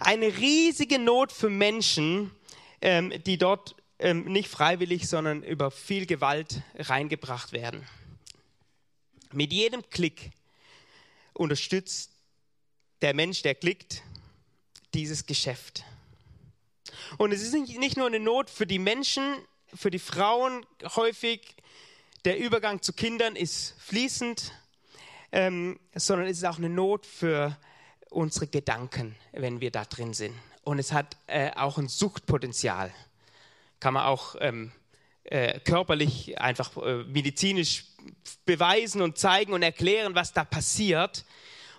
Eine 0.01 0.37
riesige 0.37 0.99
Not 0.99 1.31
für 1.31 1.49
Menschen, 1.49 2.33
ähm, 2.81 3.12
die 3.25 3.38
dort 3.38 3.77
ähm, 4.01 4.25
nicht 4.25 4.49
freiwillig, 4.49 5.09
sondern 5.09 5.45
über 5.45 5.71
viel 5.71 6.07
Gewalt 6.07 6.62
reingebracht 6.77 7.53
werden. 7.53 7.87
Mit 9.33 9.53
jedem 9.53 9.88
Klick 9.88 10.33
unterstützt 11.35 12.12
der 13.01 13.14
Mensch, 13.14 13.42
der 13.42 13.55
klickt, 13.55 14.03
dieses 14.95 15.27
Geschäft. 15.27 15.85
Und 17.18 17.33
es 17.33 17.42
ist 17.42 17.55
nicht 17.55 17.97
nur 17.97 18.07
eine 18.07 18.21
Not 18.21 18.51
für 18.51 18.66
die 18.66 18.79
Menschen, 18.79 19.37
für 19.75 19.90
die 19.90 19.99
Frauen 19.99 20.66
häufig, 20.97 21.57
der 22.25 22.38
Übergang 22.38 22.83
zu 22.83 22.92
Kindern 22.92 23.35
ist 23.35 23.75
fließend, 23.81 24.53
ähm, 25.33 25.81
sondern 25.95 26.29
es 26.29 26.38
ist 26.38 26.45
auch 26.45 26.59
eine 26.59 26.68
Not 26.68 27.07
für 27.07 27.57
unsere 28.11 28.47
Gedanken, 28.47 29.16
wenn 29.33 29.61
wir 29.61 29.71
da 29.71 29.85
drin 29.85 30.14
sind. 30.14 30.35
Und 30.62 30.79
es 30.79 30.92
hat 30.92 31.16
äh, 31.27 31.51
auch 31.57 31.79
ein 31.79 31.88
Suchtpotenzial. 31.88 32.92
Kann 33.81 33.95
man 33.95 34.05
auch 34.05 34.37
ähm, 34.38 34.71
äh, 35.25 35.59
körperlich, 35.61 36.38
einfach 36.40 36.77
äh, 36.77 37.05
medizinisch 37.05 37.87
beweisen 38.45 39.03
und 39.03 39.19
zeigen 39.19 39.53
und 39.53 39.62
erklären, 39.62 40.15
was 40.15 40.33
da 40.33 40.45
passiert. 40.45 41.25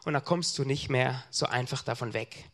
Und 0.05 0.13
da 0.13 0.19
kommst 0.19 0.57
du 0.57 0.65
nicht 0.65 0.89
mehr 0.89 1.23
so 1.29 1.45
einfach 1.45 1.83
davon 1.83 2.13
weg. 2.13 2.45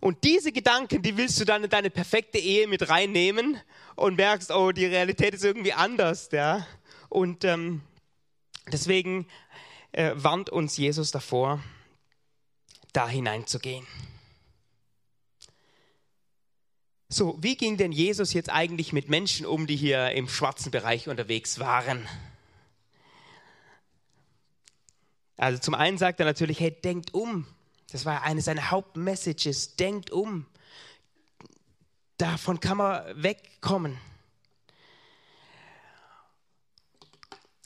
Und 0.00 0.24
diese 0.24 0.50
Gedanken, 0.50 1.02
die 1.02 1.16
willst 1.16 1.38
du 1.40 1.44
dann 1.44 1.62
in 1.62 1.70
deine 1.70 1.90
perfekte 1.90 2.38
Ehe 2.38 2.66
mit 2.66 2.88
reinnehmen 2.88 3.60
und 3.96 4.16
merkst, 4.16 4.50
oh, 4.50 4.72
die 4.72 4.86
Realität 4.86 5.34
ist 5.34 5.44
irgendwie 5.44 5.74
anders. 5.74 6.30
Ja? 6.32 6.66
Und 7.10 7.44
ähm, 7.44 7.82
deswegen 8.72 9.26
äh, 9.92 10.12
warnt 10.14 10.48
uns 10.48 10.76
Jesus 10.78 11.10
davor, 11.10 11.62
da 12.92 13.08
hineinzugehen. 13.08 13.86
So, 17.12 17.36
wie 17.40 17.56
ging 17.56 17.76
denn 17.76 17.92
Jesus 17.92 18.32
jetzt 18.32 18.50
eigentlich 18.50 18.92
mit 18.92 19.08
Menschen 19.08 19.44
um, 19.44 19.66
die 19.66 19.76
hier 19.76 20.12
im 20.12 20.28
schwarzen 20.28 20.70
Bereich 20.70 21.08
unterwegs 21.08 21.58
waren? 21.58 22.08
Also 25.40 25.58
zum 25.58 25.74
einen 25.74 25.96
sagt 25.96 26.20
er 26.20 26.26
natürlich, 26.26 26.60
hey, 26.60 26.70
denkt 26.70 27.14
um. 27.14 27.46
Das 27.90 28.04
war 28.04 28.24
eine 28.24 28.42
seiner 28.42 28.70
Hauptmessages, 28.70 29.74
denkt 29.74 30.10
um. 30.10 30.44
Davon 32.18 32.60
kann 32.60 32.76
man 32.76 33.22
wegkommen. 33.22 33.98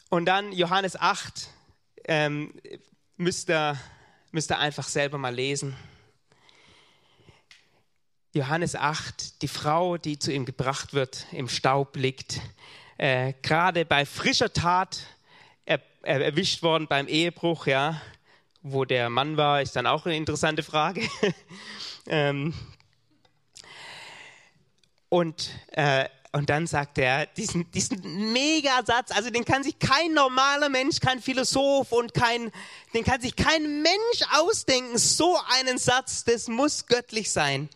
Und 0.09 0.27
dann 0.27 0.53
Johannes 0.53 0.95
8, 0.95 1.49
ähm, 2.05 2.55
müsst, 3.17 3.51
ihr, 3.51 3.77
müsst 4.31 4.53
ihr 4.53 4.59
einfach 4.61 4.87
selber 4.87 5.19
mal 5.19 5.35
lesen. 5.35 5.77
Johannes 8.35 8.77
8, 8.77 9.43
die 9.43 9.49
Frau, 9.49 9.97
die 9.97 10.21
zu 10.21 10.33
ihm 10.33 10.45
gebracht 10.45 10.95
wird, 10.95 11.27
im 11.33 11.49
Staub 11.49 11.97
liegt, 11.97 12.41
äh, 12.99 13.33
gerade 13.43 13.85
bei 13.85 14.07
frischer 14.07 14.53
Tat 14.53 15.09
er, 15.65 15.81
er, 16.03 16.21
erwischt 16.21 16.63
worden 16.63 16.87
beim 16.89 17.09
Ehebruch, 17.09 17.67
ja, 17.67 18.01
wo 18.63 18.85
der 18.85 19.11
Mann 19.11 19.37
war, 19.37 19.63
ist 19.63 19.77
dann 19.77 19.87
auch 19.87 20.07
eine 20.07 20.17
interessante 20.17 20.63
Frage. 20.63 21.03
ähm, 22.07 22.55
und, 25.09 25.51
äh, 25.73 26.09
und 26.33 26.51
dann 26.51 26.67
sagt 26.67 26.99
er 26.99 27.27
diesen, 27.27 27.71
diesen 27.71 28.33
Megasatz, 28.33 29.13
also 29.13 29.31
den 29.31 29.45
kann 29.45 29.63
sich 29.63 29.79
kein 29.79 30.13
normaler 30.13 30.69
Mensch, 30.69 30.99
kein 30.99 31.21
Philosoph 31.21 31.93
und 31.93 32.13
kein, 32.15 32.51
den 32.93 33.05
kann 33.05 33.21
sich 33.21 33.37
kein 33.37 33.83
Mensch 33.83 34.23
ausdenken. 34.33 34.99
So 34.99 35.39
einen 35.57 35.79
Satz, 35.79 36.25
das 36.25 36.49
muss 36.49 36.87
göttlich 36.87 37.31
sein. 37.31 37.69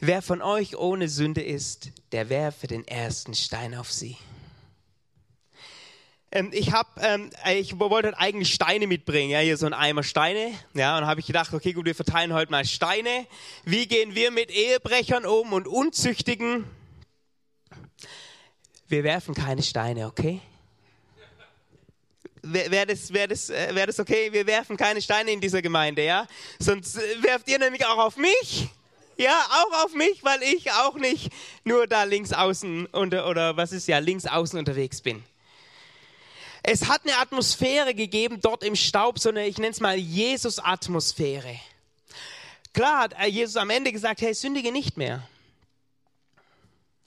Wer 0.00 0.20
von 0.20 0.42
euch 0.42 0.76
ohne 0.76 1.08
Sünde 1.08 1.42
ist, 1.42 1.92
der 2.12 2.28
werfe 2.28 2.66
den 2.66 2.86
ersten 2.86 3.32
Stein 3.32 3.74
auf 3.74 3.90
sie. 3.90 4.18
Ähm, 6.34 6.50
ich 6.52 6.72
habe, 6.72 6.88
ähm, 7.00 7.30
ich 7.54 7.78
wollte 7.78 8.18
eigentlich 8.18 8.52
Steine 8.52 8.88
mitbringen, 8.88 9.30
ja, 9.30 9.38
hier 9.38 9.56
so 9.56 9.66
ein 9.66 9.72
Eimer 9.72 10.02
Steine, 10.02 10.52
ja, 10.74 10.98
und 10.98 11.06
habe 11.06 11.20
ich 11.20 11.26
gedacht, 11.26 11.54
okay, 11.54 11.72
gut, 11.72 11.86
wir 11.86 11.94
verteilen 11.94 12.32
heute 12.32 12.50
mal 12.50 12.64
Steine. 12.64 13.26
Wie 13.64 13.86
gehen 13.86 14.16
wir 14.16 14.32
mit 14.32 14.50
Ehebrechern 14.50 15.26
um 15.26 15.52
und 15.52 15.68
Unzüchtigen? 15.68 16.64
Wir 18.88 19.04
werfen 19.04 19.32
keine 19.32 19.62
Steine, 19.62 20.06
okay? 20.08 20.40
Wäre 22.42 22.86
das, 22.86 23.12
wär 23.12 23.28
das, 23.28 23.48
äh, 23.48 23.72
wär 23.72 23.86
das 23.86 24.00
okay? 24.00 24.32
Wir 24.32 24.46
werfen 24.46 24.76
keine 24.76 25.00
Steine 25.00 25.30
in 25.30 25.40
dieser 25.40 25.62
Gemeinde, 25.62 26.04
ja? 26.04 26.26
Sonst 26.58 26.96
äh, 26.96 27.22
werft 27.22 27.48
ihr 27.48 27.60
nämlich 27.60 27.86
auch 27.86 27.98
auf 27.98 28.16
mich. 28.16 28.68
Ja, 29.16 29.46
auch 29.50 29.84
auf 29.84 29.94
mich, 29.94 30.24
weil 30.24 30.42
ich 30.42 30.72
auch 30.72 30.96
nicht 30.96 31.30
nur 31.62 31.86
da 31.86 32.02
links 32.02 32.32
außen 32.32 32.86
unter, 32.86 33.28
oder 33.28 33.56
was 33.56 33.70
ist 33.70 33.86
ja 33.86 33.98
links 33.98 34.26
außen 34.26 34.58
unterwegs 34.58 35.00
bin. 35.00 35.22
Es 36.66 36.88
hat 36.88 37.02
eine 37.04 37.18
Atmosphäre 37.18 37.94
gegeben 37.94 38.40
dort 38.40 38.64
im 38.64 38.74
Staub, 38.74 39.18
so 39.18 39.28
eine, 39.28 39.46
ich 39.46 39.58
nenne 39.58 39.72
es 39.72 39.80
mal 39.80 39.96
Jesus-Atmosphäre. 39.96 41.60
Klar 42.72 43.02
hat 43.02 43.28
Jesus 43.28 43.58
am 43.58 43.68
Ende 43.68 43.92
gesagt, 43.92 44.22
hey, 44.22 44.32
sündige 44.32 44.72
nicht 44.72 44.96
mehr. 44.96 45.28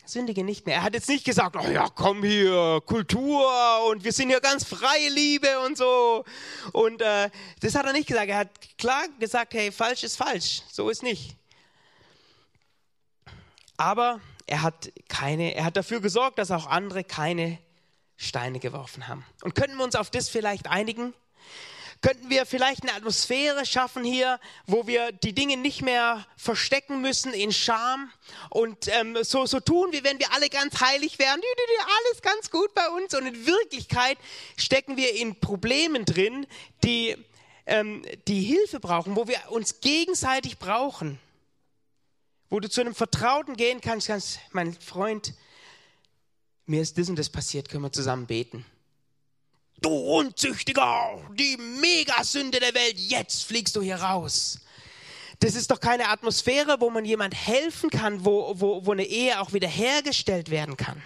Sündige 0.05 0.43
nicht 0.43 0.67
mehr. 0.67 0.75
Er 0.75 0.83
hat 0.83 0.93
jetzt 0.93 1.09
nicht 1.09 1.25
gesagt, 1.25 1.55
oh 1.55 1.67
ja, 1.71 1.89
komm 1.89 2.23
hier, 2.23 2.83
Kultur 2.85 3.49
und 3.89 4.03
wir 4.03 4.13
sind 4.13 4.29
hier 4.29 4.41
ganz 4.41 4.63
freie 4.63 5.09
Liebe 5.09 5.59
und 5.65 5.75
so. 5.75 6.23
Und 6.71 7.01
äh, 7.01 7.31
das 7.59 7.73
hat 7.73 7.87
er 7.87 7.93
nicht 7.93 8.07
gesagt. 8.07 8.29
Er 8.29 8.37
hat 8.37 8.77
klar 8.77 9.07
gesagt, 9.17 9.55
hey, 9.55 9.71
falsch 9.71 10.03
ist 10.03 10.17
falsch. 10.17 10.61
So 10.71 10.91
ist 10.91 11.01
nicht. 11.01 11.35
Aber 13.75 14.21
er 14.45 14.61
hat 14.61 14.91
keine, 15.07 15.55
er 15.55 15.65
hat 15.65 15.77
dafür 15.77 15.99
gesorgt, 15.99 16.37
dass 16.37 16.51
auch 16.51 16.67
andere 16.67 17.03
keine 17.03 17.57
Steine 18.17 18.59
geworfen 18.59 19.07
haben. 19.07 19.25
Und 19.43 19.55
könnten 19.55 19.77
wir 19.77 19.83
uns 19.83 19.95
auf 19.95 20.09
das 20.09 20.29
vielleicht 20.29 20.67
einigen? 20.67 21.13
Könnten 22.01 22.29
wir 22.29 22.45
vielleicht 22.45 22.83
eine 22.83 22.93
Atmosphäre 22.93 23.65
schaffen 23.65 24.03
hier, 24.03 24.39
wo 24.67 24.85
wir 24.85 25.11
die 25.11 25.33
Dinge 25.33 25.57
nicht 25.57 25.81
mehr 25.81 26.27
verstecken 26.35 27.01
müssen 27.01 27.33
in 27.33 27.51
Scham 27.51 28.11
und 28.51 28.87
ähm, 28.89 29.17
so, 29.23 29.47
so 29.47 29.59
tun, 29.59 29.91
wie 29.91 30.03
wenn 30.03 30.19
wir 30.19 30.31
alle 30.33 30.49
ganz 30.49 30.79
heilig 30.79 31.17
wären, 31.17 31.41
alles 31.41 32.21
ganz 32.21 32.51
gut 32.51 32.73
bei 32.75 32.87
uns 32.89 33.15
und 33.15 33.25
in 33.25 33.47
Wirklichkeit 33.47 34.19
stecken 34.57 34.95
wir 34.95 35.15
in 35.15 35.39
Problemen 35.39 36.05
drin, 36.05 36.45
die, 36.83 37.15
ähm, 37.65 38.05
die 38.27 38.41
Hilfe 38.41 38.79
brauchen, 38.79 39.15
wo 39.15 39.27
wir 39.27 39.39
uns 39.49 39.81
gegenseitig 39.81 40.59
brauchen 40.59 41.19
wo 42.49 42.59
du 42.59 42.69
zu 42.69 42.81
einem 42.81 42.95
Vertrauten 42.95 43.55
gehen 43.55 43.81
kannst, 43.81 44.07
kannst, 44.07 44.39
mein 44.51 44.73
Freund, 44.73 45.33
mir 46.67 46.81
ist 46.81 46.97
das 46.97 47.09
und 47.09 47.17
das 47.17 47.29
passiert, 47.29 47.69
können 47.69 47.83
wir 47.83 47.91
zusammen 47.91 48.25
beten. 48.25 48.65
Du 49.79 49.89
Unzüchtiger, 49.89 51.19
die 51.37 51.57
Megasünde 51.57 52.59
der 52.59 52.73
Welt, 52.73 52.97
jetzt 52.97 53.43
fliegst 53.43 53.75
du 53.75 53.81
hier 53.81 53.97
raus. 53.97 54.59
Das 55.39 55.55
ist 55.55 55.69
doch 55.69 55.79
keine 55.79 56.09
Atmosphäre, 56.09 56.77
wo 56.79 56.89
man 56.89 57.05
jemand 57.05 57.35
helfen 57.35 57.91
kann, 57.91 58.25
wo, 58.25 58.53
wo, 58.59 58.85
wo 58.85 58.91
eine 58.91 59.05
Ehe 59.05 59.39
auch 59.39 59.53
wiederhergestellt 59.53 60.49
werden 60.49 60.77
kann. 60.77 61.01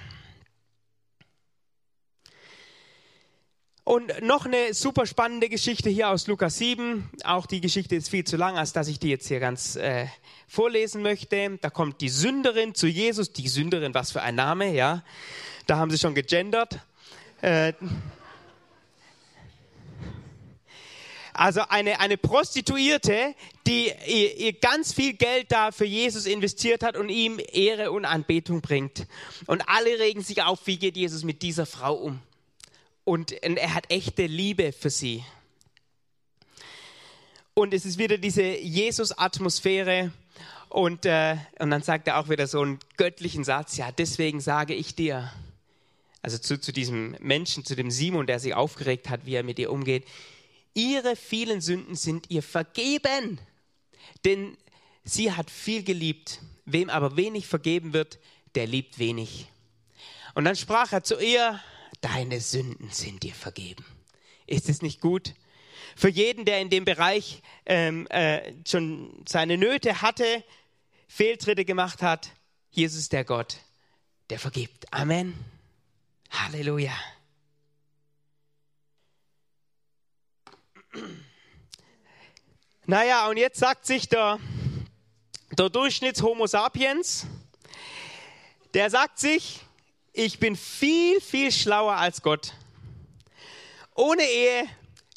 Und 3.83 4.21
noch 4.21 4.45
eine 4.45 4.75
super 4.75 5.07
spannende 5.07 5.49
Geschichte 5.49 5.89
hier 5.89 6.09
aus 6.09 6.27
Lukas 6.27 6.57
7. 6.59 7.09
Auch 7.23 7.47
die 7.47 7.61
Geschichte 7.61 7.95
ist 7.95 8.09
viel 8.09 8.23
zu 8.23 8.37
lang, 8.37 8.57
als 8.57 8.73
dass 8.73 8.87
ich 8.87 8.99
die 8.99 9.09
jetzt 9.09 9.27
hier 9.27 9.39
ganz 9.39 9.75
äh, 9.75 10.05
vorlesen 10.47 11.01
möchte. 11.01 11.57
Da 11.59 11.71
kommt 11.71 11.99
die 11.99 12.09
Sünderin 12.09 12.75
zu 12.75 12.85
Jesus. 12.85 13.33
Die 13.33 13.47
Sünderin, 13.47 13.95
was 13.95 14.11
für 14.11 14.21
ein 14.21 14.35
Name, 14.35 14.71
ja. 14.73 15.03
Da 15.65 15.77
haben 15.77 15.89
sie 15.89 15.97
schon 15.97 16.13
gegendert. 16.13 16.79
Äh, 17.41 17.73
Also 21.33 21.61
eine, 21.69 21.99
eine 21.99 22.17
Prostituierte, 22.17 23.35
die 23.65 23.91
ihr, 24.05 24.37
ihr 24.37 24.53
ganz 24.53 24.93
viel 24.93 25.13
Geld 25.13 25.51
da 25.51 25.71
für 25.71 25.85
Jesus 25.85 26.25
investiert 26.25 26.83
hat 26.83 26.97
und 26.97 27.09
ihm 27.09 27.39
Ehre 27.51 27.91
und 27.91 28.05
Anbetung 28.05 28.61
bringt. 28.61 29.07
Und 29.47 29.67
alle 29.67 29.97
regen 29.97 30.21
sich 30.21 30.43
auf, 30.43 30.59
wie 30.65 30.77
geht 30.77 30.97
Jesus 30.97 31.23
mit 31.23 31.41
dieser 31.41 31.65
Frau 31.65 31.95
um. 31.95 32.19
Und 33.03 33.31
er 33.31 33.73
hat 33.73 33.89
echte 33.89 34.25
Liebe 34.25 34.71
für 34.71 34.89
sie. 34.89 35.23
Und 37.53 37.73
es 37.73 37.85
ist 37.85 37.97
wieder 37.97 38.17
diese 38.17 38.43
Jesus-Atmosphäre. 38.43 40.11
Und, 40.69 41.05
äh, 41.05 41.35
und 41.59 41.69
dann 41.69 41.81
sagt 41.81 42.07
er 42.07 42.17
auch 42.17 42.29
wieder 42.29 42.47
so 42.47 42.61
einen 42.61 42.79
göttlichen 42.95 43.43
Satz, 43.43 43.75
ja, 43.75 43.91
deswegen 43.91 44.39
sage 44.39 44.73
ich 44.73 44.95
dir, 44.95 45.29
also 46.21 46.37
zu, 46.37 46.61
zu 46.61 46.71
diesem 46.71 47.17
Menschen, 47.19 47.65
zu 47.65 47.75
dem 47.75 47.91
Simon, 47.91 48.25
der 48.25 48.39
sich 48.39 48.53
aufgeregt 48.53 49.09
hat, 49.09 49.25
wie 49.25 49.35
er 49.35 49.43
mit 49.43 49.59
ihr 49.59 49.71
umgeht, 49.71 50.05
ihre 50.73 51.17
vielen 51.17 51.59
Sünden 51.59 51.95
sind 51.95 52.29
ihr 52.29 52.41
vergeben, 52.41 53.39
denn 54.23 54.55
sie 55.03 55.33
hat 55.33 55.51
viel 55.51 55.83
geliebt. 55.83 56.39
Wem 56.65 56.89
aber 56.89 57.17
wenig 57.17 57.47
vergeben 57.47 57.91
wird, 57.91 58.19
der 58.55 58.67
liebt 58.67 58.97
wenig. 58.97 59.47
Und 60.35 60.45
dann 60.45 60.55
sprach 60.55 60.93
er 60.93 61.03
zu 61.03 61.19
ihr, 61.19 61.59
deine 61.99 62.39
Sünden 62.39 62.89
sind 62.89 63.23
dir 63.23 63.33
vergeben. 63.33 63.85
Ist 64.47 64.69
es 64.69 64.81
nicht 64.81 65.01
gut? 65.01 65.33
Für 65.95 66.09
jeden, 66.09 66.45
der 66.45 66.61
in 66.61 66.69
dem 66.69 66.85
Bereich 66.85 67.41
ähm, 67.65 68.07
äh, 68.07 68.53
schon 68.65 69.23
seine 69.27 69.57
Nöte 69.57 70.01
hatte, 70.01 70.43
Fehltritte 71.07 71.65
gemacht 71.65 72.01
hat, 72.01 72.31
Jesus 72.69 73.09
der 73.09 73.25
Gott, 73.25 73.57
der 74.29 74.39
vergibt. 74.39 74.93
Amen. 74.93 75.37
Halleluja. 76.29 76.93
Naja, 82.85 83.27
und 83.27 83.37
jetzt 83.37 83.59
sagt 83.59 83.85
sich 83.85 84.07
der, 84.09 84.39
der 85.51 85.69
Durchschnitts-Homo 85.69 86.47
sapiens, 86.47 87.25
der 88.73 88.89
sagt 88.89 89.19
sich, 89.19 89.61
ich 90.13 90.39
bin 90.39 90.55
viel, 90.55 91.21
viel 91.21 91.51
schlauer 91.51 91.95
als 91.95 92.21
Gott. 92.21 92.53
Ohne 93.95 94.23
Ehe 94.23 94.67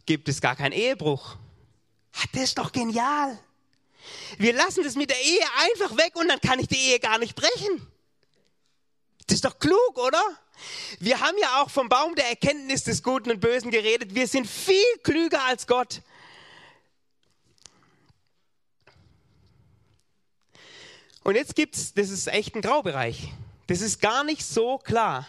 gibt 0.07 0.29
es 0.29 0.41
gar 0.41 0.57
keinen 0.57 0.73
Ehebruch. 0.73 1.37
Das 2.33 2.43
ist 2.43 2.59
doch 2.59 2.71
genial. 2.71 3.39
Wir 4.39 4.53
lassen 4.53 4.85
das 4.85 4.95
mit 4.95 5.11
der 5.11 5.21
Ehe 5.21 5.45
einfach 5.63 5.97
weg 5.97 6.15
und 6.17 6.29
dann 6.29 6.41
kann 6.41 6.59
ich 6.59 6.69
die 6.69 6.77
Ehe 6.77 7.01
gar 7.01 7.19
nicht 7.19 7.35
brechen. 7.35 7.87
Das 9.27 9.37
ist 9.37 9.45
doch 9.45 9.59
klug, 9.59 9.99
oder? 9.99 10.23
Wir 11.01 11.21
haben 11.21 11.37
ja 11.41 11.63
auch 11.63 11.71
vom 11.71 11.89
Baum 11.89 12.15
der 12.15 12.29
Erkenntnis 12.29 12.85
des 12.85 13.03
Guten 13.03 13.31
und 13.31 13.41
Bösen 13.41 13.71
geredet. 13.71 14.15
Wir 14.15 14.29
sind 14.29 14.47
viel 14.47 14.85
klüger 15.03 15.43
als 15.45 15.67
Gott. 15.67 16.03
Und 21.25 21.37
jetzt 21.37 21.57
gibt's, 21.57 21.95
das 21.95 22.11
ist 22.11 22.29
echt 22.29 22.55
ein 22.55 22.61
Graubereich. 22.61 23.33
Das 23.67 23.81
ist 23.81 24.01
gar 24.01 24.25
nicht 24.25 24.45
so 24.45 24.79
klar. 24.79 25.27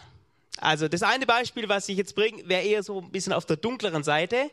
Also 0.58 0.88
das 0.88 1.02
eine 1.02 1.26
Beispiel, 1.26 1.68
was 1.68 1.88
ich 1.88 1.96
jetzt 1.96 2.14
bringe, 2.14 2.46
wäre 2.48 2.62
eher 2.62 2.82
so 2.82 3.00
ein 3.00 3.10
bisschen 3.10 3.32
auf 3.32 3.46
der 3.46 3.56
dunkleren 3.56 4.02
Seite. 4.02 4.50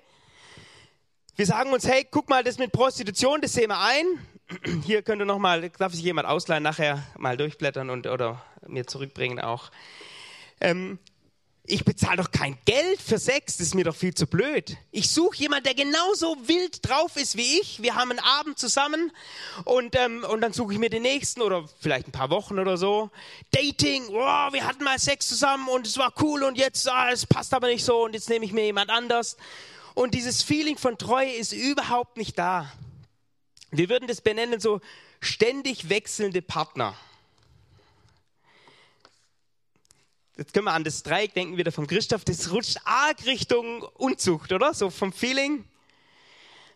Wir 1.35 1.45
sagen 1.45 1.71
uns, 1.71 1.87
hey, 1.87 2.05
guck 2.09 2.29
mal, 2.29 2.43
das 2.43 2.57
mit 2.57 2.71
Prostitution, 2.71 3.41
das 3.41 3.53
sehen 3.53 3.69
wir 3.69 3.79
ein. 3.79 4.05
Hier 4.85 5.01
könnte 5.01 5.25
noch 5.25 5.39
mal, 5.39 5.69
darf 5.69 5.93
sich 5.93 6.03
jemand 6.03 6.27
ausleihen, 6.27 6.63
nachher 6.63 7.03
mal 7.17 7.37
durchblättern 7.37 7.89
und 7.89 8.07
oder 8.07 8.41
mir 8.67 8.85
zurückbringen 8.85 9.39
auch. 9.39 9.71
Ähm, 10.61 10.99
ich 11.65 11.85
bezahle 11.85 12.17
doch 12.17 12.31
kein 12.31 12.57
Geld 12.65 13.01
für 13.01 13.17
Sex, 13.17 13.57
das 13.57 13.67
ist 13.67 13.75
mir 13.75 13.85
doch 13.85 13.95
viel 13.95 14.13
zu 14.13 14.27
blöd. 14.27 14.75
Ich 14.91 15.09
suche 15.09 15.37
jemanden, 15.37 15.63
der 15.63 15.75
genauso 15.75 16.35
wild 16.45 16.87
drauf 16.87 17.15
ist 17.15 17.37
wie 17.37 17.59
ich. 17.61 17.81
Wir 17.81 17.95
haben 17.95 18.11
einen 18.11 18.19
Abend 18.19 18.59
zusammen 18.59 19.13
und, 19.63 19.95
ähm, 19.95 20.25
und 20.29 20.41
dann 20.41 20.51
suche 20.51 20.73
ich 20.73 20.79
mir 20.79 20.89
den 20.89 21.03
nächsten 21.03 21.41
oder 21.41 21.65
vielleicht 21.79 22.09
ein 22.09 22.11
paar 22.11 22.29
Wochen 22.29 22.59
oder 22.59 22.75
so. 22.75 23.11
Dating, 23.51 24.07
wow, 24.09 24.51
wir 24.51 24.67
hatten 24.67 24.83
mal 24.83 24.99
Sex 24.99 25.27
zusammen 25.27 25.69
und 25.69 25.87
es 25.87 25.97
war 25.97 26.13
cool 26.19 26.43
und 26.43 26.57
jetzt, 26.57 26.89
ah, 26.89 27.11
es 27.11 27.25
passt 27.25 27.53
aber 27.53 27.67
nicht 27.67 27.85
so 27.85 28.03
und 28.03 28.13
jetzt 28.13 28.29
nehme 28.29 28.43
ich 28.43 28.51
mir 28.51 28.65
jemand 28.65 28.89
anders. 28.89 29.37
Und 29.93 30.15
dieses 30.15 30.43
Feeling 30.43 30.77
von 30.77 30.97
Treue 30.97 31.31
ist 31.31 31.53
überhaupt 31.53 32.17
nicht 32.17 32.37
da. 32.37 32.69
Wir 33.71 33.87
würden 33.87 34.07
das 34.09 34.19
benennen 34.19 34.59
so 34.59 34.81
ständig 35.21 35.87
wechselnde 35.87 36.41
Partner. 36.41 36.97
Jetzt 40.43 40.53
können 40.53 40.65
wir 40.65 40.73
an 40.73 40.83
das 40.83 41.03
Dreieck 41.03 41.33
denken 41.33 41.55
wieder 41.55 41.71
vom 41.71 41.87
Christoph. 41.87 42.25
Das 42.25 42.51
rutscht 42.51 42.75
arg 42.83 43.25
Richtung 43.25 43.81
Unzucht, 43.81 44.51
oder? 44.51 44.73
So 44.73 44.89
vom 44.89 45.13
Feeling. 45.13 45.63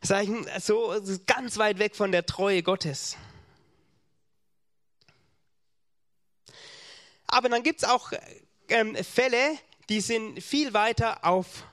Sag 0.01 0.23
ich, 0.23 0.29
so 0.63 0.95
ganz 1.25 1.57
weit 1.57 1.77
weg 1.77 1.93
von 1.93 2.13
der 2.13 2.25
Treue 2.25 2.63
Gottes. 2.63 3.17
Aber 7.27 7.49
dann 7.49 7.61
gibt 7.61 7.83
es 7.83 7.89
auch 7.89 8.13
ähm, 8.69 8.95
Fälle, 8.95 9.57
die 9.89 9.99
sind 9.99 10.41
viel 10.41 10.73
weiter 10.73 11.25
auf 11.25 11.65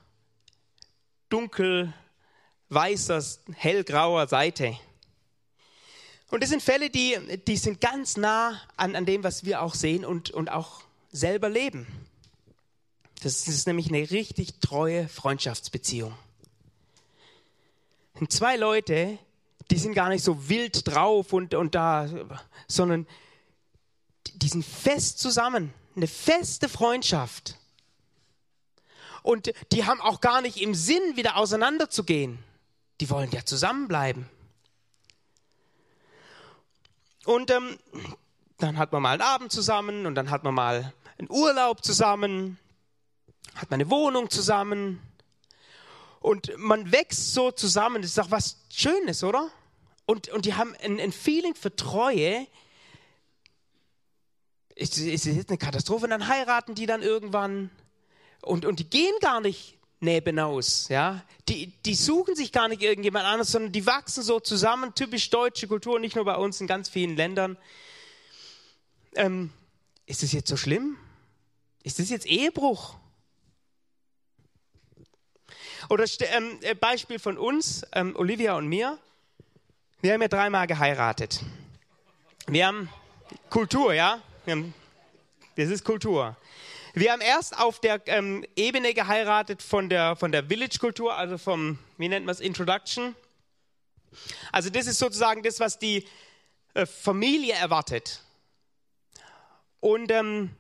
dunkel-weißer, 1.28 3.22
hellgrauer 3.54 4.26
Seite. 4.26 4.76
Und 6.32 6.42
das 6.42 6.50
sind 6.50 6.60
Fälle, 6.60 6.90
die, 6.90 7.38
die 7.46 7.56
sind 7.56 7.80
ganz 7.80 8.16
nah 8.16 8.60
an, 8.76 8.96
an 8.96 9.06
dem, 9.06 9.22
was 9.22 9.44
wir 9.44 9.62
auch 9.62 9.76
sehen 9.76 10.04
und, 10.04 10.32
und 10.32 10.50
auch 10.50 10.82
selber 11.14 11.48
leben. 11.48 11.86
Das 13.22 13.46
ist 13.48 13.66
nämlich 13.66 13.88
eine 13.88 14.10
richtig 14.10 14.60
treue 14.60 15.08
Freundschaftsbeziehung. 15.08 16.14
Und 18.14 18.32
zwei 18.32 18.56
Leute, 18.56 19.18
die 19.70 19.78
sind 19.78 19.94
gar 19.94 20.08
nicht 20.08 20.24
so 20.24 20.48
wild 20.48 20.86
drauf 20.86 21.32
und, 21.32 21.54
und 21.54 21.74
da, 21.74 22.08
sondern 22.68 23.06
die 24.34 24.48
sind 24.48 24.64
fest 24.64 25.20
zusammen. 25.20 25.72
Eine 25.96 26.08
feste 26.08 26.68
Freundschaft. 26.68 27.56
Und 29.22 29.52
die 29.72 29.84
haben 29.84 30.00
auch 30.00 30.20
gar 30.20 30.42
nicht 30.42 30.60
im 30.60 30.74
Sinn, 30.74 31.16
wieder 31.16 31.36
auseinanderzugehen. 31.36 32.42
Die 33.00 33.08
wollen 33.08 33.30
ja 33.30 33.44
zusammenbleiben. 33.44 34.28
Und 37.24 37.50
ähm, 37.50 37.78
dann 38.58 38.76
hat 38.76 38.92
man 38.92 39.02
mal 39.02 39.12
einen 39.12 39.22
Abend 39.22 39.50
zusammen 39.50 40.06
und 40.06 40.14
dann 40.14 40.30
hat 40.30 40.44
man 40.44 40.54
mal 40.54 40.92
einen 41.18 41.30
Urlaub 41.30 41.84
zusammen, 41.84 42.58
hat 43.54 43.70
man 43.70 43.80
eine 43.80 43.90
Wohnung 43.90 44.30
zusammen. 44.30 45.00
Und 46.20 46.56
man 46.56 46.90
wächst 46.90 47.34
so 47.34 47.50
zusammen. 47.50 48.02
Das 48.02 48.10
ist 48.10 48.18
doch 48.18 48.30
was 48.30 48.58
Schönes, 48.70 49.22
oder? 49.22 49.50
Und, 50.06 50.28
und 50.28 50.46
die 50.46 50.54
haben 50.54 50.74
ein, 50.82 50.98
ein 50.98 51.12
Feeling 51.12 51.54
für 51.54 51.74
Treue. 51.74 52.46
Ist, 54.74 54.98
ist 54.98 55.26
jetzt 55.26 55.50
eine 55.50 55.58
Katastrophe? 55.58 56.08
Dann 56.08 56.28
heiraten 56.28 56.74
die 56.74 56.86
dann 56.86 57.02
irgendwann 57.02 57.70
und, 58.44 58.64
und 58.64 58.78
die 58.78 58.88
gehen 58.88 59.14
gar 59.20 59.40
nicht 59.40 59.78
nebenaus, 60.00 60.88
ja. 60.88 61.24
Die, 61.48 61.68
die 61.82 61.94
suchen 61.94 62.36
sich 62.36 62.52
gar 62.52 62.68
nicht 62.68 62.82
irgendjemand 62.82 63.24
anderes, 63.24 63.52
sondern 63.52 63.72
die 63.72 63.86
wachsen 63.86 64.22
so 64.22 64.38
zusammen, 64.38 64.94
typisch 64.94 65.30
deutsche 65.30 65.66
Kultur, 65.66 65.98
nicht 65.98 66.16
nur 66.16 66.24
bei 66.26 66.36
uns, 66.36 66.60
in 66.60 66.66
ganz 66.66 66.88
vielen 66.88 67.16
Ländern. 67.16 67.56
Ähm, 69.14 69.50
ist 70.06 70.22
das 70.22 70.32
jetzt 70.32 70.48
so 70.48 70.56
schlimm? 70.56 70.98
Ist 71.84 71.98
das 71.98 72.08
jetzt 72.08 72.24
Ehebruch? 72.24 72.96
Oder 75.90 76.06
ähm, 76.32 76.58
äh, 76.62 76.74
Beispiel 76.74 77.18
von 77.18 77.36
uns, 77.36 77.82
ähm, 77.92 78.16
Olivia 78.16 78.56
und 78.56 78.68
mir. 78.68 78.98
Wir 80.00 80.14
haben 80.14 80.22
ja 80.22 80.28
dreimal 80.28 80.66
geheiratet. 80.66 81.44
Wir 82.46 82.66
haben 82.66 82.88
Kultur, 83.50 83.92
ja? 83.92 84.22
Haben, 84.46 84.72
das 85.56 85.68
ist 85.68 85.84
Kultur. 85.84 86.38
Wir 86.94 87.12
haben 87.12 87.20
erst 87.20 87.58
auf 87.58 87.80
der 87.80 88.00
ähm, 88.06 88.46
Ebene 88.56 88.94
geheiratet 88.94 89.60
von 89.60 89.90
der, 89.90 90.16
von 90.16 90.32
der 90.32 90.42
Village-Kultur, 90.42 91.14
also 91.14 91.36
vom, 91.36 91.78
wie 91.98 92.08
nennt 92.08 92.24
man 92.24 92.32
es, 92.32 92.40
Introduction. 92.40 93.14
Also 94.52 94.70
das 94.70 94.86
ist 94.86 94.98
sozusagen 94.98 95.42
das, 95.42 95.60
was 95.60 95.78
die 95.78 96.08
äh, 96.72 96.86
Familie 96.86 97.52
erwartet. 97.54 98.22
Und 99.80 100.10
ähm, 100.10 100.56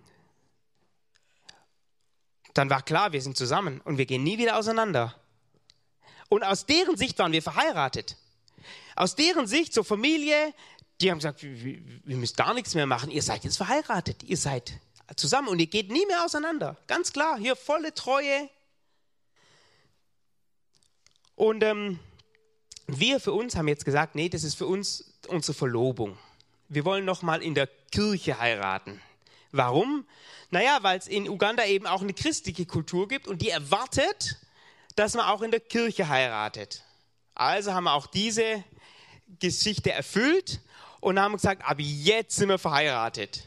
dann 2.54 2.70
war 2.70 2.82
klar, 2.82 3.12
wir 3.12 3.20
sind 3.20 3.36
zusammen 3.36 3.80
und 3.84 3.98
wir 3.98 4.06
gehen 4.06 4.22
nie 4.22 4.38
wieder 4.38 4.56
auseinander. 4.56 5.14
Und 6.28 6.42
aus 6.44 6.66
deren 6.66 6.96
Sicht 6.96 7.18
waren 7.18 7.32
wir 7.32 7.42
verheiratet. 7.42 8.16
Aus 8.96 9.16
deren 9.16 9.46
Sicht, 9.46 9.74
so 9.74 9.82
Familie, 9.82 10.54
die 11.00 11.10
haben 11.10 11.18
gesagt, 11.18 11.42
wir, 11.42 11.80
wir 12.04 12.16
müssen 12.16 12.36
gar 12.36 12.54
nichts 12.54 12.74
mehr 12.74 12.86
machen. 12.86 13.10
Ihr 13.10 13.22
seid 13.22 13.44
jetzt 13.44 13.56
verheiratet. 13.56 14.22
Ihr 14.22 14.36
seid 14.36 14.72
zusammen 15.16 15.48
und 15.48 15.58
ihr 15.58 15.66
geht 15.66 15.90
nie 15.90 16.06
mehr 16.06 16.24
auseinander. 16.24 16.76
Ganz 16.86 17.12
klar, 17.12 17.38
hier 17.38 17.56
volle 17.56 17.92
Treue. 17.92 18.48
Und 21.34 21.62
ähm, 21.64 21.98
wir 22.86 23.18
für 23.18 23.32
uns 23.32 23.56
haben 23.56 23.68
jetzt 23.68 23.84
gesagt, 23.84 24.14
nee, 24.14 24.28
das 24.28 24.44
ist 24.44 24.54
für 24.54 24.66
uns 24.66 25.12
unsere 25.26 25.54
Verlobung. 25.54 26.16
Wir 26.68 26.84
wollen 26.84 27.04
noch 27.04 27.22
mal 27.22 27.42
in 27.42 27.54
der 27.54 27.66
Kirche 27.90 28.38
heiraten. 28.38 29.00
Warum? 29.56 30.04
Naja, 30.50 30.78
weil 30.82 30.98
es 30.98 31.06
in 31.06 31.28
Uganda 31.28 31.64
eben 31.64 31.86
auch 31.86 32.02
eine 32.02 32.12
christliche 32.12 32.66
Kultur 32.66 33.06
gibt 33.06 33.28
und 33.28 33.40
die 33.40 33.50
erwartet, 33.50 34.36
dass 34.96 35.14
man 35.14 35.26
auch 35.26 35.42
in 35.42 35.52
der 35.52 35.60
Kirche 35.60 36.08
heiratet. 36.08 36.82
Also 37.36 37.72
haben 37.72 37.84
wir 37.84 37.92
auch 37.92 38.08
diese 38.08 38.64
Geschichte 39.38 39.92
erfüllt 39.92 40.60
und 41.00 41.20
haben 41.20 41.34
gesagt, 41.34 41.64
ab 41.64 41.76
jetzt 41.78 42.34
sind 42.34 42.48
wir 42.48 42.58
verheiratet. 42.58 43.46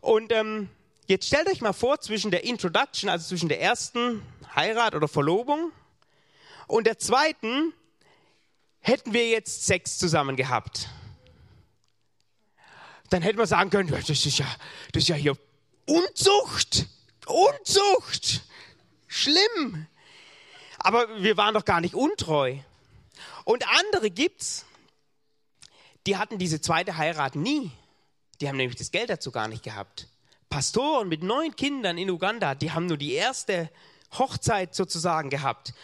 Und 0.00 0.30
ähm, 0.30 0.68
jetzt 1.06 1.26
stellt 1.26 1.48
euch 1.48 1.60
mal 1.60 1.72
vor, 1.72 2.00
zwischen 2.00 2.30
der 2.30 2.44
Introduction, 2.44 3.10
also 3.10 3.26
zwischen 3.26 3.48
der 3.48 3.60
ersten 3.60 4.22
Heirat 4.54 4.94
oder 4.94 5.08
Verlobung 5.08 5.72
und 6.68 6.86
der 6.86 7.00
zweiten, 7.00 7.72
hätten 8.78 9.12
wir 9.12 9.28
jetzt 9.28 9.66
Sex 9.66 9.98
zusammen 9.98 10.36
gehabt. 10.36 10.88
Dann 13.10 13.22
hätten 13.22 13.38
wir 13.38 13.46
sagen 13.46 13.70
können, 13.70 13.88
das 13.88 14.08
ist 14.08 14.38
ja, 14.38 14.46
das 14.92 15.04
ist 15.04 15.08
ja 15.08 15.16
hier 15.16 15.36
Unzucht, 15.86 16.86
Unzucht, 17.26 18.42
schlimm. 19.06 19.86
Aber 20.78 21.22
wir 21.22 21.36
waren 21.36 21.54
doch 21.54 21.64
gar 21.64 21.80
nicht 21.80 21.94
untreu. 21.94 22.56
Und 23.44 23.64
andere 23.78 24.10
gibt's, 24.10 24.64
die 26.06 26.16
hatten 26.16 26.38
diese 26.38 26.60
zweite 26.60 26.96
Heirat 26.96 27.36
nie. 27.36 27.70
Die 28.40 28.48
haben 28.48 28.56
nämlich 28.56 28.78
das 28.78 28.90
Geld 28.90 29.10
dazu 29.10 29.30
gar 29.30 29.48
nicht 29.48 29.62
gehabt. 29.62 30.08
Pastoren 30.50 31.08
mit 31.08 31.22
neun 31.22 31.54
Kindern 31.56 31.98
in 31.98 32.10
Uganda, 32.10 32.54
die 32.54 32.72
haben 32.72 32.86
nur 32.86 32.96
die 32.96 33.12
erste 33.12 33.70
Hochzeit 34.12 34.74
sozusagen 34.74 35.30
gehabt. 35.30 35.74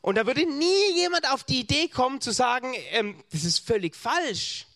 Und 0.00 0.16
da 0.16 0.26
würde 0.26 0.46
nie 0.46 0.94
jemand 0.94 1.30
auf 1.30 1.44
die 1.44 1.60
Idee 1.60 1.88
kommen 1.88 2.20
zu 2.20 2.30
sagen, 2.30 2.72
ähm, 2.92 3.22
das 3.30 3.44
ist 3.44 3.58
völlig 3.58 3.96
falsch. 3.96 4.67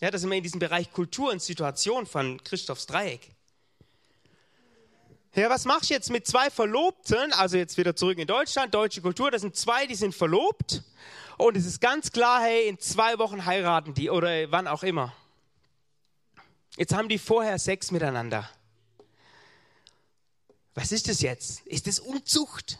Ja, 0.00 0.10
das 0.10 0.20
sind 0.22 0.30
wir 0.30 0.36
in 0.36 0.42
diesem 0.42 0.58
Bereich 0.58 0.92
Kultur 0.92 1.30
und 1.30 1.40
Situation 1.40 2.06
von 2.06 2.42
Christophs 2.42 2.86
Dreieck. 2.86 3.30
Ja, 5.34 5.50
was 5.50 5.64
machst 5.64 5.90
du 5.90 5.94
jetzt 5.94 6.10
mit 6.10 6.26
zwei 6.26 6.50
Verlobten? 6.50 7.32
Also 7.32 7.56
jetzt 7.56 7.76
wieder 7.76 7.96
zurück 7.96 8.18
in 8.18 8.26
Deutschland, 8.26 8.72
deutsche 8.72 9.02
Kultur, 9.02 9.30
das 9.30 9.40
sind 9.40 9.56
zwei, 9.56 9.86
die 9.86 9.94
sind 9.94 10.14
verlobt. 10.14 10.82
Und 11.38 11.56
es 11.56 11.66
ist 11.66 11.80
ganz 11.80 12.12
klar, 12.12 12.42
hey, 12.42 12.68
in 12.68 12.78
zwei 12.78 13.18
Wochen 13.18 13.44
heiraten 13.44 13.94
die 13.94 14.10
oder 14.10 14.50
wann 14.52 14.68
auch 14.68 14.84
immer. 14.84 15.12
Jetzt 16.76 16.94
haben 16.94 17.08
die 17.08 17.18
vorher 17.18 17.58
Sex 17.58 17.90
miteinander. 17.90 18.48
Was 20.74 20.92
ist 20.92 21.08
das 21.08 21.20
jetzt? 21.20 21.66
Ist 21.66 21.86
das 21.86 22.00
Unzucht? 22.00 22.78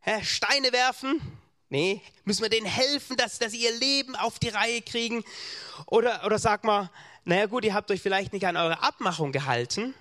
Hä, 0.00 0.22
Steine 0.24 0.72
werfen? 0.72 1.20
Nee, 1.68 2.00
müssen 2.24 2.42
wir 2.42 2.48
denen 2.48 2.66
helfen, 2.66 3.16
dass, 3.16 3.38
dass 3.38 3.52
sie 3.52 3.64
ihr 3.64 3.76
Leben 3.76 4.14
auf 4.14 4.38
die 4.38 4.50
Reihe 4.50 4.82
kriegen? 4.82 5.24
Oder, 5.86 6.24
oder 6.24 6.38
sag 6.38 6.62
mal, 6.62 6.90
naja 7.24 7.46
gut, 7.46 7.64
ihr 7.64 7.74
habt 7.74 7.90
euch 7.90 8.00
vielleicht 8.00 8.32
nicht 8.32 8.46
an 8.46 8.56
eure 8.56 8.82
Abmachung 8.82 9.32
gehalten 9.32 9.94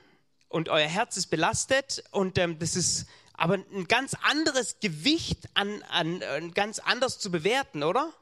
und 0.47 0.70
euer 0.70 0.88
Herz 0.88 1.18
ist 1.18 1.28
belastet 1.28 2.03
und 2.11 2.38
ähm, 2.38 2.59
das 2.59 2.76
ist 2.76 3.07
aber 3.34 3.55
ein 3.55 3.88
ganz 3.88 4.16
anderes 4.22 4.80
Gewicht 4.80 5.49
an, 5.55 5.82
an, 5.89 6.22
an 6.22 6.53
ganz 6.53 6.80
anders 6.80 7.20
zu 7.20 7.32
bewerten, 7.32 7.84
oder? 7.84 8.13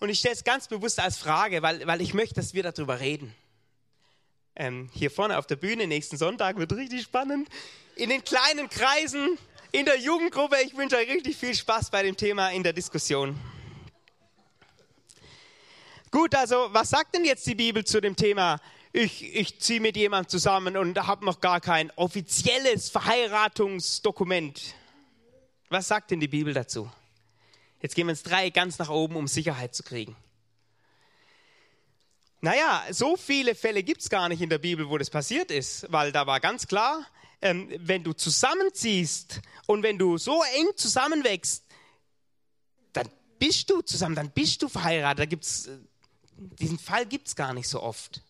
Und 0.00 0.08
ich 0.08 0.18
stelle 0.18 0.34
es 0.34 0.44
ganz 0.44 0.68
bewusst 0.68 0.98
als 1.00 1.16
Frage, 1.16 1.62
weil, 1.62 1.86
weil 1.86 2.00
ich 2.00 2.14
möchte, 2.14 2.34
dass 2.34 2.52
wir 2.52 2.64
darüber 2.64 3.00
reden. 3.00 3.34
Ähm, 4.56 4.90
hier 4.92 5.10
vorne 5.10 5.38
auf 5.38 5.46
der 5.46 5.56
Bühne 5.56 5.86
nächsten 5.86 6.16
Sonntag 6.16 6.56
wird 6.58 6.72
richtig 6.72 7.02
spannend. 7.02 7.48
In 7.96 8.10
den 8.10 8.24
kleinen 8.24 8.68
Kreisen, 8.68 9.38
in 9.74 9.84
der 9.84 9.98
Jugendgruppe. 9.98 10.56
Ich 10.64 10.76
wünsche 10.76 10.96
euch 10.96 11.08
richtig 11.08 11.36
viel 11.36 11.52
Spaß 11.52 11.90
bei 11.90 12.04
dem 12.04 12.16
Thema 12.16 12.50
in 12.50 12.62
der 12.62 12.72
Diskussion. 12.72 13.36
Gut, 16.12 16.32
also 16.36 16.68
was 16.70 16.90
sagt 16.90 17.16
denn 17.16 17.24
jetzt 17.24 17.44
die 17.44 17.56
Bibel 17.56 17.84
zu 17.84 18.00
dem 18.00 18.14
Thema? 18.14 18.60
Ich, 18.92 19.34
ich 19.34 19.60
ziehe 19.60 19.80
mit 19.80 19.96
jemandem 19.96 20.28
zusammen 20.28 20.76
und 20.76 20.96
habe 21.08 21.24
noch 21.24 21.40
gar 21.40 21.60
kein 21.60 21.90
offizielles 21.96 22.88
Verheiratungsdokument. 22.88 24.76
Was 25.70 25.88
sagt 25.88 26.12
denn 26.12 26.20
die 26.20 26.28
Bibel 26.28 26.54
dazu? 26.54 26.88
Jetzt 27.82 27.96
gehen 27.96 28.06
wir 28.06 28.12
ins 28.12 28.22
Dreieck 28.22 28.54
ganz 28.54 28.78
nach 28.78 28.90
oben, 28.90 29.16
um 29.16 29.26
Sicherheit 29.26 29.74
zu 29.74 29.82
kriegen. 29.82 30.14
Naja, 32.40 32.84
so 32.90 33.16
viele 33.16 33.56
Fälle 33.56 33.82
gibt 33.82 34.02
es 34.02 34.08
gar 34.08 34.28
nicht 34.28 34.40
in 34.40 34.50
der 34.50 34.58
Bibel, 34.58 34.88
wo 34.88 34.98
das 34.98 35.10
passiert 35.10 35.50
ist, 35.50 35.90
weil 35.90 36.12
da 36.12 36.28
war 36.28 36.38
ganz 36.38 36.68
klar, 36.68 37.04
ähm, 37.40 37.70
wenn 37.78 38.02
du 38.04 38.12
zusammenziehst 38.12 39.40
und 39.66 39.82
wenn 39.82 39.98
du 39.98 40.18
so 40.18 40.42
eng 40.56 40.68
zusammenwächst, 40.76 41.64
dann 42.92 43.08
bist 43.38 43.70
du 43.70 43.82
zusammen, 43.82 44.14
dann 44.14 44.30
bist 44.30 44.62
du 44.62 44.68
verheiratet. 44.68 45.18
Da 45.20 45.26
gibt's, 45.26 45.66
äh, 45.66 45.78
diesen 46.36 46.78
Fall 46.78 47.06
gibt 47.06 47.28
es 47.28 47.36
gar 47.36 47.52
nicht 47.54 47.68
so 47.68 47.82
oft. 47.82 48.22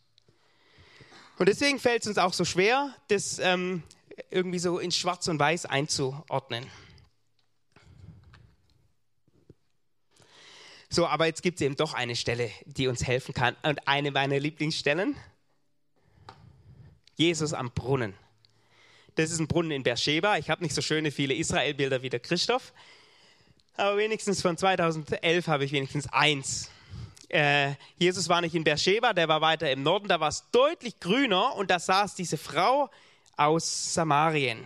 Und 1.39 1.49
deswegen 1.49 1.81
fällt 1.81 2.03
es 2.03 2.09
uns 2.09 2.19
auch 2.19 2.33
so 2.33 2.45
schwer, 2.45 2.95
das 3.09 3.39
ähm, 3.39 3.83
irgendwie 4.31 4.59
so 4.59 4.79
in 4.79 4.93
Schwarz 4.93 5.27
und 5.29 5.39
Weiß 5.39 5.67
einzuordnen. 5.67 6.67
So, 10.89 11.09
aber 11.09 11.27
jetzt 11.27 11.43
gibt 11.43 11.61
es 11.61 11.67
eben 11.67 11.75
doch 11.75 11.93
eine 11.93 12.15
Stelle, 12.15 12.53
die 12.67 12.87
uns 12.87 13.05
helfen 13.05 13.35
kann. 13.35 13.57
Und 13.65 13.89
eine 13.89 14.13
meiner 14.13 14.39
Lieblingsstellen. 14.39 15.17
Jesus 17.17 17.53
am 17.53 17.73
Brunnen. 17.73 18.15
Das 19.17 19.31
ist 19.31 19.39
ein 19.39 19.47
Brunnen 19.47 19.71
in 19.71 19.83
Beersheba. 19.83 20.39
Ich 20.39 20.51
habe 20.51 20.63
nicht 20.63 20.75
so 20.75 20.83
schöne 20.83 21.11
viele 21.11 21.35
Israel-Bilder 21.35 22.03
wie 22.03 22.11
der 22.11 22.21
Christoph. 22.21 22.73
Aber 23.77 23.97
wenigstens 23.97 24.43
von 24.43 24.57
2011 24.57 25.47
habe 25.47 25.65
ich 25.65 25.73
wenigstens 25.73 26.13
eins. 26.13 26.71
Äh, 27.29 27.75
Jesus 27.97 28.29
war 28.29 28.41
nicht 28.41 28.55
in 28.55 28.65
Beersheba, 28.65 29.13
der 29.13 29.29
war 29.29 29.41
weiter 29.41 29.71
im 29.71 29.83
Norden. 29.83 30.09
Da 30.09 30.21
war 30.21 30.29
es 30.29 30.45
deutlich 30.53 31.01
grüner 31.01 31.55
und 31.57 31.71
da 31.71 31.79
saß 31.79 32.15
diese 32.15 32.39
Frau 32.39 32.91
aus 33.37 33.95
Samarien. 33.95 34.65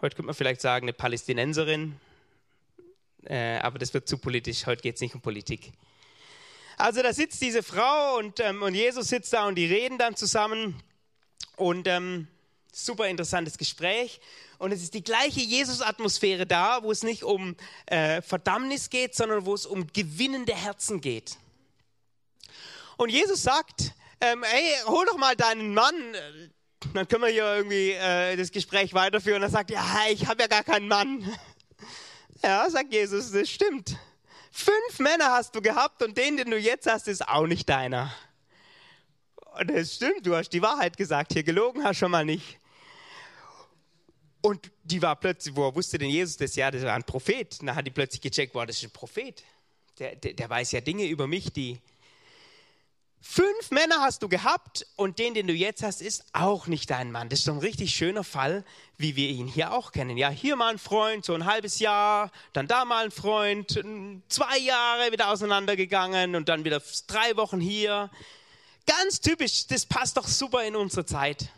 Heute 0.00 0.16
könnte 0.16 0.26
man 0.26 0.34
vielleicht 0.34 0.60
sagen, 0.60 0.84
eine 0.84 0.92
Palästinenserin, 0.92 1.96
äh, 3.24 3.58
aber 3.58 3.78
das 3.78 3.94
wird 3.94 4.08
zu 4.08 4.18
politisch. 4.18 4.66
Heute 4.66 4.82
geht 4.82 4.96
es 4.96 5.00
nicht 5.00 5.14
um 5.14 5.20
Politik. 5.20 5.72
Also 6.76 7.02
da 7.02 7.12
sitzt 7.12 7.40
diese 7.40 7.62
Frau 7.62 8.18
und, 8.18 8.40
ähm, 8.40 8.62
und 8.62 8.74
Jesus 8.74 9.08
sitzt 9.08 9.32
da 9.32 9.46
und 9.46 9.54
die 9.54 9.66
reden 9.66 9.98
dann 9.98 10.16
zusammen. 10.16 10.82
Und 11.56 11.86
ähm, 11.86 12.26
super 12.72 13.06
interessantes 13.08 13.58
Gespräch. 13.58 14.20
Und 14.58 14.72
es 14.72 14.82
ist 14.82 14.94
die 14.94 15.04
gleiche 15.04 15.40
Jesus-Atmosphäre 15.40 16.46
da, 16.46 16.82
wo 16.82 16.90
es 16.90 17.02
nicht 17.02 17.24
um 17.24 17.56
äh, 17.86 18.22
Verdammnis 18.22 18.90
geht, 18.90 19.14
sondern 19.14 19.44
wo 19.44 19.54
es 19.54 19.66
um 19.66 19.86
gewinnende 19.92 20.54
Herzen 20.54 21.00
geht. 21.00 21.36
Und 22.96 23.10
Jesus 23.10 23.42
sagt, 23.42 23.92
ähm, 24.20 24.44
hey, 24.44 24.74
hol 24.86 25.04
doch 25.06 25.18
mal 25.18 25.34
deinen 25.36 25.74
Mann. 25.74 25.94
Dann 26.94 27.08
können 27.08 27.22
wir 27.22 27.30
hier 27.30 27.56
irgendwie 27.56 27.90
äh, 27.90 28.36
das 28.36 28.50
Gespräch 28.52 28.94
weiterführen. 28.94 29.42
Und 29.42 29.48
er 29.48 29.50
sagt, 29.50 29.70
ja, 29.70 29.84
ich 30.10 30.26
habe 30.26 30.42
ja 30.42 30.48
gar 30.48 30.64
keinen 30.64 30.88
Mann. 30.88 31.24
Ja, 32.44 32.68
sagt 32.68 32.92
Jesus, 32.92 33.30
das 33.30 33.48
stimmt. 33.48 33.96
Fünf 34.50 34.98
Männer 34.98 35.30
hast 35.30 35.54
du 35.54 35.62
gehabt 35.62 36.02
und 36.02 36.18
den, 36.18 36.36
den 36.36 36.50
du 36.50 36.58
jetzt 36.58 36.90
hast, 36.90 37.06
ist 37.06 37.28
auch 37.28 37.46
nicht 37.46 37.68
deiner. 37.68 38.12
Und 39.60 39.70
das 39.70 39.94
stimmt, 39.94 40.26
du 40.26 40.34
hast 40.34 40.50
die 40.50 40.60
Wahrheit 40.60 40.96
gesagt. 40.96 41.34
Hier 41.34 41.44
gelogen 41.44 41.84
hast 41.84 41.98
schon 41.98 42.10
mal 42.10 42.24
nicht. 42.24 42.58
Und 44.42 44.70
die 44.82 45.00
war 45.00 45.16
plötzlich, 45.16 45.56
woher 45.56 45.74
wusste 45.74 45.98
denn 45.98 46.10
Jesus 46.10 46.36
das? 46.36 46.56
Ja, 46.56 46.70
das 46.70 46.82
war 46.82 46.94
ein 46.94 47.04
Prophet. 47.04 47.58
Und 47.60 47.66
dann 47.66 47.76
hat 47.76 47.86
die 47.86 47.90
plötzlich 47.90 48.20
gecheckt, 48.20 48.52
boah, 48.52 48.66
das 48.66 48.76
ist 48.76 48.84
ein 48.84 48.90
Prophet. 48.90 49.42
Der, 49.98 50.16
der, 50.16 50.34
der 50.34 50.50
weiß 50.50 50.72
ja 50.72 50.80
Dinge 50.80 51.06
über 51.06 51.26
mich, 51.26 51.52
die, 51.52 51.78
Fünf 53.24 53.70
Männer 53.70 54.00
hast 54.00 54.24
du 54.24 54.28
gehabt 54.28 54.84
und 54.96 55.20
den, 55.20 55.34
den 55.34 55.46
du 55.46 55.52
jetzt 55.52 55.84
hast, 55.84 56.02
ist 56.02 56.24
auch 56.32 56.66
nicht 56.66 56.90
dein 56.90 57.12
Mann. 57.12 57.28
Das 57.28 57.38
ist 57.38 57.44
so 57.44 57.52
ein 57.52 57.58
richtig 57.58 57.94
schöner 57.94 58.24
Fall, 58.24 58.64
wie 58.98 59.14
wir 59.14 59.28
ihn 59.28 59.46
hier 59.46 59.72
auch 59.72 59.92
kennen. 59.92 60.18
Ja, 60.18 60.28
hier 60.28 60.56
mal 60.56 60.72
ein 60.72 60.78
Freund, 60.78 61.24
so 61.24 61.32
ein 61.32 61.44
halbes 61.44 61.78
Jahr, 61.78 62.32
dann 62.52 62.66
da 62.66 62.84
mal 62.84 63.04
ein 63.04 63.12
Freund, 63.12 63.80
zwei 64.28 64.58
Jahre 64.58 65.12
wieder 65.12 65.30
auseinandergegangen 65.30 66.34
und 66.34 66.48
dann 66.48 66.64
wieder 66.64 66.82
drei 67.06 67.36
Wochen 67.36 67.60
hier. 67.60 68.10
Ganz 68.86 69.20
typisch, 69.20 69.68
das 69.68 69.86
passt 69.86 70.16
doch 70.16 70.26
super 70.26 70.64
in 70.64 70.74
unsere 70.74 71.06
Zeit. 71.06 71.48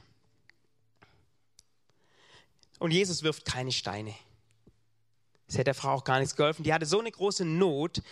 Und 2.85 2.91
Jesus 2.91 3.23
wirft 3.23 3.47
keine 3.47 3.73
Steine. 3.73 4.15
Das 5.47 5.55
hätte 5.55 5.65
der 5.65 5.75
Frau 5.75 5.93
auch 5.93 6.05
gar 6.05 6.19
nichts 6.19 6.37
geholfen. 6.37 6.65
Die 6.65 6.75
hatte 6.75 6.85
so 6.85 7.01
eine 7.01 7.11
große 7.11 7.47
Not, 7.47 8.03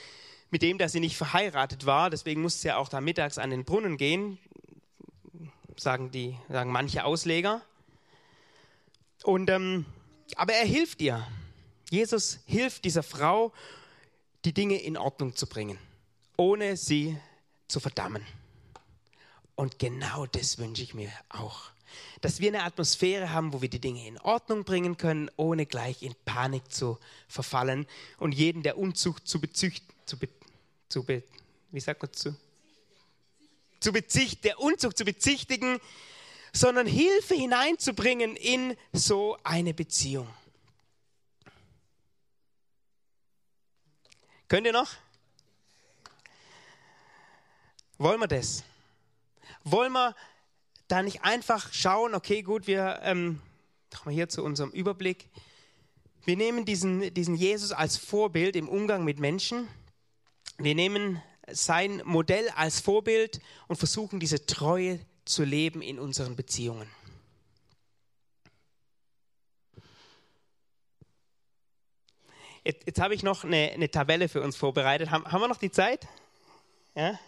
mit 0.51 0.63
dem, 0.63 0.79
dass 0.79 0.93
sie 0.93 1.01
nicht 1.01 1.15
verheiratet 1.15 1.85
war. 1.85 2.09
Deswegen 2.09 2.41
musste 2.41 2.63
sie 2.63 2.69
ja 2.69 2.79
auch 2.79 2.89
da 2.89 3.03
mittags 3.03 3.37
an 3.37 3.51
den 3.51 3.67
Brunnen 3.67 3.99
gehen, 3.99 4.39
sagen, 5.77 6.11
die, 6.11 6.39
sagen 6.49 6.73
manche 6.73 7.05
Ausleger. 7.05 7.61
Und, 9.25 9.51
ähm, 9.51 9.85
aber 10.37 10.55
er 10.55 10.65
hilft 10.65 11.03
ihr. 11.03 11.29
Jesus 11.91 12.39
hilft 12.47 12.87
dieser 12.87 13.03
Frau, 13.03 13.53
die 14.47 14.55
Dinge 14.55 14.81
in 14.81 14.97
Ordnung 14.97 15.37
zu 15.37 15.47
bringen, 15.47 15.77
ohne 16.39 16.79
sie 16.79 17.19
zu 17.69 17.79
verdammen. 17.79 18.25
Und 19.55 19.79
genau 19.79 20.25
das 20.25 20.57
wünsche 20.57 20.83
ich 20.83 20.95
mir 20.95 21.13
auch 21.29 21.72
dass 22.21 22.41
wir 22.41 22.49
eine 22.49 22.63
Atmosphäre 22.65 23.31
haben, 23.31 23.53
wo 23.53 23.63
wir 23.63 23.69
die 23.69 23.81
Dinge 23.81 24.07
in 24.07 24.19
Ordnung 24.19 24.65
bringen 24.65 24.97
können, 24.97 25.31
ohne 25.37 25.67
gleich 25.67 26.03
in 26.03 26.15
Panik 26.25 26.73
zu 26.73 26.99
verfallen 27.29 27.87
und 28.19 28.33
jeden 28.33 28.63
der 28.63 28.79
Unzucht 28.79 29.27
zu 29.27 29.41
bezüchten, 29.41 29.93
zu, 30.07 30.19
be, 30.19 30.29
zu 30.89 31.05
be, 31.05 31.23
wie 31.71 31.81
sagt 31.81 32.03
man 32.03 32.13
zu, 32.13 32.37
zu 33.81 33.93
bezicht, 33.93 34.45
der 34.45 34.61
Unzucht 34.61 34.97
zu 34.97 35.05
bezichtigen, 35.05 35.81
sondern 36.53 36.87
Hilfe 36.87 37.35
hineinzubringen 37.35 38.37
in 38.37 38.77
so 38.93 39.37
eine 39.43 39.75
Beziehung. 39.75 40.29
Könnt 44.49 44.67
ihr 44.67 44.73
noch? 44.73 44.91
Wollen 47.97 48.21
wir 48.21 48.29
das? 48.29 48.65
Wollen 49.65 49.93
wir 49.93 50.15
da 50.93 51.03
nicht 51.03 51.25
einfach 51.25 51.73
schauen, 51.73 52.15
okay, 52.15 52.43
gut, 52.43 52.67
wir, 52.67 53.01
ähm, 53.03 53.41
mal 54.05 54.13
hier 54.13 54.29
zu 54.29 54.45
unserem 54.45 54.71
Überblick. 54.73 55.27
Wir 56.27 56.37
nehmen 56.37 56.67
diesen, 56.67 57.15
diesen 57.15 57.35
Jesus 57.35 57.73
als 57.73 57.97
Vorbild 57.97 58.57
im 58.57 58.69
Umgang 58.69 59.03
mit 59.03 59.19
Menschen. 59.19 59.69
Wir 60.59 60.75
nehmen 60.75 61.23
sein 61.51 62.03
Modell 62.05 62.47
als 62.51 62.81
Vorbild 62.81 63.41
und 63.69 63.77
versuchen 63.77 64.21
diese 64.21 64.45
Treue 64.45 65.01
zu 65.25 65.45
leben 65.45 65.81
in 65.81 65.99
unseren 65.99 66.37
Beziehungen. 66.37 66.87
Jetzt, 72.65 72.87
jetzt 72.87 73.01
habe 73.01 73.15
ich 73.15 73.23
noch 73.23 73.45
eine, 73.45 73.71
eine, 73.73 73.91
Tabelle 73.91 74.29
für 74.29 74.43
uns 74.43 74.57
vorbereitet. 74.57 75.11
Haben, 75.11 75.25
haben 75.25 75.41
wir 75.41 75.49
noch 75.49 75.57
die 75.57 75.71
Zeit? 75.71 76.07
Ja? 76.95 77.19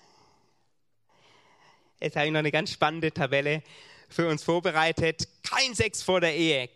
Jetzt 2.01 2.17
habe 2.17 2.27
ich 2.27 2.33
noch 2.33 2.41
eine 2.41 2.53
ganz 2.53 2.71
spannende 2.71 3.13
Tabelle 3.13 3.63
für 4.09 4.29
uns 4.29 4.43
vorbereitet. 4.43 5.29
Kein 5.43 5.75
Sex 5.75 6.03
vor 6.03 6.21
der 6.21 6.35
Ehe. 6.35 6.69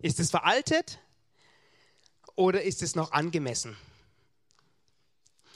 Ist 0.00 0.20
es 0.20 0.30
veraltet 0.30 0.98
oder 2.34 2.62
ist 2.62 2.82
es 2.82 2.94
noch 2.94 3.12
angemessen? 3.12 3.76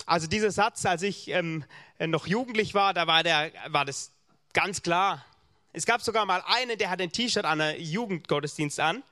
Also 0.06 0.26
dieser 0.26 0.50
Satz, 0.50 0.84
als 0.86 1.02
ich 1.02 1.28
ähm, 1.28 1.64
noch 1.98 2.26
jugendlich 2.26 2.74
war, 2.74 2.94
da 2.94 3.06
war, 3.06 3.22
der, 3.22 3.52
war 3.68 3.84
das 3.84 4.12
ganz 4.52 4.82
klar. 4.82 5.24
Es 5.72 5.86
gab 5.86 6.02
sogar 6.02 6.26
mal 6.26 6.42
einen, 6.46 6.78
der 6.78 6.90
hat 6.90 7.00
ein 7.00 7.12
T-Shirt 7.12 7.44
an 7.44 7.58
der 7.58 7.80
Jugendgottesdienst 7.80 8.80
an. 8.80 9.02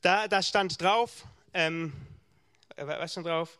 Da, 0.00 0.26
da 0.26 0.42
stand 0.42 0.80
drauf, 0.80 1.24
ähm, 1.54 1.92
was 2.76 3.12
stand 3.12 3.26
drauf? 3.26 3.58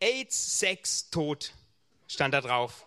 AIDS, 0.00 0.58
Sex, 0.58 1.08
Tod 1.10 1.52
stand 2.08 2.34
da 2.34 2.40
drauf. 2.40 2.86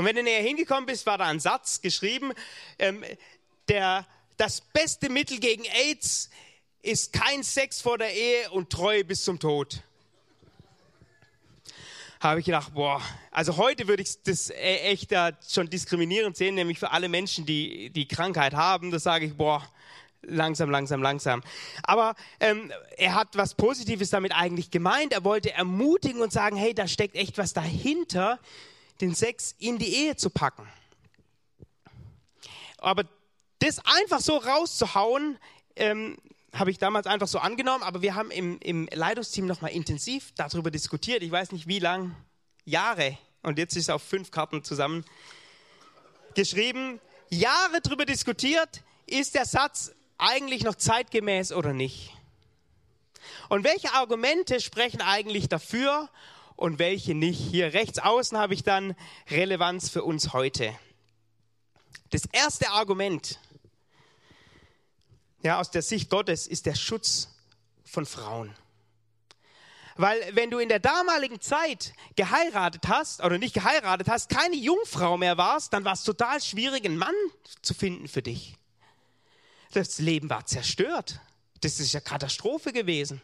Und 0.00 0.06
wenn 0.06 0.16
du 0.16 0.22
näher 0.22 0.40
hingekommen 0.40 0.86
bist, 0.86 1.04
war 1.04 1.18
da 1.18 1.26
ein 1.26 1.40
Satz 1.40 1.82
geschrieben, 1.82 2.32
ähm, 2.78 3.04
der, 3.68 4.06
das 4.38 4.62
beste 4.62 5.10
Mittel 5.10 5.38
gegen 5.38 5.64
AIDS 5.66 6.30
ist 6.80 7.12
kein 7.12 7.42
Sex 7.42 7.82
vor 7.82 7.98
der 7.98 8.10
Ehe 8.10 8.50
und 8.52 8.70
Treue 8.70 9.04
bis 9.04 9.22
zum 9.22 9.38
Tod. 9.38 9.82
Habe 12.18 12.40
ich 12.40 12.46
gedacht, 12.46 12.72
boah, 12.72 13.02
also 13.30 13.58
heute 13.58 13.88
würde 13.88 14.02
ich 14.02 14.22
das 14.22 14.48
e-, 14.48 14.54
echt 14.54 15.12
da 15.12 15.32
schon 15.46 15.68
diskriminierend 15.68 16.34
sehen, 16.34 16.54
nämlich 16.54 16.78
für 16.78 16.92
alle 16.92 17.10
Menschen, 17.10 17.44
die 17.44 17.90
die 17.90 18.08
Krankheit 18.08 18.54
haben. 18.54 18.90
Das 18.90 19.02
sage 19.02 19.26
ich, 19.26 19.34
boah, 19.34 19.68
langsam, 20.22 20.70
langsam, 20.70 21.02
langsam. 21.02 21.42
Aber 21.82 22.14
ähm, 22.40 22.72
er 22.96 23.16
hat 23.16 23.36
was 23.36 23.54
Positives 23.54 24.08
damit 24.08 24.32
eigentlich 24.32 24.70
gemeint. 24.70 25.12
Er 25.12 25.24
wollte 25.24 25.52
ermutigen 25.52 26.22
und 26.22 26.32
sagen, 26.32 26.56
hey, 26.56 26.72
da 26.72 26.88
steckt 26.88 27.16
echt 27.16 27.36
was 27.36 27.52
dahinter, 27.52 28.38
den 29.00 29.14
Sex 29.14 29.54
in 29.58 29.78
die 29.78 29.94
Ehe 29.94 30.16
zu 30.16 30.30
packen. 30.30 30.68
Aber 32.78 33.04
das 33.58 33.78
einfach 33.84 34.20
so 34.20 34.36
rauszuhauen, 34.36 35.38
ähm, 35.76 36.16
habe 36.54 36.70
ich 36.70 36.78
damals 36.78 37.06
einfach 37.06 37.28
so 37.28 37.38
angenommen, 37.38 37.84
aber 37.84 38.02
wir 38.02 38.14
haben 38.14 38.30
im, 38.30 38.58
im 38.60 38.88
Leitungsteam 38.92 39.46
nochmal 39.46 39.70
intensiv 39.70 40.32
darüber 40.34 40.70
diskutiert. 40.70 41.22
Ich 41.22 41.30
weiß 41.30 41.52
nicht 41.52 41.66
wie 41.68 41.78
lang, 41.78 42.16
Jahre. 42.64 43.16
Und 43.42 43.58
jetzt 43.58 43.76
ist 43.76 43.84
es 43.84 43.90
auf 43.90 44.02
fünf 44.02 44.30
Karten 44.30 44.64
zusammen 44.64 45.04
geschrieben. 46.34 47.00
Jahre 47.28 47.80
darüber 47.82 48.04
diskutiert, 48.04 48.82
ist 49.06 49.34
der 49.34 49.46
Satz 49.46 49.92
eigentlich 50.18 50.64
noch 50.64 50.74
zeitgemäß 50.74 51.52
oder 51.52 51.72
nicht? 51.72 52.12
Und 53.48 53.64
welche 53.64 53.92
Argumente 53.94 54.60
sprechen 54.60 55.00
eigentlich 55.00 55.48
dafür 55.48 56.08
und 56.60 56.78
welche 56.78 57.14
nicht? 57.14 57.40
Hier 57.40 57.72
rechts 57.72 57.98
außen 57.98 58.36
habe 58.36 58.54
ich 58.54 58.62
dann 58.62 58.94
Relevanz 59.30 59.88
für 59.88 60.04
uns 60.04 60.32
heute. 60.32 60.76
Das 62.10 62.22
erste 62.32 62.70
Argument 62.70 63.38
ja, 65.42 65.58
aus 65.58 65.70
der 65.70 65.82
Sicht 65.82 66.10
Gottes 66.10 66.46
ist 66.46 66.66
der 66.66 66.74
Schutz 66.74 67.28
von 67.84 68.04
Frauen. 68.04 68.54
Weil 69.96 70.18
wenn 70.34 70.50
du 70.50 70.58
in 70.58 70.68
der 70.68 70.80
damaligen 70.80 71.40
Zeit 71.40 71.94
geheiratet 72.14 72.88
hast 72.88 73.22
oder 73.22 73.38
nicht 73.38 73.54
geheiratet 73.54 74.08
hast, 74.08 74.28
keine 74.28 74.56
Jungfrau 74.56 75.16
mehr 75.16 75.36
warst, 75.38 75.72
dann 75.72 75.84
war 75.84 75.94
es 75.94 76.02
total 76.02 76.40
schwierig, 76.40 76.84
einen 76.84 76.96
Mann 76.98 77.14
zu 77.62 77.74
finden 77.74 78.06
für 78.08 78.22
dich. 78.22 78.54
Das 79.72 79.98
Leben 79.98 80.28
war 80.28 80.46
zerstört. 80.46 81.20
Das 81.60 81.80
ist 81.80 81.92
ja 81.92 82.00
Katastrophe 82.00 82.72
gewesen. 82.72 83.20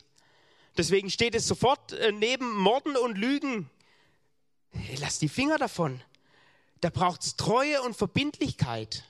Deswegen 0.77 1.11
steht 1.11 1.35
es 1.35 1.47
sofort 1.47 1.93
äh, 1.93 2.13
neben 2.13 2.55
Morden 2.55 2.97
und 2.97 3.17
Lügen. 3.17 3.71
Lass 4.99 5.19
die 5.19 5.29
Finger 5.29 5.59
davon. 5.59 6.03
Da 6.81 6.91
braucht 6.91 7.23
es 7.23 7.37
Treue 7.37 7.83
und 7.83 7.97
Verbindlichkeit. 7.97 9.05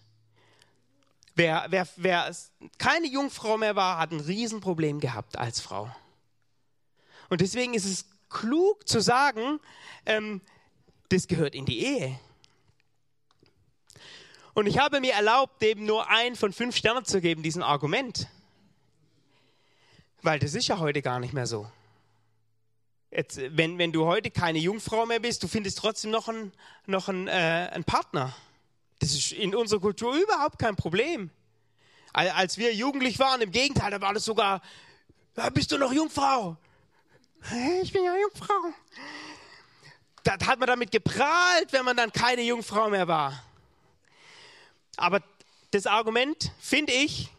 Wer, 1.34 1.66
wer, 1.68 1.86
wer 1.96 2.34
keine 2.78 3.06
Jungfrau 3.08 3.58
mehr 3.58 3.76
war, 3.76 3.98
hat 3.98 4.12
ein 4.12 4.20
Riesenproblem 4.20 5.00
gehabt 5.00 5.36
als 5.36 5.60
Frau. 5.60 5.94
Und 7.28 7.40
deswegen 7.40 7.74
ist 7.74 7.84
es 7.84 8.06
klug 8.30 8.88
zu 8.88 9.00
sagen, 9.00 9.60
ähm, 10.06 10.40
das 11.08 11.26
gehört 11.26 11.54
in 11.54 11.66
die 11.66 11.84
Ehe. 11.84 12.18
Und 14.54 14.66
ich 14.66 14.78
habe 14.78 15.00
mir 15.00 15.12
erlaubt, 15.12 15.60
dem 15.60 15.84
nur 15.84 16.08
ein 16.08 16.36
von 16.36 16.52
fünf 16.52 16.76
Sternen 16.76 17.04
zu 17.04 17.20
geben, 17.20 17.42
diesem 17.42 17.62
Argument. 17.62 18.28
Weil 20.26 20.40
das 20.40 20.54
ist 20.54 20.66
ja 20.66 20.80
heute 20.80 21.02
gar 21.02 21.20
nicht 21.20 21.32
mehr 21.34 21.46
so. 21.46 21.70
Jetzt, 23.12 23.38
wenn, 23.56 23.78
wenn 23.78 23.92
du 23.92 24.06
heute 24.06 24.32
keine 24.32 24.58
Jungfrau 24.58 25.06
mehr 25.06 25.20
bist, 25.20 25.40
du 25.44 25.46
findest 25.46 25.78
trotzdem 25.78 26.10
noch 26.10 26.26
einen, 26.26 26.52
noch 26.86 27.08
einen, 27.08 27.28
äh, 27.28 27.70
einen 27.72 27.84
Partner. 27.84 28.34
Das 28.98 29.12
ist 29.12 29.30
in 29.30 29.54
unserer 29.54 29.78
Kultur 29.78 30.16
überhaupt 30.16 30.58
kein 30.58 30.74
Problem. 30.74 31.30
Als 32.12 32.58
wir 32.58 32.74
jugendlich 32.74 33.20
waren, 33.20 33.40
im 33.40 33.52
Gegenteil, 33.52 33.92
da 33.92 34.00
war 34.00 34.14
das 34.14 34.24
sogar, 34.24 34.62
bist 35.54 35.70
du 35.70 35.78
noch 35.78 35.92
Jungfrau? 35.92 36.56
Ich 37.80 37.92
bin 37.92 38.02
ja 38.02 38.16
Jungfrau. 38.16 38.72
Da 40.24 40.32
hat 40.44 40.58
man 40.58 40.66
damit 40.66 40.90
geprahlt, 40.90 41.72
wenn 41.72 41.84
man 41.84 41.96
dann 41.96 42.10
keine 42.10 42.42
Jungfrau 42.42 42.90
mehr 42.90 43.06
war. 43.06 43.44
Aber 44.96 45.22
das 45.70 45.86
Argument, 45.86 46.50
finde 46.58 46.94
ich, 46.94 47.30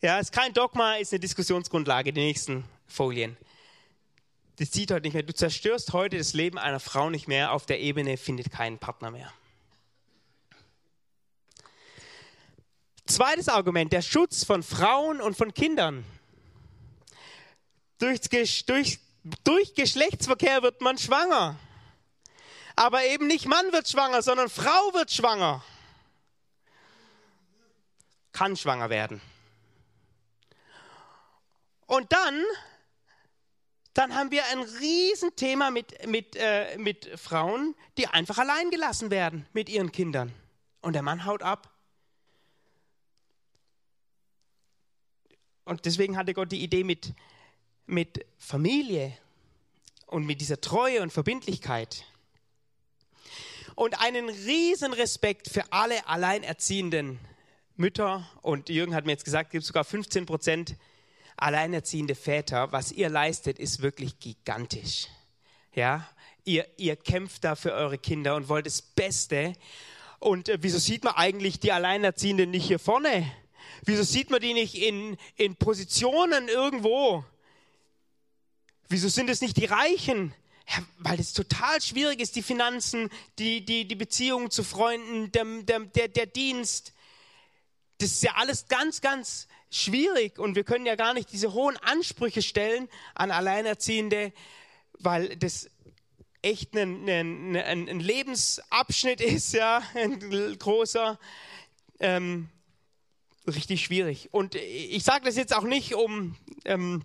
ja, 0.00 0.18
ist 0.18 0.32
kein 0.32 0.52
Dogma, 0.52 0.96
ist 0.96 1.12
eine 1.12 1.20
Diskussionsgrundlage, 1.20 2.12
die 2.12 2.20
nächsten 2.20 2.64
Folien. 2.86 3.36
Das 4.56 4.70
zieht 4.70 4.90
heute 4.90 5.02
nicht 5.02 5.14
mehr. 5.14 5.22
Du 5.22 5.34
zerstörst 5.34 5.92
heute 5.92 6.18
das 6.18 6.34
Leben 6.34 6.58
einer 6.58 6.80
Frau 6.80 7.10
nicht 7.10 7.28
mehr 7.28 7.52
auf 7.52 7.66
der 7.66 7.80
Ebene, 7.80 8.16
findet 8.16 8.50
keinen 8.50 8.78
Partner 8.78 9.10
mehr. 9.10 9.32
Zweites 13.06 13.48
Argument, 13.48 13.92
der 13.92 14.02
Schutz 14.02 14.44
von 14.44 14.62
Frauen 14.62 15.20
und 15.20 15.36
von 15.36 15.54
Kindern. 15.54 16.04
Durch, 17.98 18.20
durch, 18.66 19.00
durch 19.44 19.74
Geschlechtsverkehr 19.74 20.62
wird 20.62 20.80
man 20.80 20.98
schwanger. 20.98 21.58
Aber 22.76 23.04
eben 23.04 23.26
nicht 23.26 23.46
Mann 23.46 23.72
wird 23.72 23.88
schwanger, 23.88 24.22
sondern 24.22 24.48
Frau 24.48 24.92
wird 24.92 25.10
schwanger. 25.10 25.64
Kann 28.32 28.56
schwanger 28.56 28.90
werden. 28.90 29.20
Und 31.88 32.12
dann, 32.12 32.44
dann 33.94 34.14
haben 34.14 34.30
wir 34.30 34.44
ein 34.52 34.60
Riesenthema 34.60 35.70
mit, 35.70 36.06
mit, 36.06 36.36
äh, 36.36 36.76
mit 36.76 37.18
Frauen, 37.18 37.74
die 37.96 38.06
einfach 38.06 38.36
allein 38.36 38.70
gelassen 38.70 39.10
werden 39.10 39.46
mit 39.54 39.70
ihren 39.70 39.90
Kindern. 39.90 40.32
Und 40.82 40.92
der 40.92 41.02
Mann 41.02 41.24
haut 41.24 41.42
ab. 41.42 41.74
Und 45.64 45.86
deswegen 45.86 46.18
hatte 46.18 46.34
Gott 46.34 46.52
die 46.52 46.62
Idee 46.62 46.84
mit, 46.84 47.14
mit 47.86 48.26
Familie 48.36 49.16
und 50.06 50.26
mit 50.26 50.42
dieser 50.42 50.60
Treue 50.60 51.00
und 51.00 51.10
Verbindlichkeit. 51.10 52.04
Und 53.74 53.98
einen 54.02 54.28
riesen 54.28 54.92
Respekt 54.92 55.48
für 55.48 55.72
alle 55.72 56.06
alleinerziehenden 56.06 57.18
Mütter. 57.76 58.28
Und 58.42 58.68
Jürgen 58.68 58.94
hat 58.94 59.06
mir 59.06 59.12
jetzt 59.12 59.24
gesagt, 59.24 59.48
es 59.48 59.52
gibt 59.52 59.64
sogar 59.64 59.84
15 59.84 60.26
Prozent 60.26 60.76
alleinerziehende 61.42 62.14
Väter. 62.14 62.72
Was 62.72 62.92
ihr 62.92 63.08
leistet, 63.08 63.58
ist 63.58 63.82
wirklich 63.82 64.18
gigantisch. 64.18 65.08
Ja, 65.74 66.08
ihr, 66.44 66.66
ihr 66.76 66.96
kämpft 66.96 67.44
da 67.44 67.54
für 67.54 67.72
eure 67.72 67.98
Kinder 67.98 68.34
und 68.36 68.48
wollt 68.48 68.66
das 68.66 68.82
Beste. 68.82 69.54
Und 70.18 70.48
äh, 70.48 70.58
wieso 70.60 70.78
sieht 70.78 71.04
man 71.04 71.14
eigentlich 71.14 71.60
die 71.60 71.72
Alleinerziehenden 71.72 72.50
nicht 72.50 72.66
hier 72.66 72.78
vorne? 72.78 73.30
Wieso 73.84 74.02
sieht 74.02 74.30
man 74.30 74.40
die 74.40 74.54
nicht 74.54 74.74
in, 74.74 75.16
in 75.36 75.56
Positionen 75.56 76.48
irgendwo? 76.48 77.24
Wieso 78.88 79.08
sind 79.08 79.30
es 79.30 79.40
nicht 79.40 79.56
die 79.56 79.66
Reichen? 79.66 80.34
Ja, 80.68 80.82
weil 80.98 81.18
es 81.20 81.32
total 81.32 81.80
schwierig 81.80 82.20
ist, 82.20 82.36
die 82.36 82.42
Finanzen, 82.42 83.08
die, 83.38 83.64
die, 83.64 83.86
die 83.86 83.94
Beziehungen 83.94 84.50
zu 84.50 84.64
Freunden, 84.64 85.32
der, 85.32 85.44
der, 85.62 85.80
der, 85.80 86.08
der 86.08 86.26
Dienst. 86.26 86.92
das 87.98 88.10
ist 88.12 88.22
ja 88.22 88.32
alles 88.34 88.68
ganz, 88.68 89.00
ganz 89.00 89.48
schwierig 89.70 90.38
und 90.38 90.54
wir 90.54 90.64
können 90.64 90.86
ja 90.86 90.96
gar 90.96 91.14
nicht 91.14 91.32
diese 91.32 91.52
hohen 91.52 91.76
Ansprüche 91.78 92.42
stellen 92.42 92.88
an 93.14 93.30
Alleinerziehende, 93.30 94.32
weil 94.98 95.36
das 95.36 95.70
echt 96.42 96.76
ein, 96.76 97.08
ein, 97.08 97.56
ein, 97.56 98.00
Lebensabschnitt 98.00 99.20
ist, 99.20 99.52
ja, 99.52 99.82
ein 99.94 100.58
großer. 100.58 101.18
Ähm, 102.00 102.48
richtig 103.46 103.84
schwierig. 103.84 104.28
Und 104.32 104.54
ich 104.54 105.02
sage 105.02 105.24
das 105.24 105.36
jetzt 105.36 105.54
auch 105.54 105.64
nicht, 105.64 105.94
um, 105.94 106.36
ähm, 106.64 107.04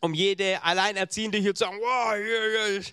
um 0.00 0.14
jede 0.14 0.62
Alleinerziehende 0.62 1.38
hier 1.38 1.54
zu 1.54 1.64
sagen, 1.64 1.78
wow, 1.80 2.84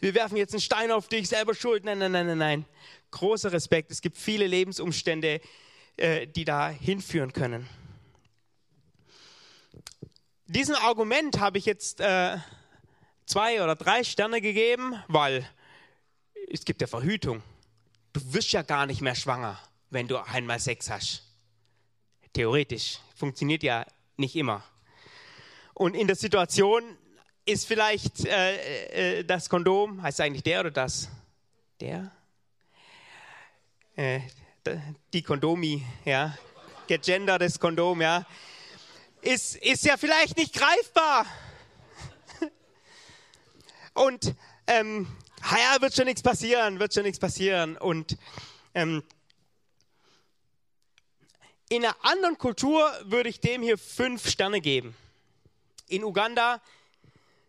wir 0.00 0.14
werfen 0.14 0.36
jetzt 0.36 0.54
einen 0.54 0.60
Stein 0.60 0.90
auf 0.90 1.08
dich, 1.08 1.28
selber 1.28 1.54
schuld. 1.54 1.84
Nein, 1.84 1.98
nein, 1.98 2.12
nein, 2.12 2.26
nein, 2.26 2.38
nein. 2.38 2.64
Großer 3.10 3.52
Respekt. 3.52 3.90
Es 3.90 4.00
gibt 4.00 4.16
viele 4.16 4.46
Lebensumstände, 4.46 5.40
äh, 5.96 6.26
die 6.26 6.44
da 6.44 6.68
hinführen 6.70 7.32
können. 7.32 7.68
Diesem 10.46 10.74
Argument 10.74 11.40
habe 11.40 11.56
ich 11.56 11.64
jetzt 11.64 12.00
äh, 12.00 12.36
zwei 13.24 13.62
oder 13.62 13.74
drei 13.76 14.04
Sterne 14.04 14.42
gegeben, 14.42 14.94
weil 15.08 15.48
es 16.50 16.66
gibt 16.66 16.82
ja 16.82 16.86
Verhütung. 16.86 17.42
Du 18.12 18.20
wirst 18.34 18.52
ja 18.52 18.60
gar 18.60 18.84
nicht 18.84 19.00
mehr 19.00 19.14
schwanger, 19.14 19.58
wenn 19.88 20.06
du 20.06 20.18
einmal 20.18 20.60
Sex 20.60 20.90
hast. 20.90 21.22
Theoretisch. 22.34 22.98
Funktioniert 23.16 23.62
ja 23.62 23.86
nicht 24.18 24.36
immer. 24.36 24.62
Und 25.72 25.94
in 25.94 26.06
der 26.06 26.16
Situation 26.16 26.82
ist 27.46 27.66
vielleicht 27.66 28.26
äh, 28.26 29.20
äh, 29.20 29.24
das 29.24 29.48
Kondom, 29.48 30.02
heißt 30.02 30.20
eigentlich 30.20 30.42
der 30.42 30.60
oder 30.60 30.70
das? 30.70 31.08
Der? 31.80 32.12
Äh, 33.96 34.20
die 35.14 35.22
Kondomi, 35.22 35.82
ja. 36.04 36.36
Gegendertes 36.86 37.58
Kondom, 37.58 38.02
ja. 38.02 38.26
Ist, 39.24 39.56
ist 39.56 39.86
ja 39.86 39.96
vielleicht 39.96 40.36
nicht 40.36 40.52
greifbar. 40.52 41.24
Und 43.94 44.34
ähm, 44.66 45.06
ja, 45.50 45.80
wird 45.80 45.94
schon 45.94 46.04
nichts 46.04 46.20
passieren, 46.20 46.78
wird 46.78 46.92
schon 46.92 47.04
nichts 47.04 47.18
passieren. 47.18 47.78
Und 47.78 48.18
ähm, 48.74 49.02
in 51.70 51.86
einer 51.86 51.96
anderen 52.04 52.36
Kultur 52.36 52.92
würde 53.04 53.30
ich 53.30 53.40
dem 53.40 53.62
hier 53.62 53.78
fünf 53.78 54.28
Sterne 54.28 54.60
geben. 54.60 54.94
In 55.88 56.04
Uganda 56.04 56.60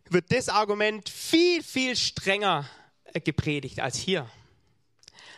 wird 0.10 0.32
das 0.32 0.48
Argument 0.48 1.10
viel, 1.10 1.62
viel 1.62 1.98
strenger 1.98 2.70
gepredigt 3.26 3.82
als 3.82 3.98
hier. 3.98 4.30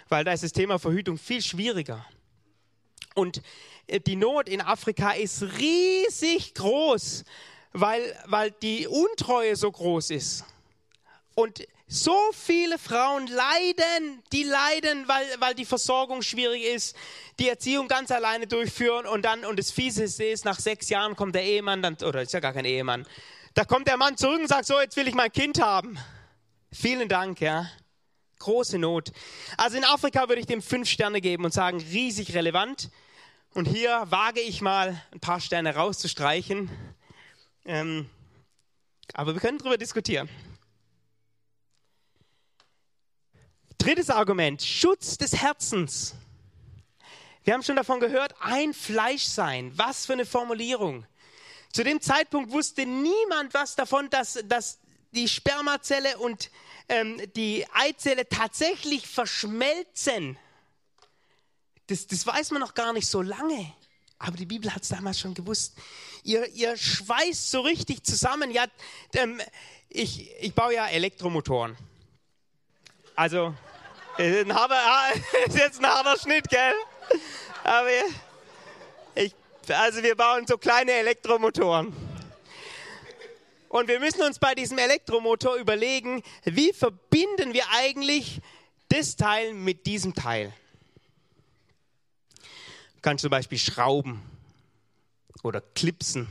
Weil 0.08 0.24
da 0.24 0.34
ist 0.34 0.44
das 0.44 0.52
Thema 0.52 0.78
Verhütung 0.78 1.18
viel 1.18 1.42
schwieriger. 1.42 2.06
Und 3.18 3.42
äh, 3.88 4.00
die 4.00 4.16
Not 4.16 4.48
in 4.48 4.62
Afrika 4.62 5.12
ist 5.12 5.42
riesig 5.42 6.54
groß, 6.54 7.24
weil, 7.74 8.16
weil 8.26 8.52
die 8.52 8.88
Untreue 8.88 9.56
so 9.56 9.72
groß 9.72 10.12
ist. 10.12 10.46
Und 11.34 11.68
so 11.88 12.20
viele 12.34 12.78
Frauen 12.78 13.28
leiden, 13.28 14.22
die 14.34 14.44
leiden, 14.44 15.08
weil, 15.08 15.26
weil 15.40 15.56
die 15.56 15.66
Versorgung 15.66 16.22
schwierig 16.22 16.64
ist, 16.64 16.96
die 17.40 17.50
Erziehung 17.50 17.88
ganz 17.88 18.12
alleine 18.12 18.46
durchführen 18.46 19.06
und 19.06 19.24
dann, 19.24 19.46
und 19.46 19.58
das 19.58 19.72
Fieseste 19.72 20.26
ist, 20.26 20.46
nach 20.46 20.60
sechs 20.60 20.90
Jahren 20.90 21.16
kommt 21.16 21.34
der 21.34 21.44
Ehemann, 21.44 21.82
dann, 21.82 21.96
oder 21.96 22.22
ist 22.22 22.34
ja 22.34 22.40
gar 22.40 22.54
kein 22.54 22.66
Ehemann, 22.66 23.08
da 23.54 23.66
kommt 23.66 23.88
der 23.88 23.98
Mann 23.98 24.18
zurück 24.18 24.42
und 24.42 24.48
sagt, 24.48 24.66
so, 24.66 24.80
jetzt 24.80 24.98
will 24.98 25.08
ich 25.08 25.16
mein 25.16 25.32
Kind 25.32 25.62
haben. 25.62 25.98
Vielen 26.72 27.08
Dank, 27.08 27.40
ja. 27.40 27.68
Große 28.40 28.78
Not. 28.78 29.12
Also 29.56 29.78
in 29.78 29.86
Afrika 29.86 30.28
würde 30.28 30.42
ich 30.42 30.46
dem 30.46 30.62
fünf 30.62 30.90
Sterne 30.90 31.22
geben 31.22 31.46
und 31.46 31.54
sagen, 31.54 31.80
riesig 31.80 32.36
relevant. 32.36 32.92
Und 33.58 33.66
hier 33.66 34.04
wage 34.12 34.40
ich 34.40 34.62
mal 34.62 35.02
ein 35.12 35.20
paar 35.20 35.42
Sterne 35.42 35.74
rauszustreichen. 35.74 36.70
Ähm, 37.66 38.08
aber 39.14 39.34
wir 39.34 39.42
können 39.42 39.58
darüber 39.58 39.80
diskutieren. 39.80 40.30
Drittes 43.80 44.12
Argument, 44.12 44.62
Schutz 44.62 45.18
des 45.18 45.42
Herzens. 45.42 46.14
Wir 47.46 47.56
haben 47.56 47.64
schon 47.64 47.76
davon 47.76 48.00
gehört, 48.00 48.36
ein 48.42 48.76
Fleisch 48.76 49.24
sein. 49.24 49.72
Was 49.76 50.06
für 50.06 50.14
eine 50.14 50.28
Formulierung. 50.28 51.08
Zu 51.74 51.84
dem 51.84 52.00
Zeitpunkt 52.00 52.52
wusste 52.52 52.86
niemand 52.86 53.56
was 53.56 53.76
davon, 53.76 54.12
dass, 54.12 54.38
dass 54.46 54.78
die 55.14 55.28
Spermazelle 55.28 56.20
und 56.20 56.52
ähm, 56.90 57.20
die 57.36 57.66
Eizelle 57.74 58.30
tatsächlich 58.30 59.08
verschmelzen. 59.08 60.38
Das, 61.88 62.08
das 62.08 62.26
weiß 62.26 62.52
man 62.52 62.62
noch 62.62 62.74
gar 62.74 62.94
nicht 62.94 63.08
so 63.08 63.22
lange. 63.22 63.74
Aber 64.20 64.36
die 64.36 64.46
Bibel 64.46 64.74
hat 64.74 64.84
es 64.84 64.90
damals 64.90 65.20
schon 65.20 65.34
gewusst. 65.34 65.78
Ihr, 66.24 66.48
ihr 66.50 66.76
schweißt 66.76 67.52
so 67.52 67.62
richtig 67.62 68.04
zusammen. 68.04 68.52
Ja, 68.52 68.66
ähm, 69.14 69.42
ich, 69.90 70.30
ich 70.42 70.54
baue 70.54 70.74
ja 70.74 70.88
Elektromotoren. 70.88 71.78
Also, 73.16 73.56
ein 74.18 74.54
harter, 74.54 75.22
ist 75.48 75.58
jetzt 75.58 75.80
ein 75.80 75.88
harter 75.88 76.20
Schnitt, 76.20 76.50
gell? 76.50 76.74
Aber 77.64 77.90
ich, 79.16 79.34
also 79.70 80.04
wir 80.04 80.16
bauen 80.16 80.46
so 80.48 80.58
kleine 80.58 80.94
Elektromotoren. 80.94 81.94
Und 83.70 83.88
wir 83.88 84.00
müssen 84.00 84.22
uns 84.22 84.40
bei 84.40 84.56
diesem 84.56 84.78
Elektromotor 84.78 85.56
überlegen, 85.56 86.24
wie 86.46 86.74
verbinden 86.74 87.54
wir 87.54 87.66
eigentlich 87.72 88.42
das 88.90 89.16
Teil 89.18 89.54
mit 89.54 89.86
diesem 89.86 90.16
Teil? 90.16 90.54
Du 92.98 93.02
kannst 93.02 93.22
zum 93.22 93.30
Beispiel 93.30 93.60
schrauben 93.60 94.24
oder 95.44 95.62
klipsen 95.62 96.28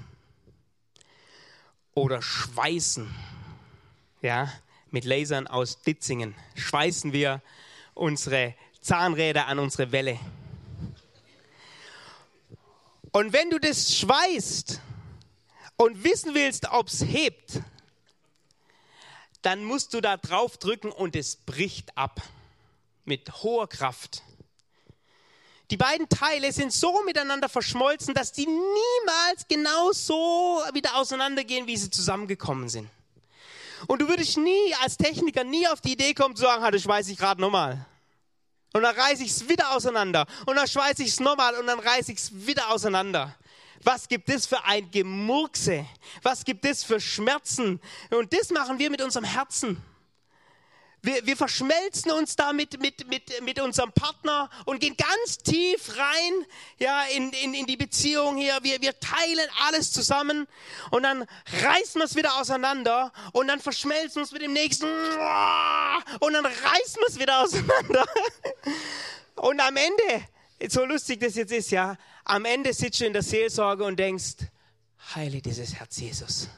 oder 1.94 2.20
schweißen. 2.20 3.08
Ja, 4.20 4.52
mit 4.90 5.04
Lasern 5.04 5.46
aus 5.46 5.80
Ditzingen 5.82 6.34
schweißen 6.56 7.12
wir 7.12 7.40
unsere 7.94 8.56
Zahnräder 8.80 9.46
an 9.46 9.60
unsere 9.60 9.92
Welle. 9.92 10.18
Und 13.12 13.32
wenn 13.32 13.48
du 13.50 13.60
das 13.60 13.96
schweißt 13.96 14.80
und 15.76 16.02
wissen 16.02 16.34
willst, 16.34 16.66
ob 16.72 16.88
es 16.88 17.04
hebt, 17.04 17.60
dann 19.42 19.62
musst 19.62 19.94
du 19.94 20.00
da 20.00 20.16
drauf 20.16 20.58
drücken 20.58 20.90
und 20.90 21.14
es 21.14 21.36
bricht 21.36 21.96
ab 21.96 22.20
mit 23.04 23.44
hoher 23.44 23.68
Kraft. 23.68 24.24
Die 25.70 25.76
beiden 25.76 26.08
Teile 26.08 26.52
sind 26.52 26.72
so 26.72 27.02
miteinander 27.02 27.48
verschmolzen, 27.48 28.14
dass 28.14 28.30
die 28.32 28.46
niemals 28.46 29.48
genau 29.48 29.90
so 29.92 30.62
wieder 30.72 30.96
auseinandergehen, 30.96 31.66
wie 31.66 31.76
sie 31.76 31.90
zusammengekommen 31.90 32.68
sind. 32.68 32.88
Und 33.88 34.00
du 34.00 34.08
würdest 34.08 34.36
nie 34.38 34.74
als 34.82 34.96
Techniker 34.96 35.44
nie 35.44 35.66
auf 35.66 35.80
die 35.80 35.92
Idee 35.92 36.14
kommen 36.14 36.36
zu 36.36 36.42
sagen, 36.42 36.64
das 36.72 36.82
schweiße 36.82 37.12
ich 37.12 37.18
gerade 37.18 37.40
nochmal. 37.40 37.84
Und 38.72 38.82
dann 38.82 38.94
reiße 38.94 39.24
ich 39.24 39.30
es 39.30 39.48
wieder 39.48 39.74
auseinander. 39.74 40.26
Und 40.46 40.56
dann 40.56 40.68
schweiße 40.68 41.02
ich 41.02 41.08
es 41.08 41.20
nochmal 41.20 41.54
und 41.56 41.66
dann 41.66 41.80
reiße 41.80 42.12
ich 42.12 42.18
es 42.18 42.46
wieder 42.46 42.70
auseinander. 42.70 43.34
Was 43.82 44.08
gibt 44.08 44.28
es 44.28 44.46
für 44.46 44.64
ein 44.64 44.90
Gemurkse? 44.90 45.86
Was 46.22 46.44
gibt 46.44 46.64
es 46.64 46.84
für 46.84 47.00
Schmerzen? 47.00 47.80
Und 48.10 48.32
das 48.32 48.50
machen 48.50 48.78
wir 48.78 48.90
mit 48.90 49.02
unserem 49.02 49.24
Herzen. 49.24 49.82
Wir, 51.06 51.24
wir 51.24 51.36
verschmelzen 51.36 52.10
uns 52.10 52.34
da 52.34 52.52
mit, 52.52 52.82
mit, 52.82 53.06
mit, 53.06 53.40
mit 53.40 53.60
unserem 53.60 53.92
Partner 53.92 54.50
und 54.64 54.80
gehen 54.80 54.96
ganz 54.96 55.38
tief 55.38 55.96
rein 55.96 56.32
ja, 56.80 57.04
in, 57.14 57.30
in, 57.30 57.54
in 57.54 57.64
die 57.66 57.76
Beziehung 57.76 58.36
hier. 58.36 58.58
Wir, 58.62 58.80
wir 58.80 58.98
teilen 58.98 59.48
alles 59.68 59.92
zusammen 59.92 60.48
und 60.90 61.04
dann 61.04 61.24
reißen 61.62 62.00
wir 62.00 62.06
es 62.06 62.16
wieder 62.16 62.40
auseinander 62.40 63.12
und 63.30 63.46
dann 63.46 63.60
verschmelzen 63.60 64.16
wir 64.16 64.22
es 64.24 64.32
mit 64.32 64.42
dem 64.42 64.52
nächsten 64.52 64.86
und 64.86 66.32
dann 66.32 66.44
reißen 66.44 66.96
wir 66.96 67.06
es 67.08 67.20
wieder 67.20 67.40
auseinander. 67.40 68.04
Und 69.36 69.60
am 69.60 69.76
Ende, 69.76 70.26
so 70.68 70.84
lustig 70.84 71.20
das 71.20 71.36
jetzt 71.36 71.52
ist, 71.52 71.70
ja, 71.70 71.96
am 72.24 72.44
Ende 72.44 72.72
sitzt 72.72 73.00
du 73.00 73.06
in 73.06 73.12
der 73.12 73.22
Seelsorge 73.22 73.84
und 73.84 73.96
denkst, 73.96 74.38
heile 75.14 75.40
dieses 75.40 75.72
Herz 75.76 75.98
Jesus. 75.98 76.48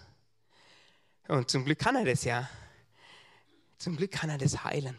Und 1.26 1.50
zum 1.50 1.66
Glück 1.66 1.80
kann 1.80 1.96
er 1.96 2.06
das 2.06 2.24
ja. 2.24 2.48
Zum 3.78 3.96
Glück 3.96 4.10
kann 4.10 4.30
er 4.30 4.38
das 4.38 4.64
heilen. 4.64 4.98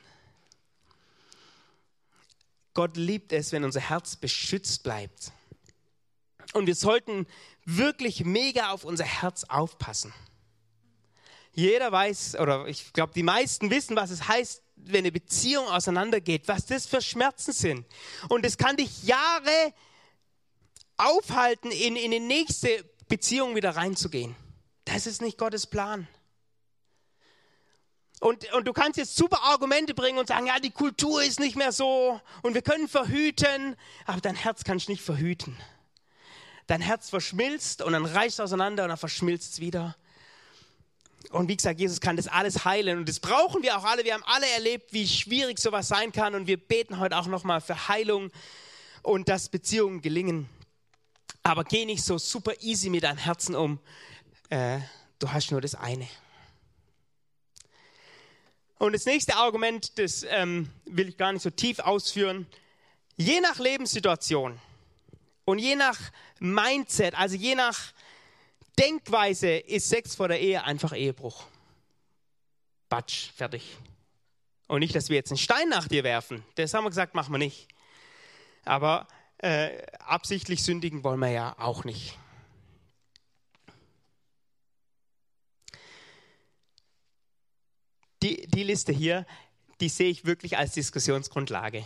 Gott 2.74 2.96
liebt 2.96 3.34
es, 3.34 3.52
wenn 3.52 3.64
unser 3.64 3.82
Herz 3.82 4.16
beschützt 4.16 4.84
bleibt. 4.84 5.32
Und 6.54 6.66
wir 6.66 6.76
sollten 6.76 7.28
wirklich 7.66 8.24
mega 8.24 8.72
auf 8.72 8.84
unser 8.86 9.04
Herz 9.04 9.44
aufpassen. 9.44 10.14
Jeder 11.54 11.92
weiß, 11.92 12.38
oder 12.40 12.68
ich 12.68 12.94
glaube, 12.94 13.14
die 13.14 13.24
meisten 13.24 13.70
wissen, 13.70 13.96
was 13.96 14.12
es 14.12 14.28
heißt, 14.28 14.62
wenn 14.78 15.00
eine 15.00 15.12
Beziehung 15.12 15.68
auseinandergeht, 15.68 16.48
was 16.48 16.66
das 16.66 16.86
für 16.86 17.02
Schmerzen 17.02 17.52
sind. 17.52 17.86
Und 18.30 18.46
es 18.46 18.58
kann 18.58 18.78
dich 18.78 19.04
Jahre 19.04 19.74
aufhalten, 20.96 21.72
in, 21.72 21.96
in 21.96 22.12
die 22.12 22.20
nächste 22.20 22.86
Beziehung 23.08 23.56
wieder 23.56 23.76
reinzugehen. 23.76 24.36
Das 24.86 25.06
ist 25.06 25.22
nicht 25.22 25.38
Gottes 25.38 25.68
Plan. 25.68 26.08
Und, 28.20 28.52
und 28.54 28.66
du 28.68 28.74
kannst 28.74 28.98
jetzt 28.98 29.16
super 29.16 29.42
Argumente 29.44 29.94
bringen 29.94 30.20
und 30.20 30.28
sagen, 30.28 30.48
ja, 30.48 30.60
die 30.60 30.72
Kultur 30.72 31.24
ist 31.24 31.40
nicht 31.40 31.56
mehr 31.56 31.72
so 31.72 32.20
und 32.42 32.54
wir 32.54 32.62
können 32.62 32.88
verhüten, 32.88 33.78
aber 34.06 34.20
dein 34.20 34.36
Herz 34.36 34.64
kannst 34.64 34.88
du 34.88 34.92
nicht 34.92 35.02
verhüten. 35.04 35.58
dein 36.68 36.82
Herz 36.82 37.10
verschmilzt 37.10 37.82
und 37.82 37.94
dann 37.94 38.06
reißt 38.06 38.36
es 38.36 38.40
auseinander 38.40 38.84
und 38.84 38.90
dann 38.90 38.98
verschmilzt 38.98 39.54
es 39.54 39.60
wieder. 39.60 39.96
Und 41.32 41.48
wie 41.48 41.58
gesagt, 41.58 41.80
Jesus 41.80 42.00
kann 42.00 42.16
das 42.16 42.28
alles 42.28 42.64
heilen 42.66 43.00
und 43.00 43.10
das 43.10 43.20
brauchen 43.20 43.64
wir 43.64 43.78
auch 43.78 43.84
alle. 43.84 44.04
Wir 44.04 44.14
haben 44.14 44.24
alle 44.26 44.48
erlebt, 44.50 44.94
wie 44.94 45.08
schwierig 45.08 45.60
sowas 45.60 45.88
sein 45.88 46.12
kann 46.12 46.36
und 46.36 46.48
wir 46.48 46.58
beten 46.58 47.00
heute 47.00 47.18
auch 47.18 47.28
nochmal 47.28 47.62
für 47.62 47.88
Heilung 47.88 48.32
und 49.02 49.30
dass 49.30 49.50
Beziehungen 49.50 50.02
gelingen. 50.02 50.48
Aber 51.44 51.64
geh 51.64 51.86
nicht 51.86 52.04
so 52.04 52.18
super 52.18 52.54
easy 52.62 52.90
mit 52.90 53.04
deinem 53.04 53.18
Herzen 53.18 53.56
um. 53.56 53.80
Äh, 54.50 54.80
du 55.20 55.32
hast 55.32 55.52
nur 55.52 55.62
das 55.62 55.76
eine. 55.76 56.08
Und 58.80 58.94
das 58.94 59.06
nächste 59.06 59.36
Argument, 59.36 60.00
das 60.00 60.26
ähm, 60.30 60.70
will 60.86 61.10
ich 61.10 61.18
gar 61.18 61.34
nicht 61.34 61.42
so 61.42 61.50
tief 61.50 61.80
ausführen. 61.80 62.48
Je 63.18 63.42
nach 63.42 63.60
Lebenssituation 63.60 64.58
und 65.44 65.60
je 65.60 65.76
nach 65.76 66.00
Mindset, 66.40 67.14
also 67.16 67.36
je 67.36 67.56
nach 67.56 67.78
Denkweise, 68.80 69.58
ist 69.58 69.90
Sex 69.90 70.16
vor 70.16 70.30
der 70.30 70.40
Ehe 70.40 70.64
einfach 70.64 70.94
Ehebruch. 70.94 71.44
Batsch, 72.88 73.32
fertig. 73.36 73.78
Und 74.70 74.80
nicht, 74.80 74.96
dass 74.96 75.10
wir 75.10 75.18
jetzt 75.18 75.32
einen 75.32 75.38
Stein 75.38 75.68
nach 75.68 75.90
dir 75.90 76.06
werfen. 76.06 76.46
Das 76.56 76.74
haben 76.74 76.86
wir 76.86 76.90
gesagt, 76.90 77.16
machen 77.16 77.34
wir 77.34 77.38
nicht. 77.38 77.68
Aber 78.64 79.08
äh, 79.40 79.82
absichtlich 80.00 80.64
sündigen 80.64 81.04
wollen 81.04 81.20
wir 81.20 81.32
ja 81.32 81.56
auch 81.60 81.84
nicht. 81.84 82.18
Die, 88.22 88.48
die 88.48 88.64
Liste 88.64 88.92
hier, 88.92 89.26
die 89.80 89.90
sehe 89.90 90.10
ich 90.10 90.26
wirklich 90.26 90.58
als 90.58 90.74
Diskussionsgrundlage. 90.74 91.86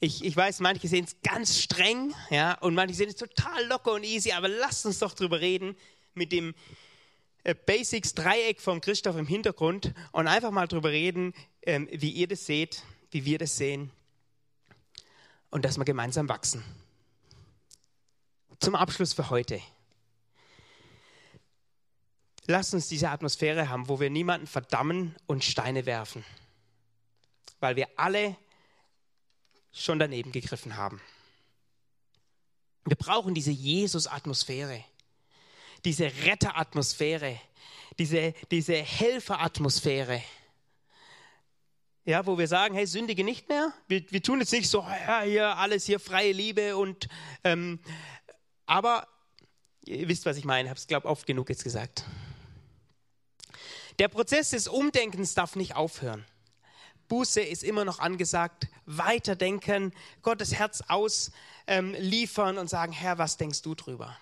Ich, 0.00 0.24
ich 0.24 0.36
weiß, 0.36 0.60
manche 0.60 0.86
sehen 0.86 1.04
es 1.04 1.16
ganz 1.22 1.58
streng, 1.58 2.14
ja, 2.28 2.58
und 2.58 2.74
manche 2.74 2.94
sehen 2.94 3.08
es 3.08 3.16
total 3.16 3.66
locker 3.66 3.92
und 3.92 4.04
easy, 4.04 4.32
aber 4.32 4.48
lasst 4.48 4.84
uns 4.84 4.98
doch 4.98 5.14
drüber 5.14 5.40
reden 5.40 5.76
mit 6.12 6.30
dem 6.30 6.54
äh, 7.44 7.54
Basics 7.54 8.14
Dreieck 8.14 8.60
von 8.60 8.80
Christoph 8.80 9.16
im 9.16 9.26
Hintergrund 9.26 9.94
und 10.12 10.26
einfach 10.26 10.50
mal 10.50 10.66
drüber 10.66 10.90
reden, 10.90 11.32
ähm, 11.62 11.88
wie 11.90 12.10
ihr 12.10 12.28
das 12.28 12.44
seht, 12.44 12.82
wie 13.10 13.24
wir 13.24 13.38
das 13.38 13.56
sehen 13.56 13.90
und 15.50 15.64
dass 15.64 15.78
wir 15.78 15.84
gemeinsam 15.84 16.28
wachsen. 16.28 16.64
Zum 18.60 18.74
Abschluss 18.74 19.12
für 19.12 19.30
heute. 19.30 19.60
Lasst 22.46 22.74
uns 22.74 22.88
diese 22.88 23.08
Atmosphäre 23.08 23.70
haben, 23.70 23.88
wo 23.88 24.00
wir 24.00 24.10
niemanden 24.10 24.46
verdammen 24.46 25.16
und 25.26 25.44
Steine 25.44 25.86
werfen, 25.86 26.24
weil 27.60 27.76
wir 27.76 27.88
alle 27.96 28.36
schon 29.72 29.98
daneben 29.98 30.30
gegriffen 30.30 30.76
haben. 30.76 31.00
Wir 32.84 32.96
brauchen 32.96 33.34
diese 33.34 33.50
Jesus-Atmosphäre, 33.50 34.84
diese 35.86 36.04
Retteratmosphäre, 36.04 37.40
diese, 37.98 38.34
diese 38.50 38.74
Helferatmosphäre. 38.74 40.22
Ja, 42.04 42.26
wo 42.26 42.36
wir 42.36 42.48
sagen, 42.48 42.74
hey, 42.74 42.86
sündige 42.86 43.24
nicht 43.24 43.48
mehr. 43.48 43.72
Wir, 43.88 44.04
wir 44.10 44.22
tun 44.22 44.40
jetzt 44.40 44.52
nicht 44.52 44.68
so, 44.68 44.80
ja, 44.80 45.22
hier 45.22 45.56
alles 45.56 45.86
hier 45.86 45.98
freie 45.98 46.32
Liebe 46.32 46.76
und, 46.76 47.08
ähm, 47.42 47.80
aber 48.66 49.08
ihr 49.86 50.06
wisst, 50.08 50.26
was 50.26 50.36
ich 50.36 50.44
meine. 50.44 50.64
Ich 50.64 50.70
habe 50.70 50.78
es, 50.78 50.86
glaube 50.86 51.06
ich, 51.06 51.10
oft 51.10 51.26
genug 51.26 51.48
jetzt 51.48 51.64
gesagt. 51.64 52.04
Der 53.98 54.08
Prozess 54.08 54.50
des 54.50 54.66
Umdenkens 54.66 55.34
darf 55.34 55.54
nicht 55.56 55.76
aufhören. 55.76 56.24
Buße 57.08 57.40
ist 57.40 57.62
immer 57.62 57.84
noch 57.84 57.98
angesagt. 57.98 58.66
Weiterdenken, 58.86 59.94
Gottes 60.22 60.54
Herz 60.54 60.82
ausliefern 60.88 62.56
ähm, 62.56 62.60
und 62.60 62.68
sagen, 62.68 62.92
Herr, 62.92 63.18
was 63.18 63.36
denkst 63.36 63.62
du 63.62 63.74
drüber? 63.74 64.16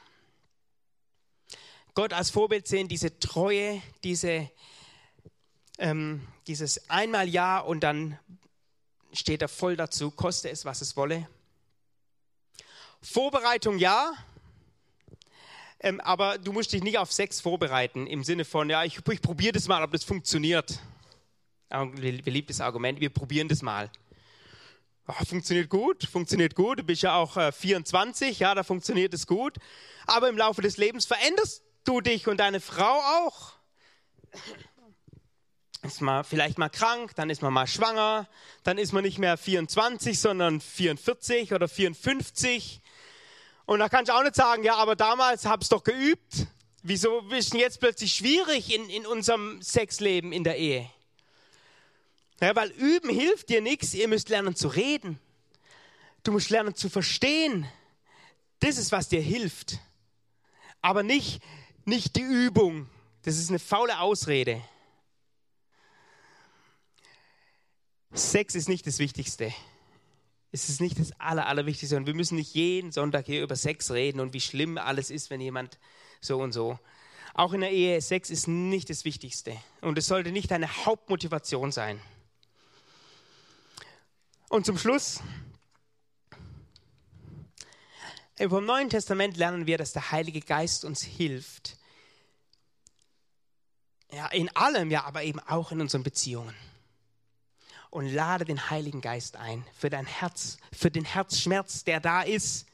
Gott 1.95 2.13
als 2.13 2.31
Vorbild 2.31 2.67
sehen, 2.67 2.89
diese 2.89 3.19
Treue, 3.19 3.83
diese, 4.03 4.51
ähm, 5.79 6.27
dieses 6.47 6.91
einmal 6.91 7.29
Ja 7.29 7.59
und 7.59 7.81
dann 7.81 8.19
steht 9.13 9.43
er 9.43 9.49
voll 9.49 9.77
dazu, 9.77 10.11
koste 10.11 10.51
es, 10.51 10.65
was 10.65 10.81
es 10.81 10.97
wolle. 10.97 11.29
Vorbereitung 13.03 13.79
ja, 13.79 14.13
ähm, 15.83 16.01
aber 16.01 16.39
du 16.39 16.53
musst 16.53 16.73
dich 16.73 16.83
nicht 16.83 16.99
auf 16.99 17.13
Sex 17.13 17.41
vorbereiten 17.41 18.07
im 18.07 18.25
Sinne 18.25 18.45
von, 18.45 18.71
ja, 18.71 18.85
ich, 18.85 19.01
ich 19.11 19.21
probiere 19.21 19.53
das 19.53 19.69
mal, 19.69 19.83
ob 19.83 19.91
das 19.91 20.05
funktioniert. 20.05 20.79
Beliebtes 21.69 22.61
Argument, 22.61 23.01
wir 23.01 23.11
probieren 23.11 23.49
das 23.49 23.63
mal. 23.63 23.91
Oh, 25.09 25.25
funktioniert 25.25 25.69
gut, 25.69 26.05
funktioniert 26.05 26.55
gut. 26.55 26.79
Du 26.79 26.83
bist 26.85 27.03
ja 27.03 27.17
auch 27.17 27.37
äh, 27.37 27.51
24, 27.51 28.39
ja, 28.39 28.55
da 28.55 28.63
funktioniert 28.63 29.13
es 29.15 29.27
gut. 29.27 29.57
Aber 30.07 30.29
im 30.29 30.37
Laufe 30.37 30.63
des 30.63 30.77
Lebens 30.77 31.07
veränderst 31.07 31.65
du 31.85 32.01
dich 32.01 32.29
und 32.29 32.39
deine 32.39 32.61
Frau 32.61 33.01
auch. 33.01 33.55
Ist 35.83 36.01
man 36.01 36.23
vielleicht 36.23 36.59
mal 36.59 36.69
krank, 36.69 37.17
dann 37.17 37.31
ist 37.31 37.43
man 37.43 37.53
mal 37.53 37.67
schwanger, 37.67 38.29
dann 38.63 38.79
ist 38.79 38.93
man 38.93 39.03
nicht 39.03 39.19
mehr 39.19 39.37
24, 39.37 40.21
sondern 40.21 40.61
44 40.61 41.53
oder 41.53 41.67
54. 41.67 42.82
Und 43.67 43.79
da 43.79 43.89
kannst 43.89 44.11
du 44.11 44.15
auch 44.15 44.23
nicht 44.23 44.35
sagen, 44.35 44.65
ja, 44.65 44.77
aber 44.77 44.97
damals 44.97 45.45
es 45.45 45.69
doch 45.69 45.85
geübt. 45.85 46.47
Wieso 46.83 47.21
ist 47.31 47.53
denn 47.53 47.61
jetzt 47.61 47.81
plötzlich 47.81 48.13
schwierig 48.13 48.75
in, 48.75 48.91
in 48.91 49.07
unserem 49.07 49.63
Sexleben 49.63 50.33
in 50.33 50.43
der 50.43 50.59
Ehe? 50.59 50.91
Ja, 52.41 52.57
weil 52.57 52.71
üben 52.71 53.09
hilft 53.09 53.51
dir 53.51 53.61
nichts. 53.61 53.95
Ihr 53.95 54.09
müsst 54.09 54.29
lernen 54.29 54.57
zu 54.57 54.67
reden. 54.67 55.21
Du 56.25 56.33
musst 56.33 56.51
lernen 56.51 56.75
zu 56.75 56.89
verstehen. 56.89 57.69
Das 58.59 58.79
ist, 58.79 58.91
was 58.91 59.09
dir 59.09 59.23
hilft. 59.23 59.79
Aber 60.81 61.05
nicht, 61.05 61.41
nicht 61.85 62.17
die 62.17 62.23
Übung. 62.23 62.89
Das 63.23 63.37
ist 63.37 63.51
eine 63.51 63.61
faule 63.61 64.01
Ausrede. 64.01 64.61
Sex 68.13 68.57
ist 68.57 68.69
nicht 68.69 68.87
das 68.87 68.99
Wichtigste 68.99 69.55
ist 70.53 70.69
es 70.69 70.81
nicht 70.81 71.01
das 71.01 71.19
Aller, 71.19 71.47
Allerwichtigste. 71.47 71.97
Und 71.97 72.07
wir 72.07 72.15
müssen 72.15 72.37
nicht 72.37 72.55
jeden 72.55 72.93
Sonntag 72.93 73.27
hier 73.27 73.43
über 73.43 73.57
Sex 73.57 73.91
reden 73.91 74.21
und 74.21 74.35
wie 74.35 74.41
schlimm 74.41 74.77
alles 74.77 75.11
ist, 75.11 75.31
wenn 75.31 75.41
jemand 75.41 75.79
so 76.21 76.39
und 76.41 76.53
so. 76.53 76.79
Auch 77.35 77.55
in 77.55 77.63
der 77.63 77.73
Ehe, 77.73 78.01
Sex 78.03 78.29
ist 78.29 78.47
nicht 78.47 78.91
das 78.91 79.07
Wichtigste. 79.07 79.57
Und 79.81 79.97
es 79.97 80.07
sollte 80.07 80.31
nicht 80.31 80.51
deine 80.51 80.69
Hauptmotivation 80.85 81.73
sein. 81.73 82.01
Und 84.51 84.67
zum 84.67 84.77
Schluss, 84.77 85.21
vom 88.37 88.67
Neuen 88.67 88.91
Testament 88.91 89.39
lernen 89.39 89.67
wir, 89.67 89.79
dass 89.79 89.95
der 89.95 90.13
Heilige 90.13 90.41
Geist 90.41 90.85
uns 90.85 91.03
hilft. 91.03 91.79
Ja, 94.11 94.27
in 94.27 94.55
allem, 94.55 94.91
ja, 94.91 95.05
aber 95.05 95.23
eben 95.23 95.41
auch 95.41 95.73
in 95.73 95.81
unseren 95.81 96.03
Beziehungen 96.03 96.55
und 97.93 98.09
lade 98.09 98.47
den 98.47 98.71
Heiligen 98.71 99.03
Geist 99.03 99.37
ein 99.37 99.67
für 99.79 99.91
dein 99.91 100.07
Herz, 100.07 100.57
für 100.73 100.91
den 100.91 101.05
Herzschmerz, 101.05 101.85
der 101.85 102.01
da 102.01 102.23
ist, 102.23 102.67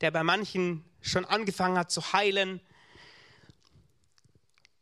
der 0.00 0.10
bei 0.10 0.24
manchen 0.24 0.84
schon 1.00 1.24
angefangen 1.24 1.78
hat 1.78 1.92
zu 1.92 2.12
heilen. 2.12 2.60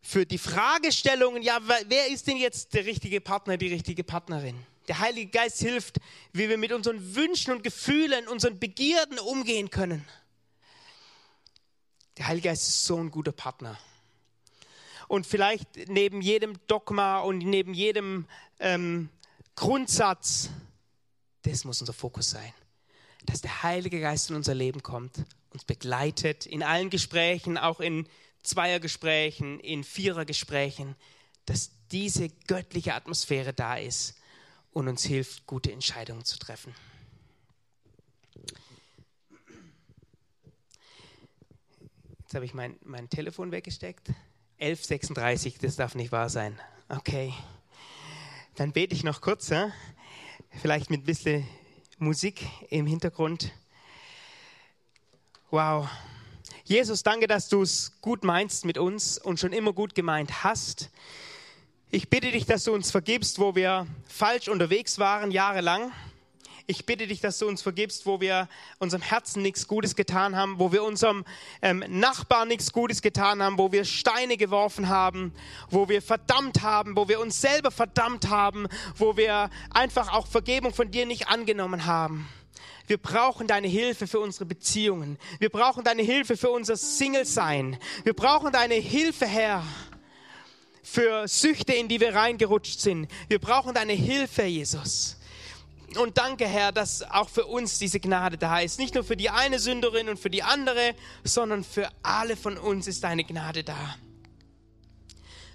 Für 0.00 0.24
die 0.24 0.38
Fragestellungen, 0.38 1.42
ja, 1.42 1.60
wer 1.88 2.08
ist 2.08 2.26
denn 2.26 2.38
jetzt 2.38 2.72
der 2.72 2.86
richtige 2.86 3.20
Partner, 3.20 3.58
die 3.58 3.68
richtige 3.68 4.02
Partnerin? 4.02 4.64
Der 4.88 4.98
Heilige 4.98 5.30
Geist 5.30 5.58
hilft, 5.58 5.98
wie 6.32 6.48
wir 6.48 6.56
mit 6.56 6.72
unseren 6.72 7.14
Wünschen 7.14 7.52
und 7.52 7.62
Gefühlen, 7.62 8.28
unseren 8.28 8.58
Begierden 8.58 9.18
umgehen 9.18 9.68
können. 9.68 10.08
Der 12.16 12.28
Heilige 12.28 12.48
Geist 12.48 12.66
ist 12.66 12.86
so 12.86 12.96
ein 12.96 13.10
guter 13.10 13.32
Partner. 13.32 13.78
Und 15.06 15.26
vielleicht 15.26 15.88
neben 15.88 16.22
jedem 16.22 16.54
Dogma 16.66 17.18
und 17.18 17.38
neben 17.40 17.74
jedem 17.74 18.26
ähm, 18.58 19.10
Grundsatz, 19.56 20.50
das 21.42 21.64
muss 21.64 21.80
unser 21.80 21.94
Fokus 21.94 22.30
sein, 22.30 22.52
dass 23.24 23.40
der 23.40 23.62
Heilige 23.62 24.00
Geist 24.00 24.30
in 24.30 24.36
unser 24.36 24.54
Leben 24.54 24.82
kommt, 24.82 25.24
uns 25.50 25.64
begleitet 25.64 26.46
in 26.46 26.62
allen 26.62 26.90
Gesprächen, 26.90 27.56
auch 27.58 27.80
in 27.80 28.06
Zweiergesprächen, 28.42 29.58
in 29.58 29.82
Vierergesprächen, 29.82 30.94
dass 31.46 31.70
diese 31.90 32.28
göttliche 32.28 32.94
Atmosphäre 32.94 33.52
da 33.52 33.76
ist 33.76 34.14
und 34.72 34.88
uns 34.88 35.04
hilft, 35.04 35.46
gute 35.46 35.72
Entscheidungen 35.72 36.24
zu 36.24 36.38
treffen. 36.38 36.74
Jetzt 42.20 42.34
habe 42.34 42.44
ich 42.44 42.54
mein, 42.54 42.76
mein 42.84 43.08
Telefon 43.08 43.52
weggesteckt. 43.52 44.08
11.36, 44.60 45.60
das 45.60 45.76
darf 45.76 45.94
nicht 45.94 46.12
wahr 46.12 46.28
sein. 46.28 46.60
Okay. 46.88 47.32
Dann 48.56 48.72
bete 48.72 48.94
ich 48.94 49.04
noch 49.04 49.20
kurz, 49.20 49.50
ja? 49.50 49.70
vielleicht 50.62 50.88
mit 50.88 51.02
ein 51.02 51.04
bisschen 51.04 51.46
Musik 51.98 52.46
im 52.70 52.86
Hintergrund. 52.86 53.52
Wow. 55.50 55.90
Jesus, 56.64 57.02
danke, 57.02 57.26
dass 57.26 57.50
du 57.50 57.60
es 57.60 58.00
gut 58.00 58.24
meinst 58.24 58.64
mit 58.64 58.78
uns 58.78 59.18
und 59.18 59.38
schon 59.38 59.52
immer 59.52 59.74
gut 59.74 59.94
gemeint 59.94 60.42
hast. 60.42 60.88
Ich 61.90 62.08
bitte 62.08 62.30
dich, 62.30 62.46
dass 62.46 62.64
du 62.64 62.72
uns 62.72 62.90
vergibst, 62.90 63.38
wo 63.38 63.54
wir 63.54 63.86
falsch 64.08 64.48
unterwegs 64.48 64.98
waren, 64.98 65.30
jahrelang. 65.30 65.92
Ich 66.68 66.84
bitte 66.84 67.06
dich, 67.06 67.20
dass 67.20 67.38
du 67.38 67.46
uns 67.46 67.62
vergibst, 67.62 68.06
wo 68.06 68.20
wir 68.20 68.48
unserem 68.80 69.00
Herzen 69.00 69.40
nichts 69.40 69.68
Gutes 69.68 69.94
getan 69.94 70.34
haben, 70.34 70.58
wo 70.58 70.72
wir 70.72 70.82
unserem 70.82 71.24
ähm, 71.62 71.84
Nachbarn 71.86 72.48
nichts 72.48 72.72
Gutes 72.72 73.02
getan 73.02 73.40
haben, 73.40 73.56
wo 73.56 73.70
wir 73.70 73.84
Steine 73.84 74.36
geworfen 74.36 74.88
haben, 74.88 75.32
wo 75.70 75.88
wir 75.88 76.02
verdammt 76.02 76.62
haben, 76.62 76.96
wo 76.96 77.06
wir 77.06 77.20
uns 77.20 77.40
selber 77.40 77.70
verdammt 77.70 78.30
haben, 78.30 78.66
wo 78.96 79.16
wir 79.16 79.48
einfach 79.70 80.12
auch 80.12 80.26
Vergebung 80.26 80.74
von 80.74 80.90
dir 80.90 81.06
nicht 81.06 81.28
angenommen 81.28 81.86
haben. 81.86 82.28
Wir 82.88 82.98
brauchen 82.98 83.46
deine 83.46 83.68
Hilfe 83.68 84.08
für 84.08 84.18
unsere 84.18 84.46
Beziehungen. 84.46 85.18
Wir 85.38 85.50
brauchen 85.50 85.84
deine 85.84 86.02
Hilfe 86.02 86.36
für 86.36 86.50
unser 86.50 86.76
Single-Sein. 86.76 87.78
Wir 88.02 88.14
brauchen 88.14 88.50
deine 88.50 88.74
Hilfe, 88.74 89.26
Herr, 89.26 89.62
für 90.82 91.28
Süchte, 91.28 91.74
in 91.74 91.86
die 91.86 92.00
wir 92.00 92.14
reingerutscht 92.14 92.80
sind. 92.80 93.08
Wir 93.28 93.38
brauchen 93.38 93.72
deine 93.74 93.92
Hilfe, 93.92 94.44
Jesus. 94.44 95.16
Und 95.96 96.18
danke, 96.18 96.46
Herr, 96.46 96.72
dass 96.72 97.02
auch 97.02 97.28
für 97.28 97.46
uns 97.46 97.78
diese 97.78 98.00
Gnade 98.00 98.38
da 98.38 98.60
ist. 98.60 98.78
Nicht 98.78 98.94
nur 98.94 99.04
für 99.04 99.16
die 99.16 99.30
eine 99.30 99.58
Sünderin 99.58 100.08
und 100.08 100.18
für 100.18 100.30
die 100.30 100.42
andere, 100.42 100.94
sondern 101.24 101.64
für 101.64 101.88
alle 102.02 102.36
von 102.36 102.58
uns 102.58 102.86
ist 102.86 103.04
deine 103.04 103.24
Gnade 103.24 103.64
da. 103.64 103.96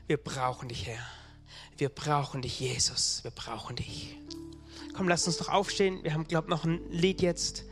Wir 0.07 0.17
brauchen 0.17 0.69
dich, 0.69 0.87
Herr. 0.87 1.05
Wir 1.77 1.89
brauchen 1.89 2.41
dich, 2.41 2.59
Jesus. 2.59 3.23
Wir 3.23 3.31
brauchen 3.31 3.75
dich. 3.75 4.17
Komm, 4.93 5.07
lass 5.07 5.25
uns 5.25 5.37
doch 5.37 5.49
aufstehen. 5.49 6.03
Wir 6.03 6.13
haben, 6.13 6.27
glaube 6.27 6.47
ich, 6.47 6.49
noch 6.49 6.63
ein 6.63 6.81
Lied 6.91 7.21
jetzt. 7.21 7.63